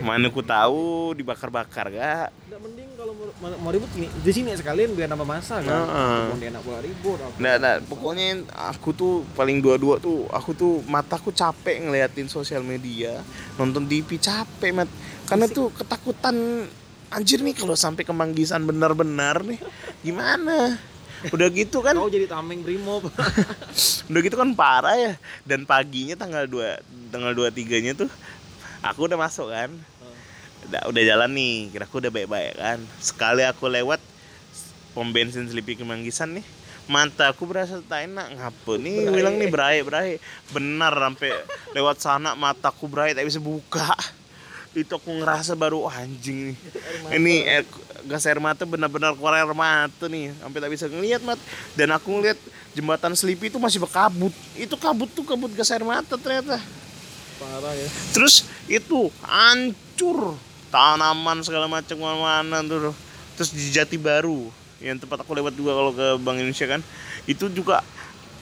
mana 0.00 0.26
aku 0.28 0.42
tahu 0.42 1.12
dibakar-bakar 1.14 1.92
gak 1.92 2.28
Nggak 2.46 2.60
mending 2.62 2.88
kalau 2.96 3.12
mau, 3.12 3.52
mau- 3.60 3.72
ribut 3.74 3.90
gini 3.92 4.08
di 4.08 4.32
sini 4.32 4.50
sekalian 4.56 4.96
biar 4.96 5.12
nambah 5.12 5.28
masa 5.28 5.60
kan. 5.60 5.68
Heeh. 5.68 6.22
Pontianak 6.32 6.62
pula 6.64 6.78
ribut. 6.80 7.18
Nah, 7.36 7.54
nah, 7.60 7.76
pokoknya 7.84 8.42
aku 8.56 8.88
tuh 8.96 9.14
paling 9.36 9.60
dua-dua 9.60 10.00
tuh 10.00 10.24
aku 10.32 10.56
tuh 10.56 10.80
mataku 10.88 11.30
capek 11.30 11.84
ngeliatin 11.84 12.26
sosial 12.26 12.64
media, 12.64 13.20
nonton 13.60 13.84
TV 13.84 14.16
capek 14.16 14.72
mat. 14.72 14.88
Karena 15.28 15.46
tuh 15.46 15.68
ketakutan 15.74 16.66
anjir 17.12 17.44
nih 17.44 17.54
kalau 17.54 17.78
sampai 17.78 18.02
kemanggisan 18.02 18.64
benar-benar 18.66 19.44
nih 19.46 19.60
gimana? 20.02 20.80
Udah 21.34 21.48
gitu 21.50 21.82
kan, 21.82 21.94
Kau 21.96 22.10
jadi 22.10 22.26
tameng 22.30 22.62
brimob. 22.62 23.06
udah 24.10 24.20
gitu 24.22 24.36
kan 24.38 24.50
parah 24.54 24.94
ya. 24.94 25.12
Dan 25.42 25.66
paginya 25.66 26.14
tanggal 26.14 26.46
2 26.46 27.10
tanggal 27.10 27.32
23-nya 27.34 27.96
tuh 27.96 28.10
aku 28.82 29.10
udah 29.10 29.18
masuk 29.18 29.50
kan. 29.50 29.70
Udah, 30.66 30.82
udah 30.90 31.02
jalan 31.02 31.30
nih, 31.30 31.70
kira 31.70 31.86
aku 31.86 32.02
udah 32.02 32.10
baik-baik 32.10 32.54
kan. 32.58 32.78
Sekali 32.98 33.46
aku 33.46 33.70
lewat 33.70 34.02
pom 34.94 35.10
bensin 35.12 35.46
Sleepy 35.46 35.76
Kemanggisan 35.78 36.40
nih, 36.40 36.46
mata 36.86 37.28
aku 37.30 37.44
berasa 37.50 37.82
tak 37.82 38.06
enak 38.06 38.38
ngapa 38.38 38.72
nih 38.78 39.10
bilang 39.10 39.34
nih 39.36 39.50
berai 39.50 39.82
berai 39.82 40.10
benar 40.54 40.94
sampai 40.94 41.34
lewat 41.74 41.96
sana 41.98 42.38
mataku 42.38 42.86
berai 42.86 43.10
tak 43.10 43.26
bisa 43.26 43.42
buka 43.42 43.90
itu 44.70 44.88
aku 44.88 45.10
ngerasa 45.18 45.58
baru 45.58 45.84
"Wah, 45.88 45.98
anjing 46.04 46.54
nih 46.54 46.58
ini 47.10 47.34
air, 47.42 47.66
gas 48.06 48.24
air 48.24 48.38
mata 48.38 48.62
benar-benar 48.62 49.12
keluar 49.18 49.34
air 49.36 49.50
mata 49.50 50.06
nih. 50.06 50.32
Sampai 50.38 50.58
tak 50.62 50.70
bisa 50.70 50.86
ngeliat 50.86 51.20
mat. 51.26 51.38
Dan 51.74 51.92
aku 51.92 52.08
ngeliat 52.08 52.38
jembatan 52.72 53.12
Sleepy 53.18 53.50
itu 53.50 53.58
masih 53.58 53.82
berkabut. 53.82 54.32
Itu 54.54 54.78
kabut 54.78 55.10
tuh 55.12 55.26
kabut 55.26 55.50
gas 55.52 55.68
air 55.74 55.82
mata 55.82 56.14
ternyata. 56.16 56.62
Parah 57.36 57.74
ya. 57.76 57.88
terus 58.16 58.48
itu 58.64 59.12
hancur. 59.20 60.38
Tanaman 60.72 61.44
segala 61.44 61.68
macam 61.68 62.00
mana 62.00 62.64
tuh. 62.64 62.94
Terus 63.36 63.50
di 63.52 63.68
Jati 63.68 64.00
Baru 64.00 64.48
yang 64.80 64.96
tempat 65.00 65.24
aku 65.24 65.32
lewat 65.36 65.56
juga 65.56 65.72
kalau 65.72 65.92
ke 65.92 66.06
Bank 66.22 66.40
Indonesia 66.40 66.66
kan. 66.68 66.80
Itu 67.28 67.52
juga 67.52 67.84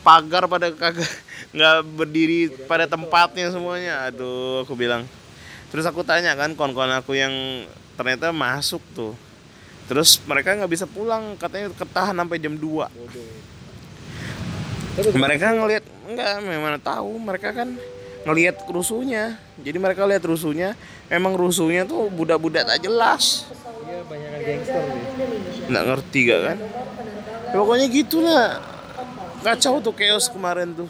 pagar 0.05 0.47
pada 0.47 0.71
kagak 0.71 1.09
nggak 1.57 1.77
berdiri 1.99 2.41
pada 2.71 2.87
tempatnya 2.87 3.51
semuanya. 3.51 4.07
Aduh 4.07 4.63
aku 4.63 4.79
bilang. 4.79 5.09
Terus 5.75 5.91
aku 5.91 6.07
tanya 6.07 6.39
kan 6.39 6.55
kawan-kawan 6.55 7.03
aku 7.03 7.19
yang 7.19 7.35
ternyata 7.99 8.31
masuk 8.31 8.79
tuh 8.95 9.15
terus 9.85 10.21
mereka 10.25 10.57
nggak 10.57 10.73
bisa 10.73 10.89
pulang 10.89 11.37
katanya 11.37 11.69
ketahan 11.77 12.17
sampai 12.17 12.39
jam 12.41 12.57
2 12.57 12.89
mereka 15.19 15.51
ngelihat 15.51 15.85
enggak 16.07 16.33
memang 16.45 16.79
tahu 16.79 17.19
mereka 17.19 17.51
kan 17.51 17.75
ngelihat 18.25 18.57
rusuhnya. 18.73 19.37
Jadi 19.61 19.77
mereka 19.77 20.09
lihat 20.09 20.25
rusuhnya 20.25 20.73
emang 21.13 21.37
rusuhnya 21.37 21.85
tuh 21.85 22.09
budak-budak 22.09 22.65
tak 22.65 22.81
jelas. 22.81 23.45
Iya 23.85 24.01
banyak 24.09 24.31
gangster 24.45 24.83
nggak 25.69 25.85
ngerti 25.85 26.19
gak 26.29 26.41
kan? 26.41 26.59
Ya, 27.53 27.57
pokoknya 27.61 27.87
gitulah. 27.93 28.47
Kacau 29.45 29.77
tuh 29.85 29.93
chaos 29.93 30.33
kemarin 30.33 30.73
tuh. 30.73 30.89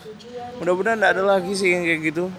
Mudah-mudahan 0.63 0.95
nggak 1.01 1.13
ada 1.19 1.25
lagi 1.27 1.53
sih 1.59 1.75
yang 1.75 1.83
kayak 1.83 2.01
gitu 2.15 2.31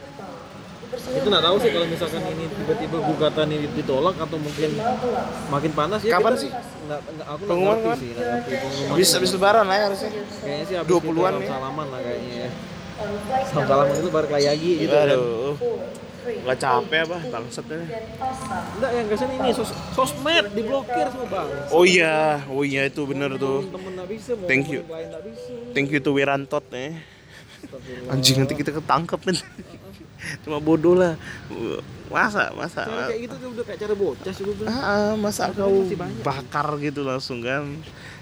Itu 0.95 1.27
nggak 1.27 1.43
tahu 1.43 1.55
sih 1.57 1.69
kalau 1.69 1.85
misalkan 1.85 2.21
ini 2.25 2.45
tiba-tiba 2.49 2.97
gugatan 2.99 3.47
ini 3.47 3.67
ditolak 3.71 4.15
atau 4.15 4.37
mungkin 4.37 4.69
makin 5.47 5.71
panas 5.71 5.99
ya. 5.99 6.11
Kapan 6.13 6.33
sih? 6.35 6.49
Nggak, 6.49 6.99
nggak, 7.01 7.25
aku 7.25 7.35
nggak 7.35 7.47
Pengumuman 7.47 7.77
ngerti 7.81 7.97
sih. 7.97 8.09
nggak 8.11 8.27
ngerti 8.27 8.51
pengumuman. 8.55 8.89
habis 8.89 9.07
habis 9.11 9.29
lebaran 9.31 9.65
lah 9.65 9.75
ya 9.75 9.83
harusnya 9.85 10.09
Kayaknya 10.37 10.65
sih 10.65 10.75
habis 10.75 10.89
20-an 10.91 11.05
kita 11.31 11.41
ya. 11.41 11.49
salaman 11.49 11.85
lah 11.87 11.99
kayaknya 11.99 12.33
ya. 12.35 12.49
Salam 13.45 13.65
salaman 13.65 13.95
itu 13.97 14.09
baru 14.09 14.27
kayak 14.27 14.45
lagi 14.49 14.71
gitu 14.77 14.93
kan. 14.93 15.05
aduh 15.05 15.53
nggak 16.25 16.57
capek 16.57 16.99
apa 17.03 17.17
bangsat 17.29 17.65
ini 17.67 17.85
Enggak 18.73 18.91
yang 18.91 19.05
ke 19.05 19.15
sini 19.15 19.33
ini 19.37 19.49
sos 19.51 19.69
sosmed 19.93 20.45
diblokir 20.51 21.05
semua 21.07 21.27
bang. 21.27 21.47
oh 21.69 21.85
iya 21.85 22.17
oh 22.47 22.63
iya 22.63 22.81
itu 22.83 23.01
bener 23.03 23.37
tuh 23.37 23.61
Thank 24.45 24.65
you. 24.67 24.81
thank 25.71 25.87
you 25.87 25.99
to 25.99 26.09
Wirantot 26.09 26.65
nih 26.67 26.97
Astagfirullah. 27.59 28.09
anjing 28.09 28.35
nanti 28.39 28.53
kita 28.53 28.73
ketangkep 28.73 29.21
nih 29.23 29.37
cuma 30.43 30.57
bodoh 30.61 30.97
lah. 30.97 31.13
Masa 32.05 32.53
masa 32.53 32.85
Cara 32.85 33.09
kayak 33.09 33.21
gitu 33.25 33.35
tuh 33.41 33.49
udah 33.57 33.63
kayak 33.65 33.79
cara 33.81 33.93
bocah 33.97 34.33
sih 34.33 34.43
gue 34.45 34.55
bilang. 34.61 34.77
Ah, 34.77 35.13
masa 35.17 35.49
kau 35.49 35.85
bakar 36.21 36.67
gitu 36.77 37.01
langsung 37.01 37.41
kan. 37.41 37.65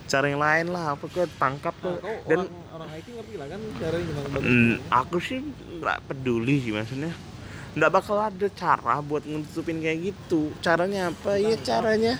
Cara 0.07 0.31
yang 0.31 0.39
lain 0.39 0.71
lah 0.71 0.95
apa 0.95 1.05
kau 1.11 1.27
tangkap 1.39 1.75
tuh 1.83 1.99
kau 1.99 2.15
dan 2.27 2.47
orang 2.47 2.63
orang 2.73 2.89
IT 2.95 3.07
ngerti 3.11 3.33
lah 3.39 3.47
kan 3.51 3.61
caranya 3.79 4.05
gimana 4.07 4.27
bagus. 4.33 4.51
mm, 4.51 4.73
aku 4.89 5.17
sih 5.19 5.39
nggak 5.83 5.97
peduli 6.07 6.55
sih 6.63 6.71
maksudnya. 6.71 7.13
Nggak 7.73 7.91
bakal 7.91 8.17
ada 8.21 8.47
cara 8.53 8.95
buat 9.01 9.23
nutupin 9.25 9.81
kayak 9.81 10.13
gitu. 10.13 10.53
Caranya 10.61 11.09
apa? 11.09 11.35
Ya 11.41 11.57
caranya 11.59 12.13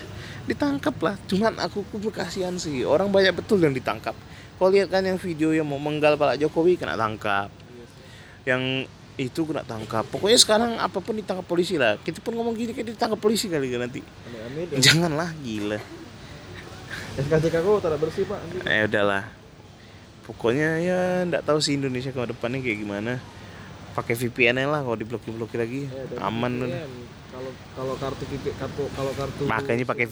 ditangkap 0.44 0.96
lah. 1.00 1.16
Cuman 1.30 1.56
aku 1.62 1.86
aku 1.86 2.10
kasihan 2.12 2.54
sih 2.60 2.84
orang 2.84 3.08
banyak 3.08 3.32
betul 3.32 3.62
yang 3.62 3.72
ditangkap. 3.72 4.12
Kau 4.60 4.70
lihat 4.70 4.92
kan 4.92 5.02
yang 5.02 5.18
video 5.18 5.50
yang 5.50 5.66
mau 5.66 5.80
menggal 5.80 6.14
Pak 6.14 6.38
Jokowi 6.38 6.76
kena 6.76 6.94
tangkap. 6.94 7.50
Yang 8.44 8.86
itu 9.14 9.46
kena 9.46 9.62
tangkap 9.62 10.02
pokoknya 10.10 10.38
sekarang 10.42 10.70
apa 10.82 10.98
pun 10.98 11.14
ditangkap 11.14 11.46
polisi 11.46 11.78
lah 11.78 11.94
kita 12.02 12.18
pun 12.18 12.34
ngomong 12.34 12.58
gini 12.58 12.74
kayak 12.74 12.98
ditangkap 12.98 13.18
polisi 13.22 13.46
kali 13.46 13.70
kan 13.70 13.86
nanti 13.86 14.02
ya. 14.02 14.78
janganlah 14.90 15.30
gila 15.38 15.78
SKCK 17.14 17.62
kau 17.62 17.78
tak 17.78 17.94
bersih 18.02 18.26
pak. 18.26 18.42
Nanti. 18.42 18.66
eh 18.66 18.82
udahlah 18.90 19.22
pokoknya 20.26 20.68
ya 20.82 20.98
nggak 21.30 21.46
tahu 21.46 21.62
sih 21.62 21.78
Indonesia 21.78 22.10
ke 22.10 22.18
depannya 22.26 22.58
kayak 22.58 22.78
gimana 22.82 23.12
pakai 23.94 24.18
VPN 24.18 24.66
lah 24.66 24.82
kalau 24.82 24.98
diblokir 24.98 25.30
blokir 25.30 25.62
lagi 25.62 25.86
Ya, 25.86 26.18
aman 26.26 26.66
VPN. 26.66 26.90
Kalau 27.34 27.50
kalau 27.74 27.94
kartu 27.98 28.24
kartu 28.58 28.82
kalau 28.94 29.12
kartu 29.14 29.42
makanya 29.46 29.84
pakai 29.86 30.06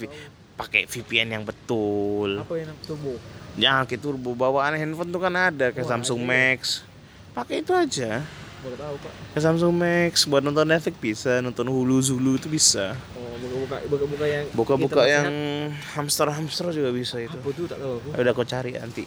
pakai 0.55 0.83
VPN 0.87 1.29
yang 1.39 1.43
betul 1.43 2.39
apa 2.39 2.55
yang 2.55 2.71
turbo? 2.87 3.19
jangan 3.59 3.83
kayak 3.87 3.99
turbo 4.03 4.31
bawaan 4.39 4.79
handphone 4.79 5.11
tuh 5.11 5.19
kan 5.23 5.35
ada 5.35 5.75
kayak 5.75 5.87
Wah, 5.87 5.99
Samsung 5.99 6.23
ada. 6.23 6.31
Max 6.31 6.87
pakai 7.35 7.63
itu 7.67 7.73
aja 7.75 8.23
Baru 8.63 8.77
tahu 8.79 8.95
pak. 9.03 9.13
kayak 9.35 9.43
Samsung 9.43 9.75
Max. 9.75 10.15
Buat 10.31 10.43
nonton 10.47 10.67
Netflix 10.71 10.97
bisa 11.03 11.43
nonton 11.43 11.67
Hulu 11.67 11.99
Zulu 11.99 12.39
itu 12.39 12.47
bisa. 12.47 12.95
Oh 13.19 13.35
buka-buka 13.43 13.77
buka-buka 13.91 14.27
yang 14.31 14.45
buka-buka 14.55 15.03
yang 15.11 15.27
sehat. 15.27 15.99
hamster-hamster 15.99 16.67
juga 16.71 16.91
bisa 16.95 17.19
itu. 17.19 17.35
Apa 17.35 17.51
tuh? 17.51 17.67
Tak 17.67 17.79
tahu 17.83 17.93
aku. 17.99 18.09
udah 18.23 18.33
kau 18.39 18.47
cari 18.47 18.79
nanti 18.79 19.05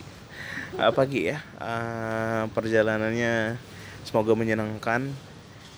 apa 0.76 1.08
Gi 1.08 1.22
ya? 1.32 1.40
Eh, 1.40 2.44
perjalanannya 2.52 3.56
semoga 4.04 4.36
menyenangkan. 4.36 5.08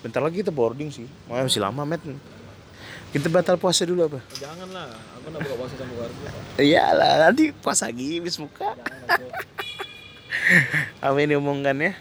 Bentar 0.01 0.21
lagi 0.25 0.41
kita 0.41 0.49
boarding 0.49 0.89
sih. 0.89 1.05
Wah, 1.29 1.45
masih 1.45 1.61
lama 1.61 1.85
met. 1.85 2.01
Kita 3.13 3.29
batal 3.29 3.61
puasa 3.61 3.85
dulu 3.85 4.09
apa? 4.09 4.19
Jangan 4.35 4.67
lah, 4.73 4.89
aku 5.15 5.27
nak 5.31 5.39
buka 5.45 5.55
puasa 5.57 5.73
sama 5.77 5.93
keluarga. 5.93 6.27
Iyalah 6.57 7.13
nanti 7.29 7.53
puasa 7.53 7.93
lagi 7.93 8.17
habis 8.17 8.41
buka. 8.41 8.73
Apa 10.97 11.17
yang 11.21 11.37
diomongkan 11.37 11.77
ya 11.77 11.93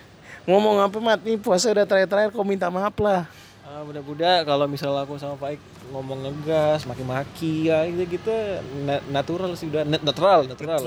ngomong 0.47 0.76
apa 0.80 0.97
mat 0.97 1.20
nih 1.20 1.36
puasa 1.36 1.68
udah 1.68 1.82
terakhir-terakhir 1.82 2.30
kau 2.30 2.42
minta 2.42 2.66
maaf 2.68 2.94
lah 2.97 3.26
Ah, 3.66 3.82
mudah-mudah 3.82 4.47
kalau 4.47 4.64
misal 4.64 4.94
aku 4.94 5.18
sama 5.18 5.34
Faik 5.36 5.59
ngomong 5.90 6.22
ngegas, 6.22 6.86
maki-maki 6.86 7.66
ya 7.66 7.82
gitu 7.84 8.09
gitu 8.09 8.30
na- 8.80 9.03
natural 9.11 9.53
sih 9.53 9.66
udah 9.66 9.82
Net- 9.82 10.01
natural, 10.01 10.47
natural. 10.47 10.80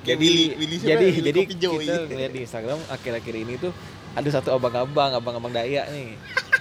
Jadi 0.00 0.52
jadi 0.78 1.06
jadi 1.10 1.40
kita 1.42 1.72
ngeliat 2.06 2.30
di 2.30 2.40
Instagram 2.40 2.78
akhir-akhir 2.86 3.34
ini 3.34 3.56
tuh 3.56 3.72
ada 4.12 4.28
satu 4.28 4.52
abang-abang, 4.52 5.10
abang-abang 5.12 5.48
Dayak 5.50 5.88
nih. 5.88 6.14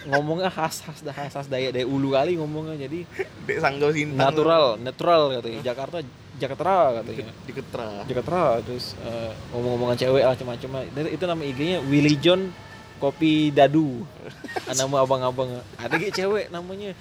ngomongnya 0.07 0.47
khas 0.47 0.79
khas 0.81 1.03
khas 1.03 1.31
khas 1.35 1.47
Dayak 1.47 1.75
dari 1.75 1.83
ulu 1.83 2.15
kali 2.15 2.39
ngomongnya 2.39 2.79
jadi 2.79 3.03
dek 3.45 3.59
sanggau 3.59 3.91
sintang 3.91 4.31
natural, 4.31 4.79
natural 4.79 5.21
katanya. 5.35 5.59
Jakarta 5.61 5.99
Jakarta 6.39 6.73
katanya. 6.97 7.31
Di 7.43 7.51
Ketra 7.51 7.87
Jakarta 8.03 8.39
terus 8.61 8.95
eh, 8.99 9.31
ngomong-ngomongan 9.51 9.97
cewek 9.97 10.23
lah 10.23 10.33
macam-macam 10.33 10.69
Dari- 10.89 11.13
itu 11.13 11.23
nama 11.23 11.41
IG-nya 11.43 11.77
Willy 11.83 12.15
John 12.17 12.49
Kopi 12.97 13.47
Dadu. 13.49 14.03
Nama 14.69 14.95
abang-abang. 14.99 15.63
Ada 15.75 15.95
gitu 15.95 16.11
cewek 16.19 16.51
namanya 16.51 16.91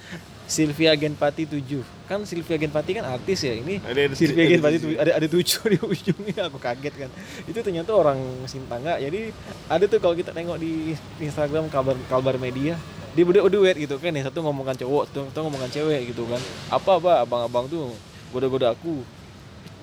Sylvia 0.47 0.95
Genpati 0.95 1.45
7 1.45 1.83
kan 2.07 2.25
Sylvia 2.25 2.57
Genpati 2.57 2.97
kan 2.97 3.05
artis 3.05 3.43
ya 3.43 3.53
ini 3.53 3.83
Ada- 3.83 4.07
ada- 4.07 4.17
Sylvia 4.17 4.41
ada 4.41 4.53
Genpati 4.55 4.77
tujuh. 4.77 4.89
tujuh. 4.89 5.03
Ada 5.03 5.11
ada 5.13 5.27
tujuh 5.29 5.61
di 5.67 5.79
ujungnya 5.83 6.41
aku 6.47 6.57
kaget 6.57 6.95
kan. 6.97 7.11
Itu 7.45 7.59
ternyata 7.61 7.91
orang 7.93 8.17
Sintangga 8.45 8.97
jadi 8.97 9.35
ada 9.67 9.85
tuh 9.85 9.99
kalau 9.99 10.15
kita 10.15 10.31
tengok 10.31 10.57
di 10.57 10.95
Instagram 11.19 11.67
kabar 11.69 11.99
kabar 12.07 12.35
media 12.39 12.79
dia 13.13 13.25
udah 13.27 13.51
duet 13.51 13.75
gitu 13.75 13.99
kan 13.99 14.15
yang 14.15 14.23
satu 14.23 14.39
ngomongkan 14.41 14.79
cowok 14.79 15.11
satu, 15.11 15.27
satu 15.29 15.39
ngomongkan 15.43 15.69
cewek 15.69 16.15
gitu 16.15 16.31
kan. 16.31 16.39
Apa 16.71 16.97
apa 16.97 17.13
abang-abang 17.27 17.67
tuh 17.67 17.91
goda-goda 18.31 18.71
aku 18.71 19.03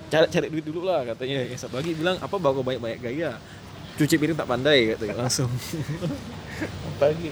cari 0.06 0.26
cari 0.30 0.46
duit 0.50 0.64
dulu 0.64 0.86
lah 0.86 1.02
katanya. 1.02 1.42
Yang 1.46 1.66
satu 1.66 1.78
lagi 1.78 1.92
bilang 1.94 2.16
apa 2.22 2.36
bawa 2.38 2.62
banyak-banyak 2.62 3.00
gaya? 3.02 3.38
Cuci 3.96 4.14
piring 4.20 4.36
tak 4.36 4.48
pandai 4.48 4.92
katanya 4.94 5.26
langsung. 5.26 5.48
Pagi 7.00 7.30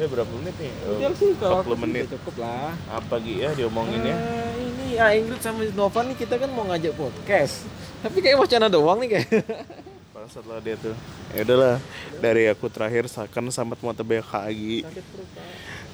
ya 0.00 0.06
berapa 0.08 0.32
menit 0.40 0.56
nih? 0.56 0.72
Oh, 0.88 1.12
sih 1.12 1.30
kalau 1.36 1.60
aku 1.60 1.76
40 1.76 1.76
sih 1.76 1.80
menit. 1.84 2.04
cukup 2.08 2.34
lah. 2.40 2.72
Apa 2.88 3.14
gitu 3.20 3.44
ya 3.44 3.50
diomongin 3.52 4.00
ya? 4.00 4.16
Eh, 4.16 4.52
ini 4.56 4.86
ya 4.96 5.06
Ingrid 5.12 5.40
sama 5.44 5.60
Nova 5.76 6.00
nih 6.08 6.16
kita 6.16 6.40
kan 6.40 6.48
mau 6.48 6.64
ngajak 6.64 6.96
podcast. 6.96 7.68
Tapi 8.00 8.18
kayak 8.24 8.40
wacana 8.40 8.72
doang 8.72 8.98
nih 9.04 9.08
kayak. 9.20 9.28
Bangsat 10.16 10.44
lah 10.48 10.58
dia 10.64 10.80
tuh. 10.80 10.96
Ya 11.36 11.44
udahlah 11.44 11.76
dari 12.18 12.48
aku 12.48 12.66
terakhir 12.72 13.06
kan 13.30 13.44
sampai 13.52 13.76
mau 13.84 13.94
tebak 13.94 14.26
lagi 14.26 14.82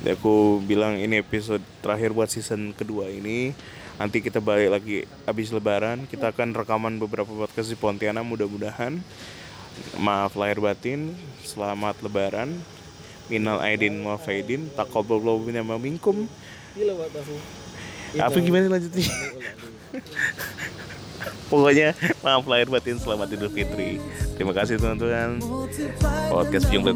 Dan 0.00 0.12
aku 0.16 0.60
bilang 0.64 0.96
ini 0.96 1.20
episode 1.20 1.60
terakhir 1.80 2.12
buat 2.12 2.28
season 2.28 2.72
kedua 2.76 3.08
ini 3.08 3.52
nanti 3.96 4.20
kita 4.20 4.40
balik 4.40 4.70
lagi 4.72 4.96
habis 5.24 5.52
lebaran. 5.52 6.04
Kita 6.08 6.32
akan 6.32 6.52
rekaman 6.52 7.00
beberapa 7.00 7.28
podcast 7.28 7.68
di 7.72 7.76
Pontianak 7.76 8.24
mudah-mudahan. 8.24 9.00
Maaf 10.00 10.36
lahir 10.40 10.60
batin 10.60 11.12
selamat 11.44 12.00
lebaran. 12.00 12.56
Minal 13.26 13.58
aidin 13.60 14.06
wal 14.06 14.22
faidin 14.22 14.70
taqabbalallahu 14.78 15.50
minna 15.50 15.66
wa 15.66 15.80
minkum. 15.80 16.30
Apa 18.16 18.38
gimana 18.38 18.78
lanjutnya? 18.78 19.10
Pokoknya 21.50 21.94
maaf 22.22 22.46
lahir 22.46 22.70
batin 22.70 22.98
selamat 23.02 23.34
idul 23.34 23.50
fitri. 23.50 23.98
Terima 24.38 24.52
kasih 24.54 24.78
teman-teman 24.78 25.40
podcast 26.30 26.68
Jung 26.70 26.86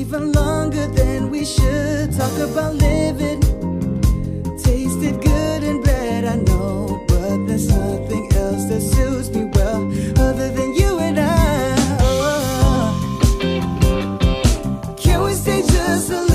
even 0.00 0.32
longer 0.32 0.86
than 0.86 1.30
we 1.30 1.44
should. 1.44 2.10
Talk 2.16 2.32
about 2.38 2.74
living, 2.74 3.40
tasted 4.56 5.20
good 5.20 5.62
and 5.62 5.84
bad, 5.84 6.24
I 6.24 6.36
know, 6.36 7.04
but 7.06 7.46
there's 7.46 7.68
nothing 7.68 8.32
else 8.32 8.64
that 8.70 8.80
suits 8.80 9.28
me 9.28 9.44
well 9.54 9.82
other 10.26 10.48
than 10.52 10.74
you 10.74 10.98
and 10.98 11.18
I. 11.20 11.76
Oh. 12.00 12.96
Can 14.96 15.22
we 15.22 15.34
stay 15.34 15.60
just 15.60 16.10
a 16.10 16.29